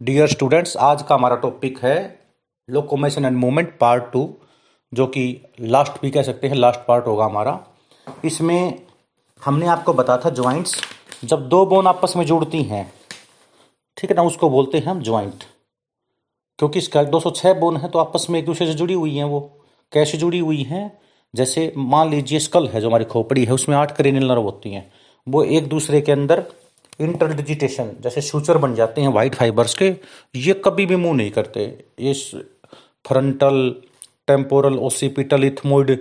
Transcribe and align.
Dear 0.00 0.26
students 0.26 0.76
आज 0.76 1.02
का 1.02 1.14
हमारा 1.14 1.36
टॉपिक 1.36 1.78
है 1.78 1.96
locomotion 2.68 3.24
and 3.24 3.36
movement 3.36 3.68
part 3.78 4.04
two 4.12 4.22
जो 4.92 5.06
कि 5.06 5.22
लास्ट 5.60 6.00
भी 6.02 6.10
कह 6.10 6.22
सकते 6.22 6.48
हैं 6.48 6.54
लास्ट 6.54 6.80
पार्ट 6.80 7.06
होगा 7.06 7.24
हमारा। 7.24 7.52
इसमें 8.24 8.80
हमने 9.42 9.66
आपको 9.66 9.92
बताया 9.92 10.20
था 10.24 10.30
ज्वाइंट्स 10.30 10.74
जब 11.24 11.48
दो 11.48 11.64
बोन 11.66 11.86
आपस 11.86 12.14
में 12.16 12.24
जुड़ती 12.26 12.62
हैं, 12.62 12.92
ठीक 13.96 14.10
है 14.10 14.16
ना, 14.16 14.22
उसको 14.22 14.50
बोलते 14.50 14.78
हैं 14.78 14.86
हम 14.86 15.00
ज्वाइंट 15.02 15.44
क्योंकि 16.58 16.78
इसका 16.78 17.02
206 17.04 17.54
बोन 17.54 17.76
है 17.76 17.88
तो 17.88 17.98
आपस 17.98 18.26
में 18.30 18.38
एक 18.38 18.46
दूसरे 18.46 18.66
से 18.66 18.74
जुड़ी 18.74 18.94
हुई 18.94 19.16
हैं 19.16 19.24
वो। 19.24 19.40
कैसे 19.92 20.18
जुड़ी 20.18 20.38
हुई 20.38 20.62
हैं? 20.62 20.90
जैसे 21.34 21.72
मान 21.76 22.10
लीजिए 22.10 22.38
स्कल 22.40 22.68
है 22.68 22.80
जो 22.80 22.88
हमारी 22.88 23.04
खोपड़ी 23.06 23.44
है, 23.44 23.52
उसमें 23.52 23.76
आठ 23.76 23.96
करेनियल 23.96 24.28
नर्व 24.28 24.42
होती 24.42 24.70
हैं। 24.70 24.90
वो 25.26 25.42
एक 25.44 25.68
दूसरे 25.68 26.00
के 26.00 26.12
अंदर 26.12 26.44
इंटरडिजिटेशन, 27.00 27.90
जैसे 28.00 28.20
सूचर 28.20 28.58
बन 28.58 28.74
जाते 28.74 29.00
हैं 29.00 29.08
वाइट 29.08 29.34
फाइबर्स 29.34 29.74
के, 29.74 29.94
ये 30.36 30.54
कभी 30.64 30.86
भी 30.86 30.96
मूव 30.96 31.14
नहीं 31.14 31.30
करते। 31.30 31.62
ये 32.00 32.12
frontal 33.04 33.74
temporal 34.28 34.78
occipital 34.80 35.44
ethmoid 35.44 35.98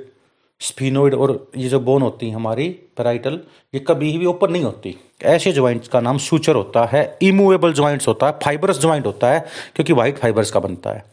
sphenoid 0.61 1.13
और 1.15 1.31
ये 1.57 1.69
जो 1.69 1.79
बोन 1.79 2.01
होती 2.01 2.27
है 2.29 2.35
हमारी 2.35 2.67
पेराइटल 2.97 3.39
ये 3.73 3.79
कभी 3.79 4.17
भी 4.17 4.25
ओपन 4.25 4.51
नहीं 4.51 4.63
होती। 4.63 4.95
ऐसे 5.23 5.51
ज्वाइंट्स 5.53 5.87
का 5.87 5.99
नाम 6.01 6.17
सूचर 6.19 6.55
होता 6.55 6.85
है 6.85 7.01
इमूवेबल 7.21 7.73
ज्वाइंट्स 7.73 8.07
होता 8.07 8.27
है 8.27 8.37
फाइबरस 8.43 8.79
ज्वाइंट 8.81 9.05
होता 9.05 9.31
है, 9.33 9.39
क्योंकि 9.75 9.93
वाइट 9.93 10.17
फाइबर्स 10.17 10.51
का 10.51 10.59
बनता 10.59 10.91
है। 10.91 11.03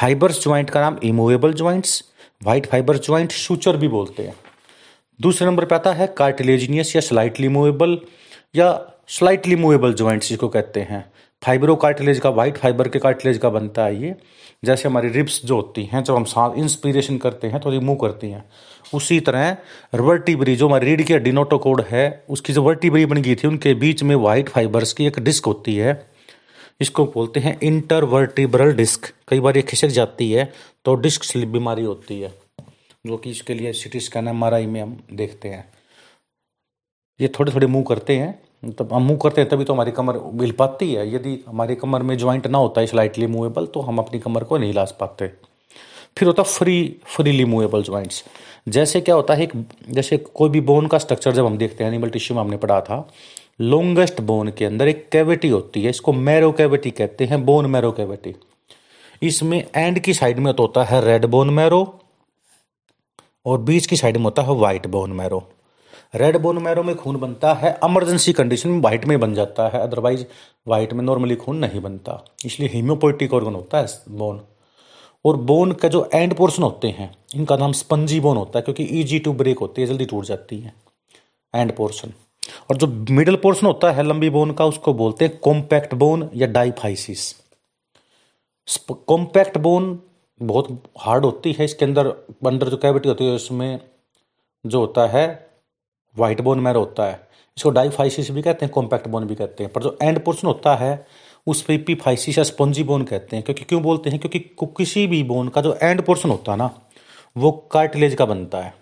फाइबर्स 0.00 0.42
ज्वाइंट 0.42 0.70
का 0.70 0.80
नाम 0.80 0.96
immovable 1.04 1.52
joints 1.52 2.02
white 2.44 2.66
fibre 2.66 2.98
joint 2.98 3.32
suture 3.32 3.76
भी 3.76 3.88
बोलते 3.88 4.22
हैं। 4.22 4.34
दूसरे 5.20 5.46
नंबर 5.46 5.64
पे 5.64 5.74
आता 5.74 5.92
है 5.92 6.06
कार्टिलेजिनियस 6.16 6.94
या 6.96 7.00
स्लाइटली 7.02 7.48
मूवेबल 7.48 7.98
या 8.56 8.70
स्लाइटली 9.08 9.56
मूवेबल 9.56 9.94
ज्वाइंट्स 9.94 10.28
जिसको 10.28 10.48
कहते 10.48 10.80
हैं। 10.80 11.04
फाइब्रो 11.42 11.74
कार्टिलेज 11.76 12.18
का 12.20 12.30
व्हाइट 12.30 12.56
फाइबर 12.56 12.88
के 12.88 12.98
कार्टिलेज 12.98 13.38
का 13.38 13.50
बनता 13.50 13.84
है 13.84 14.02
ये। 14.02 14.14
जैसे 14.64 14.88
हमारी 14.88 15.08
रिब्स 15.08 15.40
जो 15.44 15.56
होती 15.56 15.84
हैं, 15.84 16.02
जब 16.04 16.14
हम 16.14 16.24
सांस 16.24 16.58
इंस्पिरेशन 16.58 17.18
करते 17.18 17.46
हैं 17.46 17.60
तो 17.60 17.70
रिमूव 17.70 17.96
करती 17.96 18.30
हैं, 18.30 18.44
उसी 18.94 19.18
तरह 19.20 19.56
वर्टिब्री 19.96 20.56
जो 20.56 20.66
हमारी 20.68 20.86
रीढ़ 20.86 21.02
की 21.02 21.18
डिनोटोकोड 21.18 21.80
है, 21.82 22.24
उसकी 22.28 22.52
जो 22.52 22.62
वर्टिब्री 22.62 23.06
बन 23.06 23.22
गई 23.22 23.34
थी, 23.34 23.48
उनके 23.48 23.74
बीच 23.74 24.02
में 24.02 24.14
व्हाइट 24.16 24.48
फाइबर्स 24.48 24.92
की 24.92 25.06
एक 25.06 25.18
डिस्क 25.20 25.46
होती 25.46 25.76
है। 25.76 26.06
इसको 26.80 27.04
बोलते 27.06 27.40
हैं 27.40 27.58
इंटरवर्टिब्रल 27.62 28.72
डिस्क 28.74 29.12
कई 29.28 29.40
बार 29.40 29.56
ये 29.56 29.62
खिसक 29.64 29.88
जाती 29.90 30.30
है 30.32 30.52
तो 30.84 30.94
डिस्क 30.96 31.24
स्लिप 31.24 31.48
बीमारी 31.48 31.84
होती 31.84 32.20
है, 32.20 32.32
जो 33.04 33.16
कि 33.16 33.30
इसके 33.30 33.54
लिए 33.54 33.72
सिटी 33.74 34.00
स्कैन 34.00 34.28
एमआरआई 34.28 34.66
में 34.66 34.80
हम 34.80 34.96
देखते 35.12 35.48
हैं। 35.48 35.64
ये 37.20 37.28
थोड़े 37.38 37.52
थोड़े 37.54 37.66
मूव 37.66 37.82
करते 37.84 38.16
हैं 38.16 38.38
तब 38.62 38.92
हम 38.92 39.02
मूव 39.02 39.16
करते 39.16 39.40
हैं, 39.40 39.48
तभी 39.50 39.64
तो 39.64 39.72
हमारी 39.72 39.90
कमर 39.92 40.16
हिल 40.40 40.52
पाती 40.52 40.92
है। 40.92 41.14
यदि 41.14 41.38
हमारी 41.48 41.74
कमर 41.76 42.02
में 42.02 42.16
ज्वाइंट 42.18 42.46
ना 42.46 42.58
होता 42.58 42.80
है 42.80 42.86
स्लाइटली 42.86 43.26
मूवेबल 43.26 43.66
तो 43.66 43.80
हम 43.80 43.98
अपनी 43.98 44.18
कमर 44.20 44.44
को 44.44 44.58
नहीं 44.58 44.68
हिला 44.68 44.84
पाते। 45.00 45.28
फिर 46.16 46.28
होता 46.28 46.42
फ्री 46.42 46.96
फ्रीली 47.06 47.44
मूवेबल 47.44 47.82
ज्वाइंट्स 47.82 48.24
जैसे 48.68 49.00
क्या 49.00 49.14
होता 49.14 49.34
है, 49.34 49.42
एक, 49.42 49.52
जैसे 49.90 50.16
कोई 50.16 50.50
भी 50.50 50.60
बोन 50.60 50.86
का 50.86 50.98
स्ट्रक्चर 50.98 51.32
जब 51.32 51.46
हम 51.46 51.58
देखते 51.58 51.84
हैं 51.84 51.90
एनिमल 51.90 52.10
टिश्यू 52.10 52.34
में 52.36 52.42
हमने 52.42 52.56
पढ़ा 52.56 52.80
था 52.80 53.08
लॉन्गेस्ट 53.60 54.20
बोन 54.20 54.50
के 54.58 54.64
अंदर 54.64 54.88
एक 54.88 55.08
कैविटी 55.12 55.48
होती 55.48 55.82
है, 55.82 55.90
इसको 55.90 56.12
मैरो 56.12 56.50
कैविटी 56.52 56.90
कहते 56.90 57.24
हैं 57.24 57.44
बोन 57.44 57.66
मैरो 57.66 57.92
कैविटी 57.92 58.34
इसमें 59.22 59.62
एंड 59.76 59.98
की 59.98 60.14
साइड 60.14 60.38
में 60.38 60.52
तो 60.54 60.62
होता 60.62 60.84
है 60.84 61.00
रेड 61.04 61.26
बोन 61.26 61.50
मैरो 61.50 61.80
और 63.46 63.58
बीच 63.60 63.86
की 63.86 63.96
साइड 63.96 64.16
में 64.16 64.24
होता 64.24 64.42
है 64.42 64.54
white 64.54 64.86
bone 64.86 65.12
marrow 65.12 65.42
red 66.14 66.36
bone 66.36 66.58
marrow 66.62 66.82
में 66.82 66.94
खून 66.96 67.16
बनता 67.16 67.52
है 67.54 67.70
एमरजेंसी 67.84 68.32
कंडीशन 68.32 68.68
में 68.68 68.80
व्हाइट 68.80 69.04
में 69.04 69.18
बन 69.20 69.34
जाता 69.34 69.68
है 69.68 69.80
अदरवाइज़ 69.80 70.24
व्हाइट 70.66 70.92
में 70.92 71.04
नॉर्मली 71.04 71.36
खून 71.36 71.56
नहीं 71.56 71.80
बनता। 71.80 72.22
इसलिए 72.44 72.68
हीमोपोइटिक 72.68 73.34
ऑर्गन 73.34 73.54
होता 73.54 73.78
है 73.78 73.86
बोन 74.10 74.40
और 75.24 75.36
बोन 75.36 75.72
का 75.72 75.88
जो 75.88 76.08
एंड 76.14 76.34
पोर्शन 76.36 76.62
होते 76.62 76.88
हैं, 76.88 77.14
इनका 77.34 77.56
नाम 77.56 77.72
स्पंजी 77.72 78.20
बोन 78.20 78.36
होता 78.36 78.58
है, 78.58 78.62
क्योंकि 78.62 78.84
ईजी 79.00 79.18
टू 79.18 79.32
ब्रेक 79.32 79.58
होती 79.58 79.82
है, 79.82 79.88
जल्दी 79.88 80.04
टूट 80.04 80.24
जाती 80.24 80.58
है 80.58 80.72
एंड 81.54 81.74
पोर्शन 81.76 82.12
और 82.70 82.76
जो 82.76 82.86
मिडल 83.10 83.36
पोर्शन 83.36 83.66
होता 83.66 83.90
है 83.92 84.02
लंबी 84.02 84.30
बोन 84.30 84.50
का, 84.50 84.64
उसको 84.64 84.94
बोलते 84.94 85.24
हैं 85.24 85.38
कॉम्पैक्ट 85.38 85.94
बोन 85.94 86.28
या 86.34 86.46
डाइफाइसिस 86.48 87.34
कॉम्पैक्ट 88.90 89.58
बोन 89.58 89.98
बहुत 90.40 90.82
हार्ड 90.98 91.24
होती 91.24 91.52
है, 91.52 91.64
इसके 91.64 91.84
अंदर 91.84 92.06
अंदर 92.46 92.68
जो 92.68 92.76
कैविटी 92.76 93.08
होती 93.08 93.24
है, 93.24 93.34
उसमें 93.34 93.80
जो 94.64 94.80
होता 94.80 95.06
है 95.08 95.47
वाइट 96.18 96.40
बोन 96.40 96.60
मैरो 96.60 96.80
होता 96.80 97.04
है। 97.04 97.28
इसको 97.56 97.70
डाइफाइसिस 97.70 98.30
भी 98.30 98.42
कहते 98.42 98.64
हैं 98.66 98.72
कॉम्पैक्ट 98.74 99.08
बोन 99.08 99.24
भी 99.24 99.34
कहते 99.34 99.64
हैं। 99.64 99.72
पर 99.72 99.82
जो 99.82 99.96
एंड 100.02 100.18
पोर्शन 100.24 100.46
होता 100.46 100.74
है, 100.76 101.06
उस 101.46 101.62
पर 101.62 101.78
पीफाइसिस 101.78 102.38
या 102.38 102.44
स्पॉन्जी 102.44 102.82
बोन 102.82 103.02
कहते 103.02 103.36
हैं। 103.36 103.44
क्योंकि 103.44 103.64
क्यों 103.64 103.82
बोलते 103.82 104.10
हैं? 104.10 104.18
क्योंकि 104.18 104.38
किसी 104.64 105.06
भी 105.06 105.22
बोन 105.22 105.48
का 105.48 105.60
जो 105.60 105.78
एंड 105.82 106.02
पोर्शन 106.02 106.30
होता 106.30 106.52
है 106.52 106.58
ना, 106.58 106.70
वो 107.36 107.52
कार्टिलेज 107.72 108.14
का 108.14 108.24
बनता 108.26 108.58
है। 108.58 108.74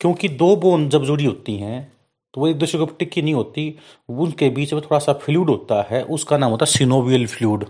क्योंकि 0.00 0.28
दो 0.28 0.54
बोन 0.56 0.88
जब 0.88 1.04
जुड़ी 1.04 1.24
होती 1.24 1.56
हैं 1.56 1.92
तो 2.34 2.40
वो 2.40 2.48
एक 2.48 2.56
दूसरे 2.56 2.78
को 2.80 2.86
टिक्की 2.86 3.22
नहीं 3.22 3.34
होती। 3.34 3.74
उनके 4.08 4.48
बीच 4.50 4.72
में 4.72 4.82
थोड़ा 4.82 4.98
सा 4.98 5.12
फ्लूड 5.12 5.50
होता 5.50 5.86
है, 5.90 6.02
उसका 6.02 6.38
नाम 6.38 6.50
होता 6.50 6.66
है 6.66 6.72
सिनोवियल 6.72 7.26
फ्लूड 7.26 7.64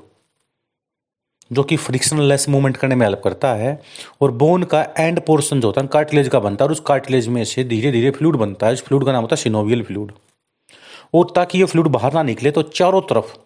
जो 1.51 1.63
कि 1.63 1.77
फ्रिक्शन 1.77 2.21
लेस 2.21 2.49
मूवमेंट 2.49 2.77
करने 2.77 2.95
में 2.95 3.07
हेल्प 3.07 3.21
करता 3.25 3.53
है, 3.55 3.81
और 4.21 4.31
बोन 4.33 4.63
का 4.65 4.83
एंड 4.99 5.21
पोर्शन 5.21 5.61
जो 5.61 5.69
होता 5.69 5.81
है 5.81 5.89
कार्टिलेज 5.89 6.29
का 6.29 6.41
बनता 6.41 6.65
है, 6.65 6.69
और 6.69 6.73
उस 6.73 6.81
कार्टिलेज 6.87 7.29
में 7.29 7.43
से 7.45 7.65
धीरे 7.65 7.91
धीरे 7.93 8.11
फ्लूड 8.11 8.37
बनता 8.37 8.67
है। 8.67 8.73
उस 8.73 8.83
फ्लूड 8.83 9.05
का 9.07 9.13
नाम 9.13 9.23
होता 9.23 9.37
है 9.37 9.43
सिनोवियल 9.43 9.83
फ्लूड 9.83 10.13
और 11.15 11.33
ताकि 11.37 11.59
ये 11.59 11.65
फ्लूड 11.65 11.89
बाहर 11.89 12.15
ना 12.15 12.23
निकले 12.23 12.51
तो 12.51 12.63
चारों 12.63 13.01
तरफ़ 13.03 13.37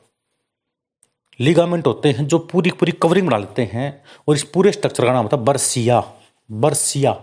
लिगामेंट 1.40 1.86
होते 1.86 2.08
हैं, 2.08 2.26
जो 2.26 2.38
पूरी 2.38 2.70
पूरी 2.70 2.92
कवरिंग 2.92 3.26
बना 3.26 3.36
लेते 3.38 3.62
हैं, 3.72 4.02
और 4.28 4.34
इस 4.34 4.42
पूरे 4.44 4.72
स्ट्रक्चर 4.72 5.04
का 5.04 5.12
नाम 5.12 5.22
होता 5.22 5.36
है 5.36 5.44
बर्सिया। 5.44 6.02
बर्सिया। 6.50 7.16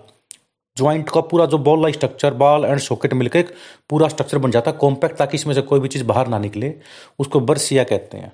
ज्वाइंट 0.77 1.09
का 1.09 1.21
पूरा 1.21 1.45
जो 1.45 1.57
ball 1.57 1.81
like 1.81 1.95
structure 1.95 2.33
ball 2.33 2.65
and 2.65 2.79
socket 2.79 3.13
मिलकर 3.13 3.39
एक 3.39 3.53
पूरा 3.89 4.07
स्ट्रक्चर 4.07 4.37
बन 4.37 4.51
जाता 4.51 4.71
है 4.71 4.77
कॉम्पैक्ट 4.77 5.17
ताकि 5.17 5.37
इसमें 5.37 5.53
से 5.53 5.61
कोई 5.61 5.79
भी 5.79 5.87
चीज़ 5.87 6.03
बाहर 6.03 6.27
ना 6.27 6.39
निकले। 6.39 6.73
उसको 7.19 7.39
बर्सिया 7.39 7.83
कहते 7.83 8.17
हैं। 8.17 8.31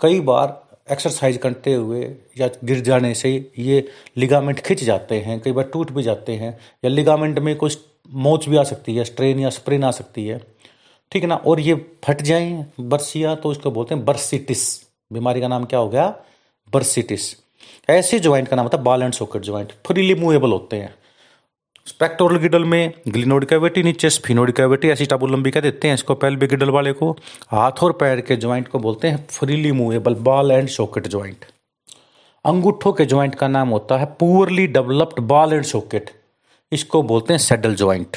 कई 0.00 0.20
बार 0.20 0.60
एक्सरसाइज 0.92 1.36
करते 1.36 1.74
हुए 1.74 2.02
या 2.38 2.48
गिर 2.64 2.80
जाने 2.80 3.14
से 3.14 3.30
ये 3.58 3.88
लिगामेंट 4.16 4.60
खिंच 4.60 4.84
जाते 4.84 5.18
हैं, 5.20 5.40
कई 5.40 5.52
बार 5.52 5.64
टूट 5.64 5.90
भी 5.92 6.02
जाते 6.02 6.32
हैं, 6.32 6.58
या 6.84 6.90
लिगामेंट 6.90 7.38
में 7.38 7.54
कुछ 7.56 7.78
मोच 8.10 8.48
भी 8.48 8.56
आ 8.56 8.62
सकती 8.62 8.96
है 8.96 9.04
स्ट्रेन 9.04 9.40
या 9.40 9.50
स्प्रेन 9.50 9.84
आ 9.84 9.90
सकती 9.90 10.26
है। 10.26 10.40
ठीक 11.12 11.22
है 11.22 11.28
ना? 11.28 11.34
और 11.36 11.60
ये 11.60 11.74
फट 12.04 12.22
जाए, 12.22 12.64
बर्सिया 12.80 13.34
तो 13.34 13.52
इसको 13.52 13.70
बोलते 13.70 13.94
हैं 13.94 14.04
बर्सिटिस 14.04 14.64
बीमारी 15.10 15.40
का 15.40 15.48
नाम 15.48 15.64
क्या 15.64 15.78
हो 15.78 15.88
गया? 15.88 16.08
बर्सिटिस 16.72 17.34
ऐसे 17.90 18.18
ज्वाइंट 18.20 18.48
का 18.48 18.56
नाम 18.56 18.64
होता 18.64 18.78
है 18.78 18.84
ball 18.84 19.02
and 19.02 19.12
socket 19.12 19.42
joint 19.42 19.72
freely 19.86 20.14
movable 20.14 20.52
होते 20.52 20.76
हैं। 20.76 20.94
स्पेक्टोरल 21.88 22.36
गिडल 22.36 22.64
में 22.64 22.92
ग्लिनोड 23.08 23.44
कैविटी, 23.44 23.82
नीचे 23.82 24.08
स्फिनोड 24.10 24.50
कैविटी, 24.52 24.88
ऐसी 24.88 25.04
टाबुलम्बी 25.06 25.50
कह 25.50 25.60
देते 25.60 25.88
हैं 25.88 25.94
इसको 25.94 26.14
पेल्विक 26.14 26.50
गिडल 26.50 26.70
वाले 26.70 26.92
को। 26.92 27.10
हाथ 27.50 27.82
और 27.82 27.92
पैर 27.92 28.20
के 28.20 28.36
ज्वाइंट 28.36 28.66
को 28.68 28.78
बोलते 28.78 29.08
हैं 29.08 29.24
freely 29.26 29.70
movable 29.72 30.14
ball 30.26 30.50
and 30.50 30.68
socket 30.68 31.06
joint 31.06 31.44
अंगूठों 32.44 32.92
के 32.92 33.04
ज्वाइंट 33.04 33.34
का 33.34 33.48
नाम 33.48 33.68
होता 33.68 33.96
है 33.96 34.06
poorly 34.20 34.66
developed 34.66 35.20
ball 35.22 35.52
and 35.52 35.64
socket. 35.64 36.10
इसको 36.72 37.02
बोलते 37.04 37.32
हैं 37.32 37.38
सेडल 37.38 37.74
ज्वाइंट 37.74 38.16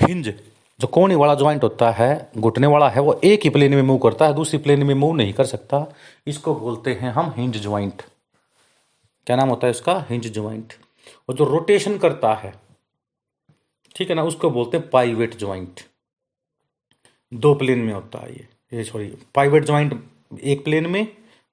हिंज, 0.00 0.32
जो 0.80 0.86
कोने 0.88 1.14
वाला 1.14 1.34
ज्वाइंट 1.34 1.62
होता 1.62 1.90
है, 1.90 2.30
घुटने 2.38 2.66
वाला 2.66 2.88
है, 2.88 3.00
वो 3.00 3.18
एक 3.24 3.44
ही 3.44 3.50
प्लेन 3.50 3.74
में 3.74 3.82
मूव 3.82 3.98
करता 3.98 4.26
है, 4.26 4.34
दूसरी 4.34 4.58
प्लेन 4.58 4.82
में 4.82 4.94
मूव 4.96 5.14
नहीं 5.16 5.32
कर 5.32 5.44
सकता। 5.46 5.86
इसको 6.26 6.54
बोलते 6.56 6.98
हैं 7.00 7.12
हम 7.12 7.32
हिंज 7.36 7.62
ज्वाइंट 7.62 8.02
क्या 9.26 9.36
नाम 9.36 9.48
होता 9.48 9.66
है 9.66 9.70
इसका? 9.70 10.04
हिंज 10.10 10.32
ज्वाइंट 10.34 10.72
और 11.28 11.34
जो 11.34 11.44
रोटेशन 11.44 11.98
करता 11.98 12.32
है, 12.34 12.52
ठीक 13.94 14.08
है 14.10 14.16
ना, 14.16 14.22
उसको 14.24 14.50
बोलते 14.50 14.76
हैं 14.76 14.88
पाइवेट 14.90 15.38
ज्वाइंट 15.38 15.80
दो 17.32 17.54
प्लेन 17.54 17.78
में 17.78 17.92
होता 17.92 18.18
है 18.18 18.32
ये। 18.32 18.46
ये 18.72 18.84
सॉरी 18.84 19.06
पाइवेट 19.34 19.64
ज्वाइंट 19.64 20.02
एक 20.42 20.64
प्लेन 20.64 20.86
में 20.86 21.06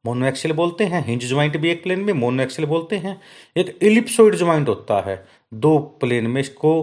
मोनो 0.06 0.26
एक्सेल 0.26 0.52
बोलते 0.54 0.86
हैं 0.86 1.04
हिंज 1.06 1.26
ज्वाइंट 1.26 1.58
भी 1.58 1.70
एक 1.70 1.82
प्लेन 1.84 2.00
में 2.00 2.14
मोनो 2.14 2.44
एक्सेल 2.44 2.66
बोलते 2.66 2.98
हैं। 2.98 3.20
एक 3.56 3.78
इलिप्सोइड 3.82 4.36
ज्वाइंट 4.36 4.68
होता 4.70 5.00
है, 5.02 5.26
दो 5.54 5.78
प्लेन 6.00 6.28
में 6.28 6.42
इसको 6.42 6.82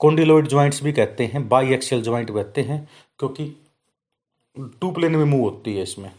कॉन्डिलोइड 0.00 0.48
ज्वाइंट्स 0.48 0.82
भी 0.82 0.92
कहते 0.92 1.26
हैं 1.26 1.48
बाई 1.48 1.72
एक्सेल 1.74 2.02
ज्वाइंट 2.02 2.30
कहते 2.30 2.62
हैं, 2.62 2.88
क्योंकि 3.18 3.44
टू 4.80 4.90
प्लेन 4.90 5.16
में 5.16 5.24
मूव 5.24 5.42
होती 5.42 5.74
है 5.76 5.82
इसमें। 5.82 6.10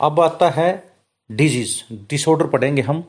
अब 0.00 0.20
आता 0.20 0.50
है 0.50 0.92
डिज़ीज़ 1.30 1.82
डिसऑर्डर 2.10 2.46
पढ़ेंगे 2.46 2.82
हम। 2.82 3.04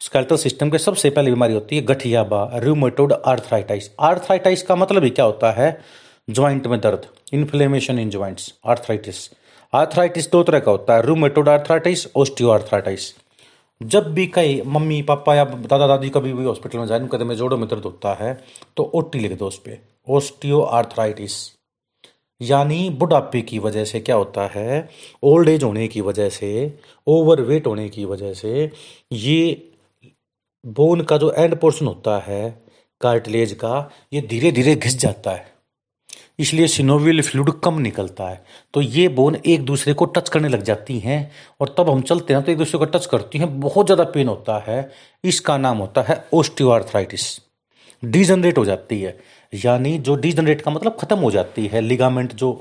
स्केल्टल 0.00 0.36
सिस्टम 0.36 0.70
के 0.70 0.78
सबसे 0.78 1.10
पहली 1.10 1.30
बीमारी 1.30 1.54
होती 1.54 1.76
है 1.76 1.82
गठियाबा 1.82 2.44
रूमेटोड 2.54 3.12
आर्थराइटाइस 3.12 3.90
आर्थराइटाइस 4.00 4.62
का 4.62 4.76
मतलब 4.76 5.04
ही 5.04 5.10
क्या 5.10 5.24
होता 5.24 5.50
है? 5.52 5.80
ज्वाइंट 6.28 6.66
में 6.66 6.78
दर्द 6.80 7.06
inflammation 7.32 7.98
in 7.98 8.10
joints 8.10 8.52
arthritis 8.66 9.30
arthritis 9.72 10.30
दो 10.32 10.42
तरह 10.42 10.58
का 10.58 10.70
होता 10.70 10.94
है 10.94 11.02
रूमेटोड 11.02 11.48
आर्थराइटिस 11.48 12.06
ओस्टियो 12.16 12.50
आर्थराइटिस 12.50 13.12
जब 13.80 14.12
भी 14.14 14.26
कई 14.26 14.62
मम्मी, 14.66 15.02
पापा 15.02 15.34
या 15.34 15.44
दादा, 15.44 15.86
दादी 15.86 16.08
कभी 16.10 16.32
भी 16.32 16.44
हॉस्पिटल 16.44 16.78
में 16.78 16.86
जाए, 16.86 17.00
उनके 17.00 17.24
में 17.24 17.36
जोड़ों 17.36 17.58
में 17.58 17.68
दर्द 17.68 17.84
होता 17.84 18.14
है 18.14 18.38
तो 18.76 18.90
ओटी 18.94 19.18
लिख 19.18 19.38
दो 19.38 19.46
उस 19.46 19.58
पर 19.58 19.78
ओस्टियो 20.08 20.60
आर्थराइटिस 20.60 21.32
यानी 22.40 22.88
बुढ़ापे 22.90 23.40
की 23.42 23.58
वजह 23.58 23.84
से 23.84 24.00
क्या 24.00 24.16
होता 24.16 24.46
है? 24.54 24.88
ओल्ड 25.22 25.48
एज 25.48 25.64
होने 25.64 25.88
की 25.88 26.00
वजह 26.00 26.28
से 26.28 26.78
ओवरवेट 27.06 27.66
होने 27.66 27.88
की 27.88 28.04
वजह 28.04 28.32
से 28.34 28.70
ये 29.12 29.66
बोन 30.64 31.00
का 31.00 31.16
जो 31.18 31.32
एंड 31.32 31.54
पोर्शन 31.60 31.86
होता 31.86 32.18
है 32.18 32.50
कार्टिलेज 33.00 33.52
का, 33.54 33.90
ये 34.12 34.20
धीरे 34.20 34.50
धीरे 34.52 34.74
घिस 34.74 34.98
जाता 34.98 35.30
है। 35.30 35.48
इसलिए 36.38 36.66
सिनोवियल 36.68 37.22
फ्लूड 37.22 37.50
कम 37.60 37.78
निकलता 37.80 38.28
है। 38.28 38.42
तो 38.74 38.80
ये 38.80 39.06
बोन 39.10 39.36
एक 39.36 39.64
दूसरे 39.64 39.94
को 39.94 40.04
टच 40.06 40.28
करने 40.28 40.48
लग 40.48 40.62
जाती 40.62 40.98
हैं 40.98 41.30
और 41.60 41.74
तब 41.78 41.90
हम 41.90 42.00
चलते 42.02 42.34
हैं 42.34 42.42
तो 42.42 42.52
एक 42.52 42.58
दूसरे 42.58 42.78
को 42.78 42.84
टच 42.86 43.06
करती 43.06 43.38
हैं। 43.38 43.60
बहुत 43.60 43.86
ज़्यादा 43.86 44.04
पेन 44.06 44.28
होता 44.28 44.58
है। 44.66 44.90
इसका 45.24 45.56
नाम 45.58 45.78
होता 45.78 46.02
है 46.02 46.24
ओस्टियोआर्थराइटिस 46.32 47.26
डिजनरेट 48.02 48.58
हो 48.58 48.64
जाती 48.64 49.00
है। 49.00 49.18
यानी 49.52 49.96
जो 49.98 50.14
डिजनरेट 50.16 50.60
का 50.62 50.70
मतलब 50.70 50.96
खत्म 51.00 51.18
हो 51.18 51.30
जाती 51.30 51.66
है। 51.66 51.80
लिगामेंट 51.80 52.32
जो 52.34 52.52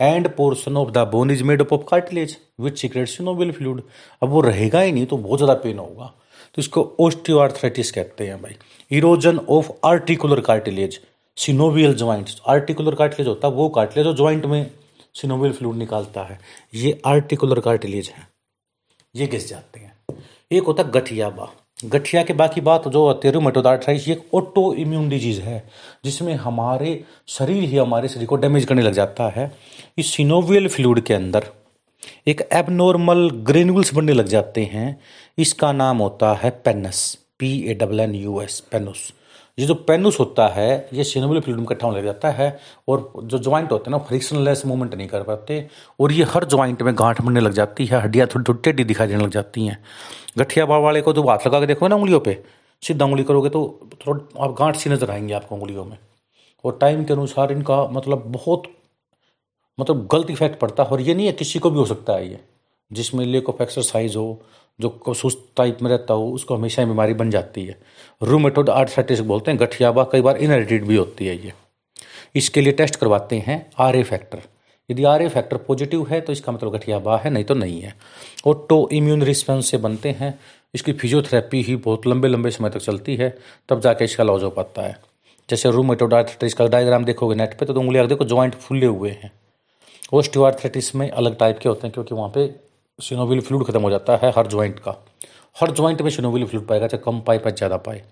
end 0.00 0.28
portion 0.36 0.76
of 0.76 0.90
the 0.90 1.06
bone 1.08 1.30
is 1.30 1.42
made 1.44 1.60
up 1.60 1.72
of 1.72 1.82
cartilage 1.90 2.36
which 2.60 2.78
secrete 2.80 3.08
synovial 3.08 3.52
fluid 3.52 3.82
अब 4.22 4.28
वो 4.28 4.40
रहेगा 4.42 4.80
ही 4.80 4.92
नहीं 4.92 5.06
तो 5.06 5.16
बहुत 5.18 5.38
ज़्यादा 5.38 5.54
पेन 5.62 5.78
होगा। 5.78 6.12
तो 6.54 6.62
इसको 6.62 6.82
ओस्टियोआर्थराइटिस 7.00 7.90
कहते 7.90 8.26
हैं 8.26 8.40
भाई। 8.42 8.56
Erosion 8.90 9.38
of 9.38 9.70
articular 9.84 10.40
cartilage 10.40 11.00
synovial 11.38 11.94
joints 11.94 12.40
articular 12.48 12.94
cartilage 12.94 13.28
होता 13.28 13.48
है, 13.48 13.54
वो 13.54 13.68
कार्टिलेज 13.68 14.06
जो 14.06 14.14
ज्वाइंट 14.14 14.46
में 14.46 14.70
सिनोवियल 15.14 15.52
फ्लूड 15.52 15.76
निकालता 15.76 16.22
है, 16.22 16.38
ये 16.74 17.00
आर्टिकुलर 17.06 17.60
कार्टिलेज 17.60 18.08
है। 18.08 18.28
ये 19.14 19.26
घिस 19.26 19.48
जाते 19.48 19.80
हैं? 19.80 19.92
एक 20.52 20.62
होता 20.62 20.82
है 20.82 20.90
गठियाबा 20.90 21.48
गठिया 21.84 22.22
के 22.22 22.32
बाकी 22.32 22.60
बात 22.60 22.88
जो 22.88 23.06
आर्थराइटिस 23.06 24.08
ये 24.08 24.20
ऑटो 24.34 24.72
इम्यून 24.74 25.08
डिज़ीज़ 25.08 25.40
है, 25.40 25.62
जिसमें 26.04 26.34
हमारे 26.34 27.04
शरीर 27.28 27.62
ही 27.62 27.76
हमारे 27.76 28.08
शरीर 28.08 28.26
को 28.26 28.36
डैमेज 28.36 28.64
करने 28.64 28.82
लग 28.82 28.92
जाता 28.92 29.28
है। 29.28 29.50
इस 29.98 30.12
सिनोवियल 30.14 30.68
फ्लूड 30.68 31.00
के 31.00 31.14
अंदर 31.14 31.46
एक 32.28 32.40
एबनॉर्मल 32.52 33.30
ग्रेन्यूल्स 33.44 33.94
बनने 33.94 34.12
लग 34.12 34.26
जाते 34.26 34.64
हैं। 34.64 34.98
इसका 35.38 35.72
नाम 35.72 35.98
होता 35.98 36.32
है 36.34 36.50
pannus 36.64 37.02
P 37.38 37.58
A 37.62 37.74
double 37.74 38.00
N 38.00 38.14
U 38.14 38.40
S 38.40 38.60
pannus 38.72 39.12
ये 39.58 39.66
जो 39.66 39.74
पेनुस 39.76 40.18
होता 40.20 40.46
है, 40.48 40.88
ये 40.92 41.04
सिनोबल 41.04 41.40
फ्लूड 41.40 41.56
में 41.56 41.64
इकट्ठा 41.64 41.86
होने 41.86 41.98
लग 41.98 42.04
जाता 42.04 42.30
है 42.30 42.58
और 42.88 43.12
जो 43.24 43.38
ज्वाइंट 43.38 43.72
होते 43.72 43.90
हैं 43.90 43.96
ना 43.98 44.04
फ्रिक्शनलेस 44.04 44.62
मूवमेंट 44.66 44.94
नहीं 44.94 45.08
कर 45.08 45.22
पाते 45.22 45.66
और 46.00 46.12
ये 46.12 46.24
हर 46.24 46.44
ज्वाइंट 46.46 46.82
में 46.82 46.94
गांठ 46.98 47.20
बनने 47.22 47.40
लग 47.40 47.52
जाती 47.52 47.86
है, 47.86 48.00
हड्डियाँ 48.00 48.26
थोड़ी 48.26 48.44
थोड़ी 48.48 48.60
टेढ़ी 48.64 48.84
दिखाई 48.84 49.06
देने 49.06 49.24
लग 49.24 49.30
जाती 49.30 49.66
हैं। 49.66 49.78
गठिया 50.38 50.66
भाव 50.66 50.82
वाले 50.82 51.00
को 51.00 51.12
जो 51.12 51.22
हाथ 51.28 51.46
लगा 51.46 51.60
के 51.60 51.66
देखो 51.66 51.88
ना 51.88 51.96
उंगलियों 51.96 52.20
पे। 52.20 52.38
सीधा 52.82 53.04
उंगली 53.04 53.24
करोगे 53.24 53.48
तो 53.50 53.62
थोड़ा 54.06 54.44
आप 54.44 54.54
गांठ 54.60 54.76
सी 54.76 54.90
नज़र 54.90 55.10
आएँगे 55.10 55.34
आपको 55.34 55.56
उंगलियों 55.56 55.84
में। 55.84 55.96
और 56.64 56.78
टाइम 56.80 57.04
के 57.04 57.12
अनुसार 57.12 57.52
इनका 57.52 57.82
मतलब 57.88 58.24
बहुत 58.28 58.62
मतलब 59.78 60.06
गलत 60.12 60.30
इफ़ेक्ट 60.30 60.58
पड़ता 60.58 60.82
है 60.82 60.88
और 60.88 61.00
ये 61.00 61.14
नहीं 61.14 61.26
है 61.26 61.32
किसी 61.32 61.58
को 61.58 61.70
भी 61.70 61.78
हो 61.78 61.84
सकता 61.86 62.12
है 62.12 62.28
ये। 62.30 62.38
जिसमें 62.90 63.24
लेक 63.26 63.48
ऑफ़ 63.48 63.62
एक्सरसाइज 63.62 64.16
हो, 64.16 64.42
जो 64.80 65.14
सुस्त 65.14 65.44
टाइप 65.56 65.78
में 65.82 65.90
रहता 65.90 66.14
हो, 66.14 66.30
उसको 66.30 66.56
हमेशा 66.56 66.82
ही 66.82 66.88
बीमारी 66.88 67.14
बन 67.14 67.30
जाती 67.30 67.64
है। 67.64 67.76
रूमेटोड 68.22 68.70
आर्थराइटिस 68.70 69.20
बोलते 69.20 69.50
हैं 69.50 69.60
गठियाबा 69.60 70.04
कई 70.04 70.20
बार 70.20 70.36
इनहेरिटेड 70.36 70.84
भी 70.84 70.96
होती 70.96 71.26
है 71.26 71.36
ये। 71.36 71.52
इसके 72.36 72.60
लिए 72.60 72.72
टेस्ट 72.72 72.96
करवाते 72.96 73.36
हैं 73.38 73.66
आर 73.78 73.96
ए 73.96 74.02
फैक्टर 74.02 74.42
यदि 74.88 75.04
आर 75.04 75.22
ए 75.22 75.28
फैक्टर 75.28 75.56
पॉजिटिव 75.56 76.06
है 76.08 76.20
तो 76.20 76.32
इसका 76.32 76.52
मतलब 76.52 76.72
गठियाबा 76.72 77.16
है, 77.18 77.30
नहीं 77.30 77.44
तो 77.44 77.54
नहीं 77.54 77.80
है। 77.80 77.94
और 78.46 78.66
टो 78.68 78.88
इम्यून 78.92 79.22
रिस्पॉन्स 79.22 79.70
से 79.70 79.76
बनते 79.76 80.10
हैं। 80.10 80.38
इसकी 80.74 80.92
फिजियोथेरेपी 80.92 81.62
ही 81.62 81.76
बहुत 81.76 82.06
लंबे 82.06 82.28
लंबे 82.28 82.50
समय 82.50 82.70
तक 82.70 82.78
चलती 82.78 83.16
है, 83.16 83.38
तब 83.68 83.80
जाके 83.80 84.04
इसका 84.04 84.24
लॉज 84.24 84.42
हो 84.42 84.50
पाता 84.50 84.82
है। 84.82 84.98
जैसे 85.48 85.70
रूमेटोड 85.70 86.14
आर्थराइटिस 86.14 86.54
का 86.54 86.66
डायग्राम 86.66 87.04
देखोगे 87.04 87.34
नेट 87.34 87.58
पे 87.58 87.66
तो 87.66 87.74
उंगलियाँ 87.74 88.06
देखो 88.06 88.24
ज्वाइंट 88.24 88.54
फूले 88.54 88.86
हुए 88.86 89.10
हैं। 89.10 89.30
ओस्टियोआर्थराइटिस 90.12 90.94
में 90.94 91.10
अलग 91.10 91.36
टाइप 91.38 91.58
के 91.58 91.68
होते 91.68 91.86
हैं 91.86 91.92
क्योंकि 91.94 92.14
वहाँ 92.14 92.30
पे 92.34 92.48
सिनोविल 92.98 93.40
फ्लूड 93.40 93.66
खत्म 93.66 93.80
हो 93.82 93.90
जाता 93.90 94.16
है 94.16 94.32
हर 94.36 94.46
ज्वाइंट 94.46 94.78
का। 94.78 94.96
हर 95.56 95.70
ज्वाइंट 95.70 96.02
में 96.02 96.10
सिनोविल 96.10 96.46
फ्लूड 96.46 96.66
पाएगा, 96.66 96.86
चाहे 96.86 97.02
कम 97.04 97.20
पाए 97.20 97.38
पाए 97.38 97.52
ज़्यादा 97.52 97.76
पाए। 97.78 98.02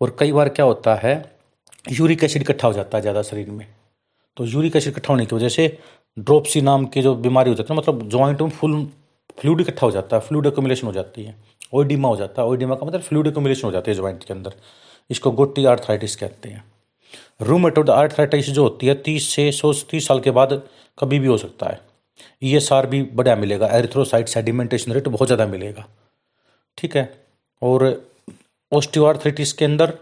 और 0.00 0.16
कई 0.18 0.32
बार 0.32 0.48
क्या 0.48 0.64
होता 0.66 0.94
है 0.94 1.14
यूरिक 1.92 2.24
एसिड 2.24 2.42
इकट्ठा 2.42 2.68
हो 2.68 2.74
जाता 2.74 2.98
है 2.98 3.02
ज़्यादा 3.02 3.22
शरीर 3.22 3.50
में। 3.50 3.66
तो 4.36 4.44
यूरिक 4.46 4.76
एसिड 4.76 4.92
इकट्ठा 4.92 5.12
होने 5.12 5.26
की 5.26 5.36
वजह 5.36 5.48
से 5.48 5.66
ड्रोपसी 6.16 6.60
नाम 6.60 6.84
की 6.86 7.02
जो 7.02 7.14
बीमारी 7.16 7.50
हो 7.50 7.56
जाती 7.56 7.72
है 7.72 7.78
मतलब 7.78 8.08
ज्वाइंट 8.10 8.42
में 8.42 8.50
फुल 8.50 8.84
फ्लूड 9.38 9.60
इकट्ठा 9.60 9.86
हो 9.86 9.90
जाता 9.92 10.16
है 10.16 10.22
फ्लूड 10.22 10.46
एकोमिलेशन 10.46 10.86
हो 10.86 10.92
जाती 10.92 11.22
है। 11.24 11.34
ओइडिमा 11.74 12.08
हो 12.08 12.16
जाता 12.16 12.42
है 12.42 12.48
ओइडिमा 12.48 12.74
का 12.74 12.86
मतलब 12.86 13.00
फ्लूड 13.00 13.26
एकोमिलेशन 13.26 13.66
हो 13.66 13.72
जाती 13.72 13.90
है 13.90 13.94
ज्वाइंट 13.96 14.24
के 14.24 14.32
अंदर। 14.34 14.54
इसको 15.10 15.30
गोटी 15.30 15.64
आर्थराइटिस 15.64 16.16
कहते 16.16 16.48
हैं। 16.48 16.64
रूमेटोड 17.42 17.90
आर्थराइटिस 17.90 18.50
जो 18.50 18.62
होती 18.62 18.86
है, 18.86 18.94
तीस 18.94 19.28
से 19.28 19.50
सौ, 19.52 19.72
तीस 19.90 20.06
साल 20.08 20.20
के 20.20 20.30
बाद 20.30 20.62
कभी 20.98 21.18
भी 21.18 21.26
हो 21.26 21.36
सकता 21.38 21.66
है। 21.66 21.80
ई 22.42 22.54
एस 22.56 22.72
आर 22.72 22.86
भी 22.86 23.02
बढ़िया 23.12 23.36
मिलेगा। 23.36 23.66
एरिथ्रोसाइट 23.68 24.28
सेडिमेंटेशन 24.28 24.92
रेट 24.92 25.08
बहुत 25.08 25.28
ज़्यादा 25.28 25.46
मिलेगा। 25.46 25.86
ठीक 26.78 26.96
है? 26.96 27.12
और 27.62 27.84
ओस्टियोआर्थराइटिस 28.72 29.52
के 29.52 29.64
अंदर 29.64 29.92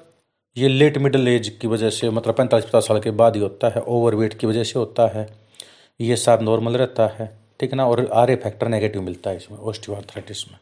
ये 0.56 0.68
लेट 0.68 0.98
मिडल 0.98 1.28
एज 1.28 1.48
की 1.60 1.68
वजह 1.68 1.90
से 1.90 2.10
मतलब 2.10 2.34
पैंतालीस 2.34 2.64
पचास 2.64 2.86
साल 2.88 3.00
के 3.00 3.10
बाद 3.12 3.36
ही 3.36 3.42
होता 3.42 3.68
है। 3.68 3.82
ओवर 3.82 4.14
वेट 4.14 4.34
की 4.34 4.46
वजह 4.46 4.64
से 4.64 4.78
होता 4.78 5.06
है। 5.14 5.28
ये 6.00 6.12
एस 6.12 6.28
आर 6.28 6.40
नॉर्मल 6.40 6.76
रहता 6.76 7.06
है। 7.18 7.26
ठीक 7.60 7.70
है 7.70 7.76
ना? 7.76 7.86
और 7.86 8.08
आर 8.14 8.30
ए 8.30 8.36
फैक्टर 8.36 8.68
नेगेटिव 8.68 9.02
मिलता 9.02 9.30
है 9.30 9.36
इसमें 9.36 9.58
ओस्टियोआर्थराइटिस 9.58 10.44
में। 10.48 10.58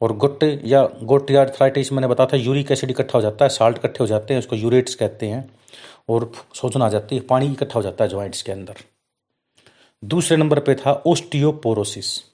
और 0.00 0.12
गुट्टे 0.16 0.48
या 0.64 0.82
गोटी 1.04 1.34
आर्थराइटिस 1.36 1.92
मैंने 1.92 2.06
बताया 2.06 2.28
था, 2.32 2.36
यूरिक 2.36 2.70
एसिड 2.72 2.90
इकट्ठा 2.90 3.18
हो 3.18 3.22
जाता 3.22 3.44
है 3.44 3.48
साल्ट 3.50 3.78
इकट्ठे 3.78 3.98
हो 4.00 4.06
जाते 4.06 4.34
हैं, 4.34 4.38
उसको 4.38 4.56
यूरेट्स 4.56 4.94
कहते 4.94 5.26
हैं। 5.26 5.48
और 6.08 6.30
सोचना 6.54 6.84
आ 6.84 6.88
जाती 6.88 7.16
है, 7.16 7.22
पानी 7.22 7.46
इकट्ठा 7.46 7.74
हो 7.74 7.82
जाता 7.82 8.04
है 8.04 8.10
ज्वाइंट्स 8.10 8.42
के 8.42 8.52
अंदर। 8.52 8.74
दूसरे 10.04 10.36
नंबर 10.36 10.60
पे 10.60 10.74
था 10.74 11.02
ओस्टियोपोरोसिस। 11.06 12.24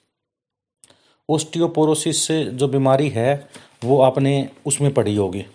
ओस्टियोपोरोसिस 1.29 2.23
से 2.23 2.45
जो 2.45 2.67
बीमारी 2.67 3.09
है, 3.09 3.49
वो 3.83 4.01
आपने 4.01 4.51
उसमें 4.65 4.93
पढ़ी 4.93 5.15
होगी। 5.15 5.45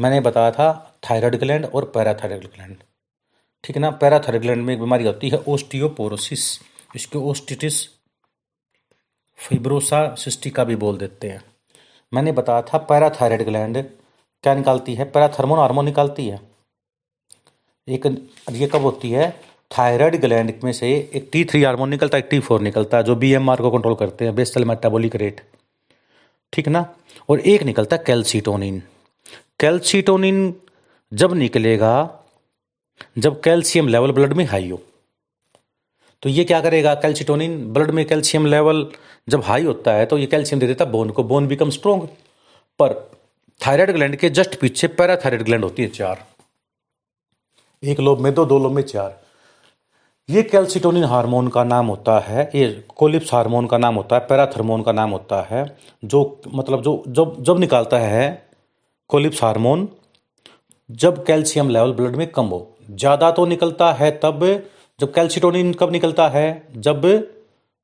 मैंने 0.00 0.20
बताया 0.20 0.50
था 0.50 0.96
थायराइड 1.10 1.36
ग्लैंड 1.36 1.66
और 1.66 1.84
पैराथायराइड 1.84 2.44
ग्लैंड। 2.44 2.76
ठीक 3.64 3.76
है 3.76 3.82
ना? 3.82 3.90
पैराथायराइड 3.90 4.42
ग्लैंड 4.42 4.62
में 4.62 4.74
एक 4.74 4.80
बीमारी 4.80 5.04
होती 5.04 5.28
है 5.28 5.38
ओस्टियोपोरोसिस। 5.48 6.60
इसको 6.96 7.20
ओस्टिटिस 7.20 7.88
फिब्रोसा 9.38 10.14
सिस्टिका 10.14 10.64
भी 10.64 10.76
बोल 10.76 10.98
देते 10.98 11.30
हैं। 11.30 11.44
मैंने 12.14 12.32
बताया 12.32 12.62
था 12.62 12.78
पैराथायराइड 12.78 13.42
ग्लैंड 13.42 13.84
क्या 14.42 14.54
निकालती 14.54 14.94
है? 14.94 15.04
पैराथर्मोन 15.04 15.58
हार्मोन 15.58 15.84
निकालती 15.84 16.28
है। 16.28 16.40
एक, 17.88 18.06
ये 18.50 18.66
कब 18.66 18.80
होती 18.80 19.10
है? 19.10 19.51
थायराइड 19.72 20.16
ग्लैंड 20.20 20.52
में 20.64 20.72
से 20.72 20.88
एक 21.14 21.28
टी 21.32 21.44
थ्री 21.44 21.62
हार्मोन 21.62 21.90
निकलता 21.90 22.16
है 22.16 22.22
एक 22.22 22.28
टी 22.30 22.38
फोर 22.40 22.60
निकलता 22.60 22.96
है 22.96 23.04
जो 23.04 23.14
बी 23.16 23.32
एम 23.34 23.50
आर 23.50 23.60
को 23.60 23.70
कंट्रोल 23.70 23.94
करते 23.94 24.24
हैं 24.24 24.34
बेस्टल 24.34 24.64
मेटाबॉलिक 24.64 25.16
रेट 25.16 25.40
ठीक 26.52 26.68
ना? 26.68 26.84
और 27.28 27.40
एक 27.40 27.62
निकलता 27.62 27.96
है 27.96 28.02
कैल्सीटोनिन 28.06 28.82
कैल्सीटोनिन 29.60 30.54
जब 31.12 31.34
निकलेगा, 31.34 32.22
जब 33.18 33.40
कैल्शियम 33.40 33.88
लेवल 33.88 34.12
ब्लड 34.12 34.32
में 34.32 34.44
हाई 34.44 34.68
हो 34.70 34.80
तो 36.22 36.28
ये 36.28 36.44
क्या 36.44 36.60
करेगा? 36.60 36.94
कैल्सीटोनिन 36.94 37.72
ब्लड 37.72 37.90
में 37.90 38.04
कैल्शियम 38.06 38.46
लेवल 38.46 38.86
जब 39.28 39.42
हाई 39.44 39.64
होता 39.64 39.92
है 39.92 40.06
तो 40.06 40.18
ये 40.18 40.26
कैल्शियम 40.26 40.60
दे 40.60 40.66
देता 40.66 40.84
बोन 40.86 41.10
को। 41.10 41.24
बोन 41.24 41.46
बिकम 41.48 41.70
स्ट्रोंग 41.70 42.02
पर 42.80 42.92
थायराइड 43.60 43.90
ग्लैंड 43.90 44.16
के 44.16 44.30
जस्ट 44.30 44.58
पीछे 44.60 44.88
पैराथायराइड 44.90 45.42
ग्लैंड 45.42 45.64
होती 45.64 45.82
है 45.82 45.88
चार। 45.90 46.24
एक 47.82 48.00
लोब 48.00 48.20
में 48.20 48.32
दो 48.34 48.44
दो 48.46 48.58
लोब 48.58 48.72
में 48.72 48.82
चार। 48.84 49.20
ये 50.28 50.42
कैल्सिटोनिन 50.42 51.04
हार्मोन 51.04 51.48
का 51.48 51.62
नाम 51.64 51.86
होता 51.86 52.18
है, 52.18 52.42
ये 52.54 52.84
कोलिप्स 52.96 53.32
हार्मोन 53.34 53.66
का 53.66 53.78
नाम 53.78 53.94
होता 53.94 54.16
है, 54.16 54.26
पैराथर्मोन 54.28 54.82
का 54.82 54.92
नाम 54.92 55.10
होता 55.10 55.40
है, 55.42 55.64
जो 56.04 56.40
मतलब 56.54 56.82
जो, 56.82 57.02
जब 57.08 57.36
जब 57.40 57.58
निकालता 57.58 57.98
है 57.98 58.48
कोलिप्स 59.10 59.42
हार्मोन, 59.44 59.88
जब 60.90 61.24
कैल्शियम 61.24 61.70
लेवल 61.70 61.92
ब्लड 61.92 62.16
में 62.16 62.26
कम 62.26 62.46
हो। 62.46 62.66
ज़्यादा 62.90 63.30
तो 63.30 63.46
निकलता 63.46 63.92
है 63.92 64.10
तब, 64.18 64.44
जब 65.00 65.12
कैल्सिटोनिन 65.12 65.72
कब 65.72 65.92
निकलता 65.92 66.28
है? 66.28 66.68
जब 66.76 67.02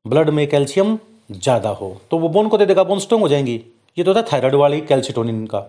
ब्लड 0.07 0.31
में 0.31 0.47
कैल्शियम 0.49 0.99
ज़्यादा 1.33 1.71
हो। 1.71 1.97
तो 2.11 2.19
वो 2.19 2.29
बोन 2.29 2.49
को 2.49 2.59
दे 2.59 2.67
देगा, 2.67 2.83
बोन 2.85 2.99
स्ट्रोंग 2.99 3.23
हो 3.23 3.29
जाएँगी। 3.29 3.55
ये 3.97 4.05
तो 4.05 4.11
होता 4.11 4.21
है 4.21 4.27
थायराइड 4.33 4.55
वाली 4.55 4.81
कैल्सिटोनिन 4.81 5.47
का। 5.47 5.61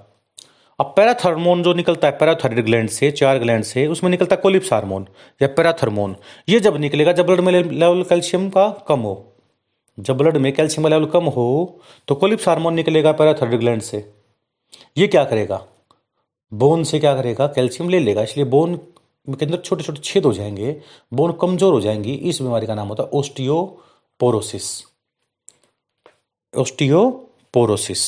अब 0.79 0.93
पैराथर्मोन 0.97 1.63
जो 1.63 1.73
निकलता 1.73 2.07
है 2.07 2.17
पैराथायराइड 2.17 2.65
ग्लैंड 2.65 2.89
से, 2.89 3.09
चार 3.11 3.39
ग्लैंड 3.39 3.63
से, 3.63 3.85
उसमें 3.87 4.09
निकलता 4.11 4.35
है 4.35 4.41
कोलिप्स 4.41 4.71
हार्मोन, 4.73 5.07
या 5.41 5.47
पैराथर्मोन। 5.47 6.15
ये 6.49 6.59
जब 6.59 6.77
निकलेगा, 6.77 7.11
जब 7.11 7.25
ब्लड 7.25 7.39
में 7.39 7.51
लेवल 7.53 8.03
कैल्शियम 8.09 8.49
का 8.49 8.69
कम 8.87 8.99
हो, 8.99 9.25
जब 9.97 10.17
ब्लड 10.17 10.37
में 10.37 10.51
कैल्शियम 10.53 10.83
का 10.83 10.89
लेवल 10.89 11.05
कम 11.09 11.25
हो 11.27 11.79
तो 12.07 12.15
कोलिप्स 12.15 12.47
हार्मोन 12.47 12.73
निकलेगा 12.73 13.11
पैराथायराइड 13.13 13.59
ग्लैंड 13.59 13.81
से। 13.81 13.97
ये 14.97 15.07
क्या 15.07 15.23
करेगा? 15.23 15.61
बोन 16.51 16.83
से 16.83 16.99
क्या 16.99 17.13
करेगा? 17.15 17.47
कैल्शियम 17.47 17.89
ले 17.89 17.99
लेगा, 17.99 18.21
इसलिए 18.23 18.45
बोन 18.47 18.75
के 18.75 19.45
अंदर 19.45 19.57
छोटे 19.57 19.83
छोटे 19.83 19.99
छेद 20.01 20.25
हो 20.25 20.33
जाएँगे 20.33 20.75
बोन 21.11 21.31
कमज़ोर 21.41 21.73
हो 21.73 21.81
जाएँगी, 21.81 22.13
इस 22.13 22.41
बीमारी 22.41 22.67
का 22.67 22.75
नाम 22.75 22.87
होता 22.87 23.03
है 23.03 23.09
ओस्टियोपोरोसिस 23.13 24.71
ओस्टियोपोरोसिस 26.53 28.07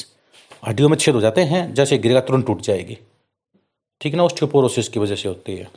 हड्डियों 0.63 0.89
में 0.89 0.97
छेद 0.97 1.15
हो 1.15 1.21
जाते 1.21 1.41
हैं, 1.41 1.73
जैसे 1.73 1.97
गिरेगा 1.97 2.19
तुरंत 2.21 2.45
टूट 2.45 2.61
जाएगी। 2.61 2.97
ठीक 4.01 4.15
ना 4.15 4.23
ऑस्टियोपोरोसिस 4.23 4.89
की 4.89 4.99
वजह 4.99 5.15
से 5.15 5.29
होती 5.29 5.55
है। 5.55 5.67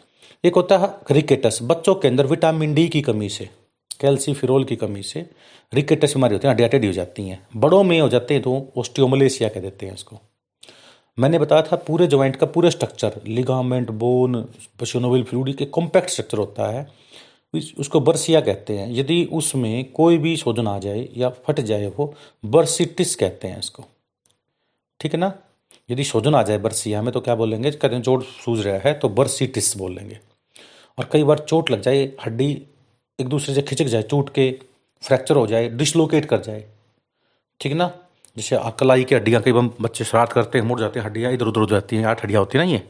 एक 0.44 0.54
होता 0.54 0.78
है 0.78 0.88
रिकेटस 1.10 1.58
बच्चों 1.62 1.94
के 1.94 2.08
अंदर 2.08 2.26
विटामिन 2.26 2.74
डी 2.74 2.88
की 2.88 3.00
कमी 3.02 3.28
से 3.28 3.48
कैल्सीफिरोल 4.00 4.64
की 4.64 4.76
कमी 4.76 5.02
से 5.02 5.24
रिकेटस 5.72 6.14
बीमारी 6.14 6.34
होती 6.34 6.46
है 6.46 6.52
हड्डियाँ 6.52 6.70
टेढ़ी 6.70 6.86
हो 6.86 6.92
जाती 6.92 7.22
हैं। 7.22 7.46
बड़ों 7.56 7.82
में 7.84 8.00
हो 8.00 8.08
जाते 8.08 8.34
हैं 8.34 8.42
तो 8.42 8.66
ओस्टियोमलेशिया 8.76 9.48
कह 9.48 9.60
देते 9.60 9.86
हैं 9.86 9.94
इसको। 9.94 10.18
मैंने 11.18 11.38
बताया 11.38 11.62
था 11.62 11.76
पूरे 11.76 12.06
ज्वाइंट 12.06 12.36
का 12.36 12.46
पूरे 12.46 12.70
स्ट्रक्चर 12.70 13.20
लिगामेंट 13.26 13.90
बोन 13.90 14.44
पशुनोविल 14.80 15.24
फ्लूडी 15.24 15.52
के 15.52 15.64
कॉम्पैक्ट 15.64 16.10
स्ट्रक्चर 16.10 16.38
होता 16.38 16.68
है। 16.70 16.86
उसको 17.54 18.00
बर्सिया 18.00 18.40
कहते 18.40 18.78
हैं। 18.78 18.90
यदि 18.92 19.24
उसमें 19.32 19.92
कोई 19.92 20.18
भी 20.18 20.36
शोधन 20.36 20.66
आ 20.66 20.78
जाए 20.78 21.08
या 21.16 21.28
फट 21.46 21.60
जाए 21.60 21.92
वो, 21.98 22.14
बर्सिटिस 22.44 23.14
कहते 23.16 23.48
हैं 23.48 23.58
इसको। 23.58 23.84
ठीक 25.00 25.14
है 25.14 25.18
ना? 25.20 25.32
यदि 25.90 26.04
शोधन 26.04 26.34
आ 26.34 26.42
जाए 26.42 26.58
बर्सिया 26.58 27.02
में 27.02 27.12
तो 27.12 27.20
क्या 27.20 27.34
बोलेंगे? 27.34 27.70
कहते 27.70 27.94
हैं, 27.94 28.02
चोट 28.02 28.24
सूझ 28.24 28.58
रहा 28.60 28.78
है 28.78 28.92
तो 28.94 29.08
बर्सिटिस 29.08 29.76
बोलेंगे। 29.76 30.18
और 30.98 31.08
कई 31.12 31.24
बार 31.24 31.38
चोट 31.38 31.70
लग 31.70 31.80
जाए, 31.80 32.04
हड्डी 32.26 32.50
एक 33.18 33.28
दूसरे 33.28 33.54
से 33.54 33.62
खिंचक 33.62 33.84
जाए 33.84 34.02
टूट 34.02 34.30
के 34.30 34.50
फ्रैक्चर 35.02 35.36
हो 35.36 35.46
जाए, 35.46 35.68
डिसलोकेट 35.68 36.24
कर 36.24 36.40
जाए। 36.40 36.64
ठीक 37.60 37.72
है 37.72 37.78
ना? 37.78 37.90
जैसे 38.36 38.56
अकलाई 38.56 39.04
की 39.04 39.14
हड्डियाँ, 39.14 39.42
कई 39.42 39.52
बार 39.52 39.70
बच्चे 39.80 40.04
शरारत 40.04 40.32
करते 40.32 40.58
हैं, 40.58 40.66
मुड़ 40.66 40.78
जाते 40.80 41.00
हैं, 41.00 41.06
हड्डियाँ 41.06 41.32
इधर 41.32 41.46
उधर 41.46 41.60
हो 41.60 41.66
जाती 41.66 41.96
हैं, 41.96 42.04
आठ 42.04 42.22
हड्डियाँ 42.22 42.40
होती 42.40 42.58
ना 42.58 42.64
ये 42.64 42.82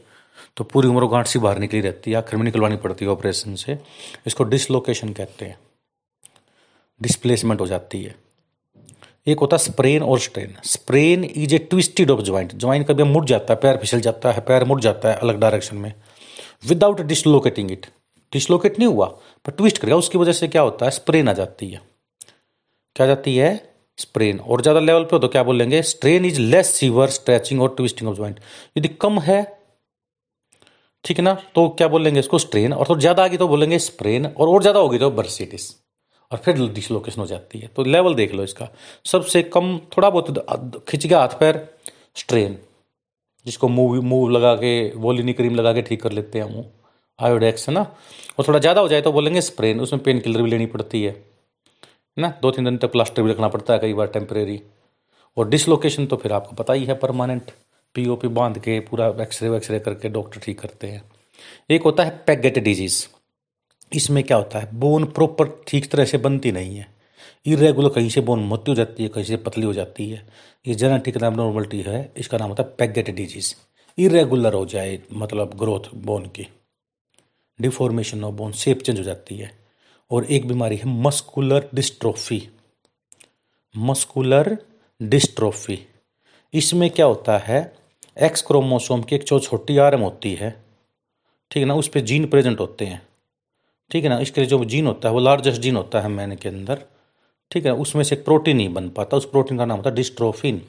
तो 0.57 0.63
पूरी 0.63 0.87
उम्र 0.87 1.07
गांठ 1.07 1.27
सी 1.27 1.39
बाहर 1.39 1.57
निकली 1.59 1.79
रहती 1.81 2.11
है, 2.11 2.17
आखिर 2.17 2.37
में 2.37 2.43
निकलवानी 2.45 2.75
पड़ती 2.75 3.05
है 3.05 3.11
ऑपरेशन 3.11 3.55
से। 3.55 3.77
इसको 4.27 4.43
डिसलोकेशन 4.43 5.13
कहते 5.13 5.45
हैं। 5.45 5.57
डिस्प्लेसमेंट 7.01 7.61
हो 7.61 7.67
जाती 7.67 8.01
है। 8.03 8.15
एक 9.27 9.39
होता 9.39 9.55
है 9.55 9.63
स्प्रेन 9.63 10.03
और 10.03 10.19
strain 10.19 10.55
sprain 10.65 11.23
is 11.25 11.55
a 11.55 11.57
twisted 11.69 12.11
of 12.11 12.21
joint 12.21 12.53
joint 12.55 12.87
कभी 12.87 13.03
मुड़ 13.03 13.25
जाता 13.25 13.53
है, 13.53 13.59
पैर 13.59 13.77
फिसल 13.77 14.01
जाता 14.01 14.31
है, 14.31 14.41
पैर 14.41 14.63
मुड़ 14.63 14.79
जाता 14.81 15.09
है 15.09 15.15
अलग 15.17 15.39
डायरेक्शन 15.39 15.77
में। 15.77 15.93
विदाउट 16.67 17.01
डिसलोकेटिंग 17.03 17.71
इट 17.71 17.85
डिसलोकेट 18.33 18.79
नहीं 18.79 18.87
हुआ, 18.89 19.05
पर 19.45 19.51
ट्विस्ट 19.51 19.77
करेगा। 19.77 19.95
उसकी 19.97 20.17
वजह 20.17 20.33
से 20.33 20.47
क्या 20.47 20.61
होता 20.61 20.85
है? 20.85 20.91
स्प्रेन 20.91 21.29
आ 21.29 21.33
जाती 21.33 21.69
है। 21.69 21.81
क्या 22.95 23.07
जाती 23.07 23.35
है? 23.37 23.55
स्प्रेन 23.97 24.39
और 24.39 24.61
ज़्यादा 24.61 24.79
लेवल 24.79 25.03
पे 25.03 25.15
हो 25.15 25.19
तो 25.19 25.27
क्या 25.27 25.43
बोलेंगे? 25.43 25.81
Strain 25.83 26.25
is 26.25 26.39
less 26.41 26.73
severe 26.75 27.09
stretching 27.09 27.61
और 27.61 27.73
ट्विस्टिंग 27.77 28.09
ऑफ़ 28.09 28.15
ज्वाइंट 28.15 28.39
यदि 28.77 28.87
कम 29.01 29.19
है, 29.19 29.41
ठीक 31.05 31.17
है 31.17 31.23
ना? 31.23 31.33
तो 31.55 31.67
क्या 31.69 31.87
बोलेंगे 31.87 32.19
इसको? 32.19 32.39
स्ट्रेन 32.39 32.73
और 32.73 32.87
तो 32.87 32.99
ज़्यादा 32.99 33.23
आगे 33.23 33.37
तो 33.37 33.47
बोलेंगे 33.47 33.79
स्प्रेन 33.81 34.25
और 34.27 34.49
और 34.49 34.61
ज़्यादा 34.61 34.79
होगी 34.79 34.97
तो 34.99 35.09
बर्सिटिस 35.13 35.69
और 36.31 36.37
फिर 36.37 36.67
डिसलोकेशन 36.69 37.21
हो 37.21 37.27
जाती 37.27 37.59
है। 37.59 37.67
तो 37.67 37.83
लेवल 37.83 38.15
देख 38.15 38.33
लो 38.33 38.43
इसका। 38.43 38.67
सबसे 39.05 39.41
कम 39.45 39.77
थोड़ा 39.97 40.09
बहुत 40.09 40.85
खिंच 40.89 41.05
गया 41.05 41.19
हाथ 41.19 41.39
पैर 41.39 41.67
स्ट्रेन 42.15 42.57
जिसको 43.45 43.67
मूव 43.67 44.01
मूव 44.03 44.29
लगा 44.29 44.53
के 44.55 44.73
वोलिनी 44.97 45.33
क्रीम 45.33 45.55
लगा 45.55 45.73
के 45.73 45.81
ठीक 45.81 46.01
कर 46.03 46.11
लेते 46.11 46.39
हैं 46.39 46.45
हम 46.45 46.63
आयोडेक्स 47.19 47.67
है 47.69 47.73
ना? 47.73 47.81
और 48.39 48.47
थोड़ा 48.47 48.59
ज़्यादा 48.59 48.81
हो 48.81 48.87
जाए 48.87 49.01
तो 49.01 49.11
बोलेंगे 49.11 49.41
स्प्रेन 49.41 49.79
उसमें 49.81 50.01
पेन 50.03 50.19
किलर 50.19 50.41
भी 50.41 50.49
लेनी 50.49 50.65
पड़ती 50.67 51.03
है। 51.03 51.15
ना? 52.17 52.33
दो 52.41 52.51
तीन 52.51 52.65
दिन 52.65 52.77
तक 52.77 52.91
प्लास्टर 52.91 53.21
भी 53.23 53.31
रखना 53.31 53.47
पड़ता 53.47 53.73
है 53.73 53.79
कई 53.79 53.93
बार 53.93 54.07
टेम्परेरी 54.07 54.61
और 55.37 55.49
डिसलोकेशन 55.49 56.05
तो 56.05 56.15
फिर 56.15 56.33
आपको 56.33 56.55
पता 56.55 56.73
ही 56.73 56.85
है 56.85 56.93
परमानेंट 56.95 57.51
पीओपी 57.95 58.27
बाँध 58.29 58.57
के 58.59 58.79
पूरा 58.79 59.07
एक्सरे 59.21 59.49
वैक्सरे 59.49 59.79
करके 59.79 60.09
डॉक्टर 60.09 60.39
ठीक 60.39 60.59
करते 60.59 60.87
हैं। 60.87 61.03
एक 61.69 61.83
होता 61.83 62.03
है 62.03 62.09
पैगेट 62.27 62.59
डिज़ीज़ 62.59 63.05
इसमें 63.93 64.23
क्या 64.23 64.37
होता 64.37 64.59
है? 64.59 64.69
बोन 64.73 65.05
प्रॉपर 65.05 65.63
ठीक 65.67 65.89
तरह 65.91 66.05
से 66.05 66.17
बनती 66.17 66.51
नहीं 66.51 66.77
है। 66.77 66.87
इरेगुलर 67.45 67.89
कहीं 67.89 68.09
से 68.09 68.21
बोन 68.21 68.39
मोटी 68.39 68.71
हो 68.71 68.75
जाती 68.75 69.03
है, 69.03 69.09
कहीं 69.09 69.23
से 69.23 69.37
पतली 69.37 69.65
हो 69.65 69.73
जाती 69.73 70.09
है। 70.09 70.27
ये 70.67 70.75
जेनेटिक 70.75 71.17
नाम 71.17 71.33
नॉर्मलिटी 71.33 71.81
है, 71.81 72.13
इसका 72.17 72.37
नाम 72.37 72.49
होता 72.49 72.63
है 72.63 72.69
पैगेट 72.77 73.09
डिज़ीज़ 73.09 73.55
इरेगुलर 73.97 74.53
हो 74.53 74.65
जाए 74.65 74.99
मतलब 75.13 75.53
ग्रोथ 75.53 75.95
बोन 75.95 76.25
की। 76.25 76.47
Deformation 77.61 78.23
of 78.23 78.35
bone 78.35 78.51
shape 78.51 78.81
change 78.81 78.97
हो 78.97 79.03
जाती 79.03 79.35
है। 79.35 79.51
और 80.11 80.25
एक 80.25 80.47
बीमारी 80.47 80.75
है 80.77 80.85
मस्कुलर 80.85 81.69
डिस्ट्रोफी 81.73 82.49
मस्कुलर 83.77 84.57
डिस्ट्रोफी 85.01 85.79
इसमें 86.53 86.89
क्या 86.89 87.05
होता 87.05 87.37
है? 87.37 87.75
एक्स 88.21 88.41
क्रोमोसोम 88.41 89.01
की 89.03 89.15
एक 89.15 89.27
छोटी 89.27 89.77
आर्म 89.77 90.01
होती 90.01 90.33
है। 90.35 90.51
ठीक 91.51 91.61
है 91.61 91.65
ना? 91.65 91.75
उस 91.75 91.87
पर 91.87 91.99
जीन 91.99 92.25
प्रेजेंट 92.25 92.59
होते 92.59 92.85
हैं। 92.85 93.01
ठीक 93.91 94.03
है 94.03 94.09
ना? 94.09 94.19
इसके 94.19 94.41
लिए 94.41 94.49
जो 94.49 94.65
जीन 94.65 94.87
होता 94.87 95.09
है, 95.09 95.13
वो 95.13 95.19
लार्जेस्ट 95.19 95.61
जीन 95.61 95.75
होता 95.75 96.01
है 96.01 96.07
मैन 96.07 96.35
के 96.35 96.49
अंदर। 96.49 96.81
ठीक 97.51 97.65
है 97.65 97.71
ना? 97.71 97.77
उसमें 97.77 98.03
से 98.03 98.15
एक 98.15 98.25
प्रोटीन 98.25 98.57
नहीं 98.57 98.73
बन 98.73 98.89
पाता। 98.89 99.17
उस 99.17 99.25
प्रोटीन 99.25 99.57
का 99.57 99.65
नाम 99.65 99.77
होता 99.77 99.89
है 99.89 99.95
डिस्ट्रोफिन 99.95 100.61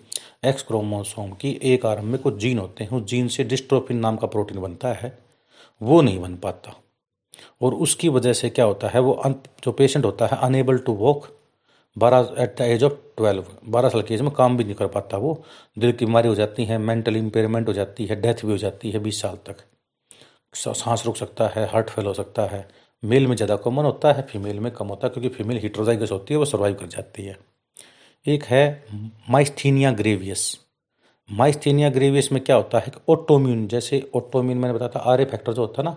एक्स 0.45 0.63
क्रोमोसोम 0.63 1.31
की 1.33 1.61
एक 1.63 1.87
आर्म 1.87 2.05
में 2.05 2.19
कुछ 2.21 2.37
जीन 2.37 2.59
होते 2.59 2.85
हैं। 2.85 2.91
उस 2.91 3.03
जीन 3.03 3.29
से 3.29 3.45
डिस्ट्रोफिन 3.45 3.97
नाम 3.97 4.17
का 4.17 4.27
प्रोटीन 4.27 4.61
बनता 4.61 4.93
है। 4.93 5.19
वो 5.83 6.01
नहीं 6.01 6.19
बन 6.19 6.37
पाता। 6.37 6.77
और 7.63 7.75
उसकी 7.75 8.09
वजह 8.09 8.33
से 8.33 8.51
क्या 8.51 8.65
होता 8.65 8.89
है? 8.89 9.01
वो 9.01 9.23
जो 9.65 9.73
पेशेंट 9.73 10.05
होता 10.05 10.27
है 10.27 10.39
अनेबल 10.43 10.79
टू 10.79 10.93
वॉक 10.93 11.29
बारह 11.99 12.35
at 12.39 12.57
the 12.59 12.61
age 12.61 12.85
of 12.85 12.93
twelve 12.93 13.45
बारह 13.65 13.89
साल 13.89 14.03
की 14.03 14.15
एज 14.15 14.21
में 14.21 14.31
काम 14.31 14.57
भी 14.57 14.65
नहीं 14.65 14.75
कर 14.75 14.87
पाता 14.87 15.17
वो। 15.17 15.45
दिल 15.79 15.93
की 15.93 16.07
बीमारी 16.07 16.29
हो 16.29 16.35
जाती 16.35 16.65
है 16.65 16.79
मेंटल 16.79 17.17
इम्पेयरमेंट 17.17 17.69
हो 17.69 17.73
जाती 17.73 18.07
है 18.07 18.21
डेथ 18.21 18.35
भी 18.45 18.53
हो 18.53 18.59
जाती 18.59 18.91
है 18.91 18.99
बीस 18.99 19.21
साल 19.23 19.39
तक। 19.47 19.57
सांस 20.57 21.03
रुक 21.07 21.17
सकता 21.17 21.49
है 21.49 21.67
हार्ट 21.69 21.91
फेल 21.91 22.07
हो 22.07 22.15
सकता 22.15 22.43
है। 22.43 22.69
मेल 23.03 23.27
में 23.27 23.35
ज़्यादा 23.37 23.57
कॉमन 23.57 23.85
होता 23.85 24.13
है 24.13 24.23
फीमेल 24.23 24.61
में 24.61 24.71
कम 24.73 24.87
होता 24.87 25.07
है, 25.07 25.13
क्योंकि 25.13 25.29
फीमेल 25.29 25.59
हिट्रोजाइगस 25.59 26.13
होती 26.13 26.35
है, 26.35 26.39
वो 26.39 26.45
सर्वाइव 26.45 26.75
कर 26.75 26.87
जाती 26.89 27.25
है। 27.25 27.37
एक 28.27 28.45
है 28.45 28.85
माइस्थीनिया 29.31 29.93
ग्रेवियस 29.93 30.59
माइस्थीनिया 31.29 31.89
ग्रेवियस 31.91 32.31
में 32.33 32.43
क्या 32.45 32.57
होता 32.57 32.79
है 32.79 32.91
कि 32.91 33.01
ओटोम्यून 33.09 33.67
जैसे 33.69 34.01
ऑटोम्यून 34.17 34.59
मैंने 34.59 34.75
बताया 34.75 34.91
था, 34.91 34.99
आर 35.03 35.21
ए 35.21 35.25
फैक्टर 35.25 35.53
जो 35.53 35.63
होता 35.63 35.83
है 35.83 35.89
ना 35.89 35.97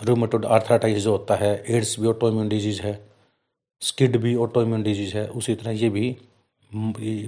रूमेटोड 0.00 0.44
आर्थराटाइज 0.46 0.98
जो 0.98 1.12
होता 1.12 1.34
है 1.36 1.52
एड्स 1.68 1.98
भी 2.00 2.06
ऑटोम्यून 2.08 2.48
डिज़ीज़ 2.48 2.80
है 2.82 2.92
स्किड 3.82 4.16
भी 4.16 4.34
ऑटोइम्यून 4.36 4.82
डिज़ीज़ 4.82 5.16
है, 5.16 5.26
उसी 5.28 5.54
तरह 5.54 5.70
ये 5.72 5.88
भी 5.90 6.16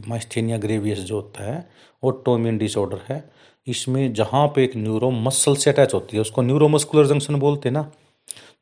माइस्थेनिया 0.08 0.58
ग्रेवियस 0.58 0.98
जो 1.00 1.14
होता 1.16 1.44
है 1.44 1.68
ऑटोइम्यून 2.02 2.58
डिसऑर्डर 2.58 3.00
है। 3.08 3.22
इसमें 3.66 4.12
जहाँ 4.14 4.46
पे 4.54 4.64
एक 4.64 4.76
न्यूरो 4.76 5.10
मसल 5.10 5.56
से 5.56 5.70
अटैच 5.70 5.94
होती 5.94 6.16
है, 6.16 6.20
उसको 6.20 6.42
न्यूरोमस्कुलर 6.42 7.06
जंक्शन 7.06 7.34
बोलते 7.36 7.68
हैं 7.68 7.74
ना 7.74 7.90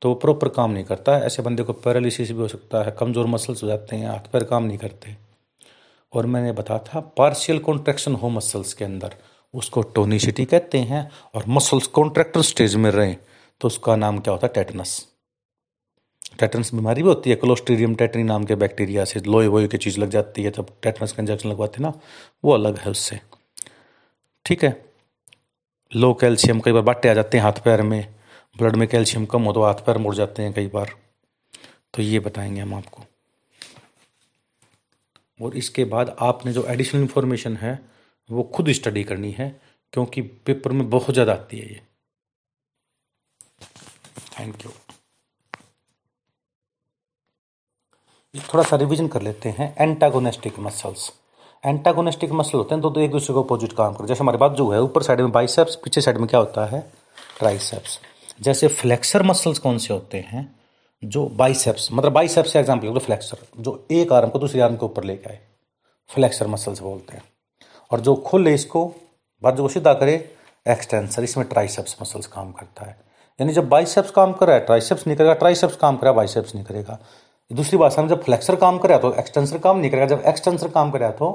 तो 0.02 0.08
वो 0.08 0.14
प्रॉपर 0.16 0.48
काम 0.48 0.70
नहीं 0.70 0.84
करता 0.84 1.16
ऐसे 1.18 1.42
बंदे 1.42 1.62
को 1.62 1.72
पैरालिसिस 1.74 2.30
भी 2.30 2.38
हो 2.38 2.48
सकता 2.48 2.82
है, 2.82 2.94
कमज़ोर 2.98 3.26
मसल्स 3.26 3.62
हो 3.62 3.68
जाते 3.68 3.96
हैं, 3.96 4.08
हाथ 4.08 4.30
पैर 4.32 4.44
काम 4.44 4.64
नहीं 4.64 4.78
करते। 4.78 5.16
और 6.12 6.26
मैंने 6.26 6.52
बताया 6.52 6.80
था 6.86 7.00
पार्शियल 7.16 7.58
कॉन्ट्रैक्शन 7.58 8.14
हो 8.14 8.28
मसल्स 8.28 8.72
के 8.74 8.84
अंदर। 8.84 9.14
उसको 9.54 9.82
टोनिसिटी 9.94 10.44
कहते 10.44 10.78
हैं 10.78 11.10
और 11.34 11.44
मसल्स 11.48 11.86
कॉन्ट्रैक्टर 11.88 12.42
स्टेज 12.42 12.74
में 12.76 12.90
रहें 12.90 13.16
तो 13.60 13.68
उसका 13.68 13.96
नाम 13.96 14.18
क्या 14.18 14.32
होता 14.32 14.46
है? 14.46 14.52
टेटनस 14.54 15.06
टेटनस 16.38 16.72
बीमारी 16.74 17.02
भी 17.02 17.08
होती 17.08 17.30
है। 17.30 17.36
क्लोस्ट्रीडियम 17.36 17.94
टेटनी 17.94 18.22
नाम 18.22 18.44
के 18.44 18.54
बैक्टीरिया 18.54 19.04
से 19.04 19.20
लोहे 19.20 19.46
वोहे 19.46 19.68
की 19.68 19.78
चीज़ 19.78 19.98
लग 20.00 20.10
जाती 20.10 20.42
है। 20.42 20.50
जब 20.50 20.66
टेटनस 20.82 21.12
का 21.12 21.22
इंजेक्शन 21.22 21.48
लगवाते 21.48 21.82
ना, 21.82 21.92
वो 22.44 22.52
अलग 22.52 22.78
है 22.78 22.90
उससे। 22.90 23.20
ठीक 24.44 24.64
है? 24.64 24.70
लो 25.92 26.12
कैल्शियम 26.14 26.60
कई 26.60 26.72
बार 26.72 26.82
बाटे 26.82 27.08
आ 27.08 27.14
जाते 27.14 27.38
हैं 27.38 27.44
हाथ 27.44 27.62
पैर 27.64 27.82
में। 27.82 28.06
ब्लड 28.60 28.76
में 28.76 28.86
कैल्शियम 28.88 29.26
कम 29.26 29.42
हो 29.42 29.52
तो 29.52 29.62
हाथ 29.62 29.84
पैर 29.86 29.98
मुड़ 29.98 30.14
जाते 30.14 30.42
हैं 30.42 30.52
कई 30.52 30.66
बार। 30.68 30.94
तो 31.94 32.02
ये 32.02 32.18
बताएँगे 32.20 32.60
हम 32.60 32.74
आपको। 32.74 33.04
और 35.40 35.56
इसके 35.56 35.84
बाद 35.86 36.16
आपने 36.20 36.52
जो 36.52 36.64
एडिशनल 36.68 37.00
इन्फॉर्मेशन 37.00 37.56
है 37.56 37.78
वो 38.28 38.42
खुद 38.54 38.70
स्टडी 38.72 39.04
करनी 39.04 39.30
है 39.32 39.48
क्योंकि 39.92 40.22
पेपर 40.46 40.72
में 40.72 40.88
बहुत 40.90 41.14
ज़्यादा 41.14 41.32
आती 41.32 41.58
है 41.58 41.68
ये। 41.68 41.80
थैंक 44.38 44.64
यू 44.64 44.70
थोड़ा 48.34 48.64
सा 48.64 48.76
रिवीजन 48.76 49.08
कर 49.08 49.22
लेते 49.22 49.48
हैं। 49.48 49.74
एंटागोनेस्टिक 49.78 50.58
मसल्स 50.58 51.10
एंटागोनेस्टिक 51.64 52.30
मसल 52.32 52.58
होते 52.58 52.74
हैं 52.74 52.82
तो, 52.82 52.90
तो 52.90 53.00
एक 53.00 53.10
दूसरे 53.10 53.34
को 53.34 53.42
अपोजिट 53.42 53.72
काम 53.72 53.94
कर। 53.94 54.06
जैसे 54.06 54.20
हमारे 54.20 54.38
पास 54.38 54.52
जो 54.52 54.68
है 54.70 54.80
ऊपर 54.82 55.02
साइड 55.02 55.20
में 55.20 55.32
बाइसेप्स 55.32 55.74
पीछे 55.76 56.00
साइड 56.00 56.18
में 56.18 56.26
क्या 56.28 56.40
होता 56.40 56.66
है? 56.66 56.80
ट्राइसेप्स 57.38 57.98
जैसे 58.40 58.68
फ्लेक्सर 58.70 59.22
मसल्स 59.22 59.58
कौन 59.58 59.78
से 59.78 59.92
होते 59.94 60.18
हैं? 60.20 60.48
जो 61.02 61.24
बाइसेप्स 61.36 61.88
मतलब 61.92 62.12
बाइसेप्स 62.12 62.56
एग्ज़ाम्पल 62.56 62.92
तो 62.94 63.00
फ्लेक्सर, 63.00 63.38
जो 63.58 63.86
एक 63.92 64.12
आर्म 64.12 64.30
को 64.30 64.38
दूसरी 64.38 64.60
आर्म 64.60 64.76
के 64.76 64.84
ऊपर 64.86 65.04
लेके 65.04 65.28
आए। 65.30 65.38
फ्लेक्सर 66.10 66.46
मसल्स 66.46 66.80
बोलते 66.80 67.16
हैं। 67.16 67.22
और 67.90 68.00
जो 68.00 68.14
खुले 68.16 68.54
इसको 68.54 68.84
बाजू 69.42 69.62
को 69.62 69.68
सीधा 69.68 69.92
करे 69.94 70.14
एक्सटेंसर 70.66 71.24
इसमें 71.24 71.46
ट्राइसेप्स 71.48 71.96
मसल्स 72.02 72.26
काम 72.26 72.50
करता 72.52 72.84
है। 72.84 72.96
यानी 73.38 73.52
जब 73.52 73.68
बाइसेप्स 73.68 74.10
काम 74.10 74.32
कर 74.32 74.46
रहा 74.46 74.56
है 74.56 74.64
ट्राइसेप्स 74.66 75.06
नहीं 75.06 75.16
करेगा 75.16 75.34
ट्राइसेप्स 75.34 75.76
काम 75.76 75.96
करेगा 75.96 76.12
बाइसेप्स 76.12 76.54
नहीं 76.54 76.64
करेगा। 76.64 76.98
दूसरी 77.50 77.78
बात 77.78 77.92
समझ 77.92 78.10
जब 78.10 78.22
फ्लेक्सर 78.24 78.56
काम 78.56 78.78
करे 78.78 78.98
तो 78.98 79.12
एक्सटेंसर 79.14 79.58
काम 79.58 79.78
नहीं 79.78 79.90
करेगा, 79.90 80.06
जब 80.06 80.22
एक्सटेंसर 80.26 80.68
काम 80.68 80.90
करे 80.90 81.10
तो 81.12 81.30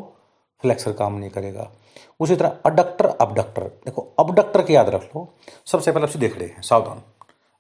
फ्लेक्सर 0.64 0.92
काम 0.94 1.18
नहीं 1.18 1.30
करेगा। 1.30 1.72
उसी 2.20 2.36
तरह 2.36 2.58
अडक्टर 2.66 3.06
अबडक्टर 3.06 3.64
देखो 3.86 4.02
अबडक्टर 4.20 4.62
के 4.64 4.74
याद 4.74 4.90
रख 4.90 5.04
लो। 5.06 5.28
सबसे 5.68 5.92
पहले 5.92 6.06
आपसे 6.06 6.20
देख 6.20 6.38
रहे 6.38 6.48
हैं 6.48 6.62
सावधान। 6.62 7.02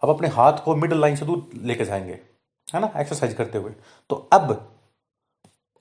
अब 0.01 0.09
अपने 0.09 0.27
हाथ 0.27 0.63
को 0.65 0.75
मिडल 0.75 1.01
लाइन 1.01 1.15
से 1.15 1.25
दूर 1.25 1.47
लेके 1.63 1.85
जाएँगे, 1.85 2.19
है 2.67 2.79
ना 2.81 2.91
एक्सरसाइज 2.97 3.33
करते 3.33 3.57
हुए। 3.57 3.71
तो 4.09 4.15
अब 4.33 4.71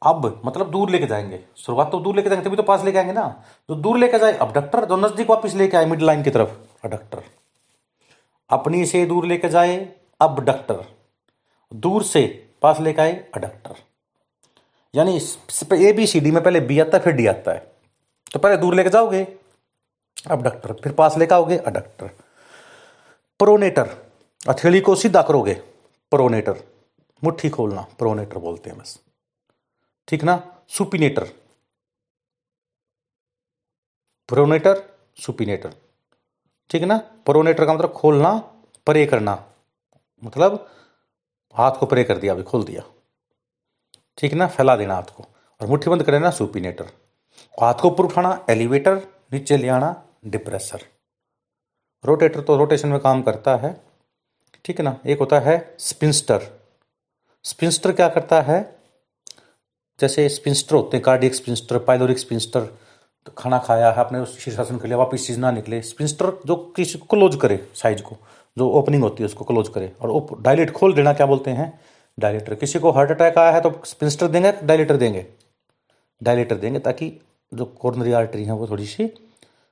अब 0.02 0.40
मतलब 0.44 0.70
दूर 0.70 0.90
लेके 0.90 1.06
जाएँगे। 1.06 1.38
शुरुआत 1.56 1.90
तो 1.92 1.98
दूर 2.00 2.16
लेके 2.16 2.28
जाएँगे, 2.28 2.44
तभी 2.44 2.56
तो 2.56 2.62
पास 2.62 2.84
लेके 2.84 2.98
आएँगे 2.98 3.12
ना। 3.12 3.26
जो 3.68 3.74
दूर 3.76 3.98
लेके 3.98 4.18
जाए 4.18 4.32
अबडक्टर 4.34 4.84
जो 4.84 4.96
नज़दीक 4.96 5.30
वापस 5.30 5.54
लेके 5.54 5.76
आए 5.76 5.86
मिड 5.86 6.02
लाइन 6.02 6.22
की 6.22 6.30
तरफ़ 6.30 6.50
अडक्टर 6.84 7.22
अपनी 8.50 8.84
से 8.86 9.04
दूर 9.06 9.26
लेके 9.26 9.48
जाए 9.48 9.76
अबडक्टर 10.20 10.84
दूर 11.72 12.02
से 12.02 12.22
पास 12.62 12.80
लेके 12.80 13.02
आए 13.02 13.12
अडक्टर 13.34 13.76
यानी 14.94 15.16
ए 15.78 15.92
बी 15.92 16.06
सी 16.06 16.20
डी 16.20 16.30
में 16.30 16.42
पहले 16.42 16.60
बी 16.60 16.78
आता 16.80 16.96
है, 16.98 17.02
फिर 17.04 17.12
डी 17.12 17.26
आता 17.26 17.52
है। 17.52 17.73
तो 18.34 18.40
पहले 18.40 18.56
दूर 18.56 18.74
लेके 18.74 18.90
जाओगे। 18.90 19.24
अबडक्टर 20.30 20.72
फिर 20.72 20.92
पास 20.92 21.16
लेकर 21.18 21.34
आओगे। 21.34 21.56
अडक्टर 21.56 22.06
प्रोनेटर 23.38 24.12
हथेली 24.48 24.80
को 24.80 24.94
सीधा 24.94 25.22
करोगे। 25.22 25.54
प्रोनेटर 26.10 26.64
मुट्ठी 27.24 27.50
खोलना। 27.50 27.82
प्रोनेटर 27.98 28.38
बोलते 28.38 28.70
हैं 28.70 28.78
बस। 28.78 28.98
ठीक 30.08 30.24
ना? 30.24 30.62
सुपिनेटर 30.68 31.24
प्रोनेटर 34.28 34.82
सुपिनेटर 35.16 35.74
ठीक 36.70 36.82
है 36.82 36.88
ना? 36.88 36.96
प्रोनेटर 36.98 37.66
का 37.66 37.74
मतलब 37.74 37.92
खोलना 37.92 38.32
परे 38.86 39.06
करना। 39.06 39.52
मतलब 40.24 40.70
हाथ 41.54 41.72
को 41.72 41.86
परे 41.86 42.04
कर 42.04 42.18
दिया, 42.18 42.32
अभी 42.32 42.42
खोल 42.42 42.64
दिया। 42.64 42.82
ठीक 44.18 44.32
ना? 44.32 44.46
फैला 44.46 44.76
देना 44.76 44.94
हाथ 44.94 45.16
को। 45.16 45.26
और 45.60 45.66
मुट्ठी 45.66 45.90
बंद 45.90 46.02
कर 46.02 46.12
देना 46.12 46.30
सुपिनेटर 46.30 46.92
हाथ 47.60 47.74
को 47.74 47.88
ऊपर 47.88 48.04
उठाना, 48.04 48.44
एलिवेटर, 48.50 48.96
नीचे 49.32 49.56
ले 49.56 49.68
आना, 49.68 50.02
डिप्रेसर। 50.26 50.80
रोटेटर 52.04 52.40
तो 52.40 52.56
रोटेशन 52.56 52.88
में 52.88 52.98
काम 53.00 53.22
करता 53.22 53.56
है, 53.56 53.80
ठीक 54.64 54.78
है 54.78 54.84
ना? 54.84 54.96
एक 55.06 55.18
होता 55.18 55.38
है 55.40 55.74
स्पिंस्टर। 55.78 56.42
स्पिंस्टर 57.44 57.92
क्या 57.92 58.08
करता 58.08 58.40
है? 58.42 58.76
जैसे 60.00 60.28
स्पिंस्टर 60.28 60.76
होते 60.76 60.96
हैं, 60.96 61.04
कार्डियक 61.04 61.34
स्पिंस्टर 61.34 61.78
पाइलोरिक 61.78 62.18
स्पिंस्टर 62.18 62.60
तो 63.26 63.32
खाना 63.38 63.58
खाया 63.58 63.90
है 63.90 63.98
आपने, 63.98 64.18
उस 64.18 64.38
शीर्षासन 64.38 64.78
के 64.78 64.88
लिए 64.88 64.96
वापिस 64.96 65.26
चीज़ 65.26 65.38
ना 65.38 65.50
निकले। 65.50 65.80
स्पिंस्टर 65.82 66.32
जो 66.46 66.56
किसी 66.76 66.98
को 66.98 67.06
क्लोज 67.06 67.36
करे, 67.36 67.56
साइज़ 67.74 68.02
को, 68.02 68.16
जो 68.58 68.68
ओपनिंग 68.70 69.02
होती 69.02 69.22
है, 69.22 69.26
उसको 69.26 69.44
क्लोज 69.44 69.68
करे। 69.68 69.92
और 70.00 70.42
डायलेट 70.42 70.70
खोल 70.70 70.94
देना, 70.94 71.12
क्या 71.12 71.26
बोलते 71.26 71.50
हैं? 71.50 71.80
डायलेटर। 72.18 72.54
किसी 72.54 72.78
को 72.78 72.90
हार्ट 72.90 73.10
अटैक 73.10 73.38
आया 73.38 73.50
है 73.50 73.60
तो 73.60 73.80
स्पिंस्टर 73.84 74.28
देंगे, 74.28 74.52
डायलेटर 74.52 74.96
देंगे। 74.96 75.26
डायलेटर 76.22 76.56
देंगे 76.56 76.78
ताकि 76.78 77.20
जो 77.54 77.64
कॉर्नरी 77.64 78.12
आर्टरी 78.12 78.44
है, 78.44 78.52
वो 78.52 78.66
थोड़ी 78.66 78.86
सी 78.86 79.10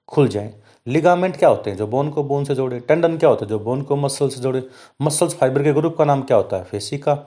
खुल 0.09 0.29
जाए। 0.29 0.53
लिगामेंट 0.87 1.37
क्या 1.37 1.49
होते 1.49 1.71
हैं? 1.71 1.77
जो 1.77 1.87
बोन 1.87 2.09
को 2.11 2.23
बोन 2.25 2.45
से 2.45 2.55
जोड़े। 2.55 2.79
टेंडन 2.81 3.17
क्या 3.17 3.29
होता 3.29 3.45
है? 3.45 3.49
जो 3.49 3.59
बोन 3.59 3.83
को 3.83 3.97
मसल 3.97 4.29
से 4.29 4.41
जोड़े। 4.41 4.63
मसल्स 5.03 5.35
फाइबर 5.35 5.63
के 5.63 5.73
ग्रुप 5.73 5.97
का 5.97 6.05
नाम 6.05 6.23
क्या 6.23 6.37
होता 6.37 6.57
है? 6.57 6.65
फेसिका 6.65 7.19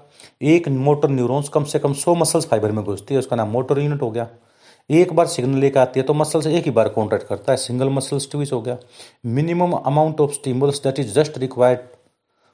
एक 0.42 0.68
मोटर 0.68 1.10
न्यूरॉन्स 1.10 1.50
कम 1.50 1.64
से 1.64 1.80
कम 1.80 1.94
सौ 1.94 2.16
मसल्स 2.16 2.46
फाइबर 2.46 2.72
में 2.72 2.84
घुसती 2.86 3.14
है। 3.14 3.20
उसका 3.20 3.36
नाम 3.36 3.50
मोटर 3.50 3.80
यूनिट 3.80 4.02
हो 4.02 4.12
गया। 4.12 4.28
एक 4.90 5.14
बार 5.14 5.28
सिग्नल 5.28 5.60
लेकर 5.60 5.80
आती 5.80 6.00
है 6.00 6.06
तो 6.06 6.14
मसल 6.14 6.42
से 6.42 6.58
एक 6.58 6.66
ही 6.66 6.72
बार 6.72 6.90
कॉन्ट्रैक्ट 6.90 7.28
करता 7.28 7.52
है। 7.52 7.58
सिंगल 7.58 7.90
मसल 7.90 8.18
स्टिविस 8.18 8.52
हो 8.54 8.62
गया। 8.62 8.78
Minimum 9.26 9.72
amount 9.72 10.22
of 10.22 10.32
stimulus 10.32 10.82
that 10.84 11.00
is 11.00 11.14
just 11.14 11.38
required 11.38 11.80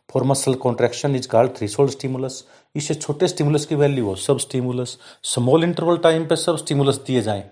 for 0.10 0.24
muscle 0.24 0.54
contraction 0.54 1.16
is 1.16 1.28
called 1.28 1.52
threshold 1.52 1.92
stimulus 1.92 2.44
इससे 2.76 2.94
छोटे 2.94 3.28
स्टिमुलस 3.28 3.66
की 3.66 3.76
वैल्यू 3.76 4.06
हो। 4.06 4.16
सब 4.16 4.40
स्टिमुलस 4.40 4.98
स्मॉल 5.24 5.64
इंटरवल 5.64 5.98
टाइम 5.98 6.26
पे 6.26 6.36
सब 6.36 6.58
स्टिमुलस 6.58 7.02
दिए 7.08 7.22
जाएँ। 7.22 7.50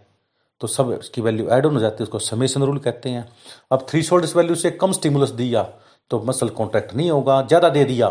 तो 0.61 0.67
सब 0.67 0.97
इसकी 1.01 1.21
वैल्यू 1.21 1.47
ऐड 1.49 1.65
ऑन 1.65 1.73
हो 1.73 1.79
जाती 1.79 1.95
है, 1.95 2.03
उसको 2.03 2.19
समेशन 2.19 2.63
रूल 2.63 2.77
कहते 2.79 3.09
हैं। 3.09 3.27
अब 3.71 3.85
थ्री 3.89 4.01
शोल्ड 4.03 4.23
इस 4.23 4.35
वैल्यू 4.35 4.55
से 4.55 4.71
कम 4.73 4.91
स्टिमुलस 4.91 5.29
दिया 5.31 5.63
तो 6.11 6.21
मसल 6.23 6.49
कॉन्ट्रैक्ट 6.51 6.93
नहीं 6.95 7.09
होगा, 7.11 7.41
ज़्यादा 7.43 7.69
दे 7.69 7.83
दिया, 7.85 8.09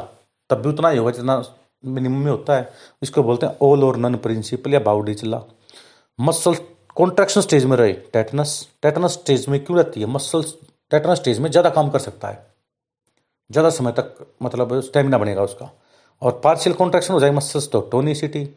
तब 0.50 0.62
भी 0.62 0.68
उतना 0.68 0.88
ही 0.88 0.98
होगा 0.98 1.10
जितना 1.10 1.42
मिनिमम 1.84 2.18
में 2.18 2.30
होता 2.30 2.56
है। 2.56 2.68
इसको 3.02 3.22
बोलते 3.22 3.46
हैं 3.46 3.56
ऑल 3.62 3.84
और 3.84 3.96
नन 3.96 4.14
प्रिंसिपल 4.18 4.74
या 4.74 4.80
बाउडीचला 4.80 5.40
मसल 6.18 6.54
कॉन्ट्रैक्शन 6.96 7.40
स्टेज 7.40 7.64
में 7.64 7.76
रहे 7.76 7.92
टेटनस 8.12 8.68
टेटनस 8.82 9.12
स्टेज 9.12 9.48
में 9.48 9.64
क्यों 9.64 9.78
रहती 9.78 10.00
है? 10.00 10.06
मसल 10.06 10.42
टेटनस 10.90 11.18
स्टेज 11.18 11.38
में 11.38 11.50
ज़्यादा 11.50 11.70
काम 11.70 11.90
कर 11.90 11.98
सकता 11.98 12.28
है। 12.28 12.46
ज़्यादा 13.50 13.70
समय 13.70 13.92
तक 13.92 14.14
मतलब 14.42 14.80
स्टेमिना 14.80 15.18
बनेगा 15.18 15.42
उसका। 15.42 15.70
और 16.22 16.40
पार्शियल 16.44 16.74
कॉन्ट्रैक्शन 16.76 17.14
हो 17.14 17.20
जाएगा 17.20 17.36
मसल्स 17.36 17.70
तो 17.70 17.80
टोनिसिटी 17.92 18.48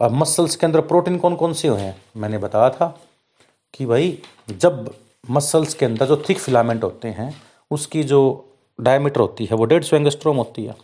और 0.00 0.10
मसल्स 0.12 0.56
के 0.56 0.66
अंदर 0.66 0.80
प्रोटीन 0.82 1.18
कौन 1.18 1.34
कौन 1.36 1.52
से 1.52 1.68
हैं? 1.70 1.96
मैंने 2.16 2.38
बताया 2.38 2.70
था। 2.70 2.86
कि 3.74 3.86
भाई, 3.86 4.18
जब 4.50 4.94
मसल्स 5.30 5.74
के 5.74 5.86
अंदर 5.86 6.06
जो 6.06 6.16
थिक 6.28 6.38
फिलामेंट 6.38 6.84
होते 6.84 7.08
हैं, 7.08 7.34
उसकी 7.70 8.02
जो 8.02 8.20
डायमीटर 8.78 9.20
होती 9.20 9.44
है, 9.44 9.56
वो 9.56 9.64
डेढ़ 9.64 9.84
सौ 9.84 9.96
एंगस्ट्रोम 9.96 10.36
होती 10.36 10.64
है। 10.64 10.74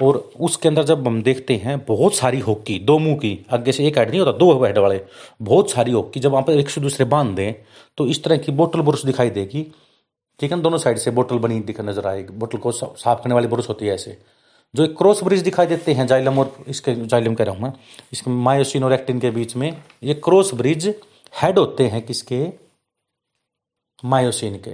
और 0.00 0.16
उसके 0.40 0.68
अंदर 0.68 0.82
जब 0.82 1.06
हम 1.06 1.22
देखते 1.22 1.56
हैं, 1.56 1.78
बहुत 1.84 2.14
सारी 2.14 2.38
होकी 2.40 2.78
दो 2.78 2.98
मुँह 2.98 3.16
की, 3.16 3.46
आगे 3.52 3.72
से 3.72 3.86
एक 3.86 3.98
हेड 3.98 4.10
नहीं 4.10 4.20
होता, 4.20 4.32
दो 4.32 4.64
हेड 4.64 4.78
वाले, 4.78 5.00
बहुत 5.42 5.70
सारी 5.70 5.92
होकी 5.92 6.20
जब 6.20 6.30
वहाँ 6.30 6.42
पर 6.44 6.52
एक 6.52 6.70
से 6.70 6.80
दूसरे 6.80 7.04
बाँध 7.06 7.34
दें 7.36 7.54
तो 7.98 8.06
इस 8.06 8.22
तरह 8.24 8.36
की 8.36 8.52
बोटल 8.52 8.80
ब्रुश 8.80 9.04
दिखाई 9.04 9.30
देगी। 9.30 9.62
ठीक 10.40 10.50
है 10.50 10.56
ना, 10.56 10.62
दोनों 10.62 10.78
साइड 10.78 10.98
से 10.98 11.10
बोतल 11.10 11.38
बनी 11.38 11.58
दिख, 11.60 11.80
नज़र 11.80 12.06
आएगी 12.06 12.32
बोतल 12.32 12.58
को 12.58 12.72
साफ़ 12.72 13.22
करने 13.22 13.34
वाली 13.34 13.46
ब्रुश 13.46 13.68
होती 13.68 13.86
है 13.86 13.94
ऐसे। 13.94 14.16
जो 14.74 14.84
एक 14.84 14.96
क्रॉस 14.98 15.22
ब्रिज 15.24 15.42
दिखाई 15.42 15.66
देते 15.66 15.92
हैं, 15.92 16.06
जाइलम 16.06 16.38
और 16.38 16.54
इसके, 16.68 16.94
जाइलम 16.96 17.34
कह 17.34 17.44
रहा 17.44 17.54
हूँ 17.54 17.62
मैं, 17.62 17.72
इसके 18.12 18.30
मायोसिन 18.30 18.84
और 18.84 18.92
एक्टिन 18.92 19.20
के 19.20 19.30
बीच 19.30 19.56
में, 19.56 19.82
ये 20.02 20.14
क्रॉस 20.14 20.54
ब्रिज 20.54 20.94
हेड 21.32 21.58
होते 21.58 21.86
हैं 21.88 22.00
किसके? 22.02 22.46
मायोसिन 24.04 24.58
के। 24.58 24.70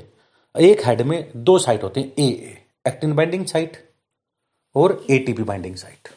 एक 0.55 0.81
हेड 0.87 1.01
में 1.03 1.31
दो 1.37 1.59
साइट 1.59 1.83
होते 1.83 2.01
हैं 2.01 2.13
ए 2.19 2.57
एक्टिन 2.87 3.13
बाइंडिंग 3.15 3.45
साइट 3.47 3.77
और 4.75 5.05
एटीपी 5.11 5.43
बाइंडिंग 5.43 5.77
साइट 5.77 6.09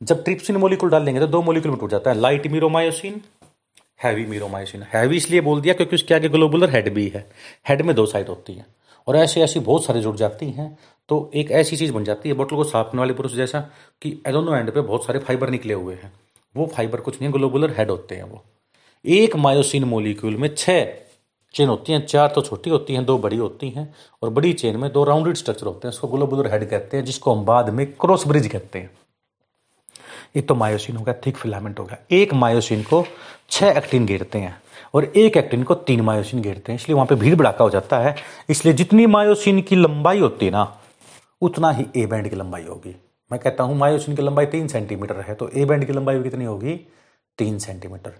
जब 0.00 0.22
ट्रिप्सिन 0.24 0.56
मोलिकुल 0.56 0.90
डाल 0.90 1.04
लेंगे 1.04 1.20
तो 1.20 1.26
दो 1.26 1.40
मोलिकुल 1.42 1.70
में 1.70 1.80
टूट 1.80 1.90
जाता 1.90 2.10
है 2.10 2.18
light 2.18 2.46
meromyosin 2.46 3.20
heavy 4.02 4.26
meromyosin 4.26 4.82
heavy 4.94 5.16
इसलिए 5.16 5.40
बोल 5.40 5.60
दिया 5.60 5.74
क्योंकि 5.74 5.96
उसके 5.96 6.14
आगे 6.14 6.28
ग्लोबुलर 6.28 6.70
हेड 6.70 6.92
भी 6.94 7.08
है। 7.08 7.26
हेड 7.68 7.82
में 7.82 7.94
दो 7.96 8.06
साइट 8.06 8.28
होती 8.28 8.54
है 8.54 8.66
और 9.06 9.16
ऐसे 9.16 9.42
ऐसी 9.42 9.60
बहुत 9.60 9.84
सारी 9.84 10.00
जुड़ 10.00 10.16
जाती 10.16 10.50
हैं 10.50 10.76
तो 11.08 11.30
एक 11.34 11.50
ऐसी 11.52 11.76
चीज़ 11.76 11.92
बन 11.92 12.04
जाती 12.04 12.28
है 12.28 12.34
बोतल 12.34 12.56
को 12.56 12.64
साफ़ 12.64 12.86
करने 12.86 13.00
वाले 13.00 13.14
पुरुष 13.14 13.32
जैसा 13.34 13.60
कि 14.02 14.10
दोनों 14.28 14.58
एंड 14.58 14.70
पे 14.70 14.80
बहुत 14.80 15.06
सारे 15.06 15.18
फाइबर 15.18 15.50
निकले 15.50 15.74
हुए 15.74 15.94
हैं। 15.94 16.12
वो 16.54 16.66
फाइबर 16.66 17.00
कुछ 17.00 17.20
नहीं 17.20 17.32
ग्लोबुलर 17.32 17.74
हेड 17.78 17.90
होते 17.90 18.14
हैं 18.14 18.22
वो। 18.22 18.44
एक 19.04 19.36
मायोसिन 19.36 19.84
मोलिक्यूल 19.84 20.36
में 20.36 20.54
छह 20.54 20.84
चेन 21.54 21.68
होती 21.68 21.92
हैं, 21.92 22.04
चार 22.06 22.28
तो 22.28 22.42
छोटी 22.42 22.70
होती 22.70 22.94
हैं, 22.94 23.04
दो 23.04 23.16
बड़ी 23.18 23.36
होती 23.36 23.68
हैं, 23.70 23.94
और 24.22 24.30
बड़ी 24.30 24.52
चेन 24.52 24.76
में 24.76 24.90
दो 24.92 25.04
राउंडेड 25.04 25.36
स्ट्रक्चर 25.36 25.66
होते 25.66 25.88
हैं 25.88 25.92
उसको 25.92 26.08
ग्लोबुलर 26.08 26.50
हेड 26.52 26.68
कहते 26.70 26.96
हैं, 26.96 27.04
जिसको 27.04 27.34
हम 27.34 27.44
बाद 27.44 27.68
में 27.70 27.86
क्रॉस 27.92 28.26
ब्रिज 28.28 28.46
कहते 28.46 28.78
हैं। 28.78 28.90
एक 30.36 30.48
तो 30.48 30.54
मायोसिन 30.54 30.96
हो 30.96 31.04
गया 31.04 31.14
थिक 31.26 31.36
फिलामेंट 31.36 31.78
हो 31.78 31.84
गया। 31.84 31.98
एक 32.12 32.34
मायोसिन 32.34 32.82
को 32.82 33.04
छह 33.50 33.66
एक्टिन 33.68 34.06
घेरते 34.06 34.38
हैं, 34.38 34.54
और 34.94 35.04
एक 35.06 35.36
एक्टिन 35.36 35.62
को 35.62 35.74
तीन 35.74 36.00
मायोसिन 36.00 36.42
घेरते 36.42 36.72
हैं, 36.72 36.78
इसलिए 36.78 36.94
वहाँ 36.94 37.06
पे 37.06 37.14
भीड़ 37.14 37.34
भड़ाका 37.34 37.64
हो 37.64 37.70
जाता 37.70 37.98
है। 37.98 38.14
इसलिए 38.50 38.74
जितनी 38.74 39.06
मायोसिन 39.06 39.60
की 39.62 39.76
लंबाई 39.76 40.18
होती 40.18 40.46
है 40.46 40.52
ना, 40.52 40.72
उतना 41.42 41.70
ही 41.70 41.86
ए 41.96 42.06
बैंड 42.06 42.28
की 42.30 42.36
लंबाई 42.36 42.64
होगी। 42.64 42.94
मैं 43.30 43.40
कहता 43.40 43.64
हूँ 43.64 43.76
मायोसिन 43.76 44.16
की 44.16 44.22
लंबाई 44.22 44.46
तीन 44.46 44.68
सेंटीमीटर 44.68 45.20
है 45.20 45.34
तो 45.34 45.48
ए 45.48 45.64
बैंड 45.64 45.86
की 45.86 45.92
लंबाई 45.92 46.22
कितनी 46.22 46.44
होगी? 46.44 46.74
तीन 47.38 47.58
सेंटीमीटर 47.58 48.12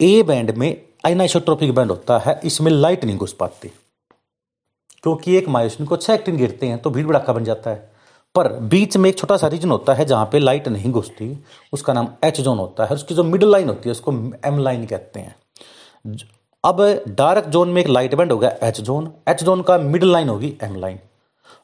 ए 0.00 0.22
बैंड 0.22 0.50
में 0.50 0.82
आइनाइसोट्रोपिक 1.06 1.74
बैंड 1.74 1.90
होता 1.90 2.18
है, 2.18 2.40
इसमें 2.44 2.70
लाइट 2.72 3.04
नहीं 3.04 3.16
घुस 3.16 3.32
पाती 3.32 3.68
क्योंकि 5.04 5.36
एक 5.36 5.48
मायोसिन 5.48 5.86
को 5.86 5.96
छह 5.96 6.14
एक्टिन 6.14 6.36
गिरते 6.36 6.66
हैं 6.66 6.78
तो 6.78 6.90
भीड़ 6.90 7.06
भड़ाका 7.06 7.32
बन 7.32 7.44
जाता 7.44 7.70
है। 7.70 7.88
पर 8.34 8.48
बीच 8.64 8.96
में 8.96 9.08
एक 9.10 9.18
छोटा 9.18 9.36
सा 9.36 9.48
रीजन 9.48 9.70
होता 9.70 9.94
है 9.94 10.04
जहाँ 10.04 10.28
पे 10.32 10.38
लाइट 10.38 10.68
नहीं 10.68 10.90
घुसती, 10.92 11.36
उसका 11.72 11.92
नाम 11.92 12.08
एच 12.24 12.40
जोन 12.40 12.58
होता 12.58 12.84
है, 12.84 12.94
उसकी 12.94 13.14
जो 13.14 13.24
मिडल 13.24 13.50
लाइन 13.52 13.68
होती 13.68 13.88
है, 13.88 13.92
उसको 13.92 14.12
एम 14.46 14.58
लाइन 14.58 14.86
कहते 14.86 15.20
हैं। 15.20 15.34
अब 16.64 16.82
डार्क 17.08 17.46
जोन 17.46 17.68
में 17.68 17.80
एक 17.82 17.88
लाइट 17.88 18.14
बैंड 18.14 18.32
होगा 18.32 18.52
एच 18.62 18.80
जोन 18.80 19.12
एच 19.28 19.42
जोन 19.42 19.62
का 19.62 19.78
मिडल 19.78 20.12
लाइन 20.12 20.28
होगी 20.28 20.56
एम 20.62 20.76
लाइन 20.76 20.98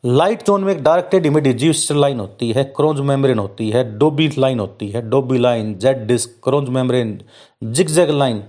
लाइट 0.07 0.43
जोन 0.43 0.65
में 0.65 0.73
एक 0.73 0.83
डार्क 0.83 1.09
टेड 1.11 1.27
इमेज 1.27 1.91
लाइन 1.93 2.21
होती 2.21 2.51
है, 2.53 2.65
क्रोज 2.65 3.01
मेम्ब्रेन 3.01 3.39
होती 3.39 3.69
है, 3.71 3.83
डोबी 3.99 4.29
लाइन 4.39 4.61
होती 4.61 4.89
है, 4.89 5.01
Dobie 5.11 5.39
line, 5.39 5.75
Z 5.79 6.07
disc, 6.07 6.39
Krause 6.45 6.69
membrane, 6.69 7.21
zigzag 7.63 8.11
line, 8.11 8.43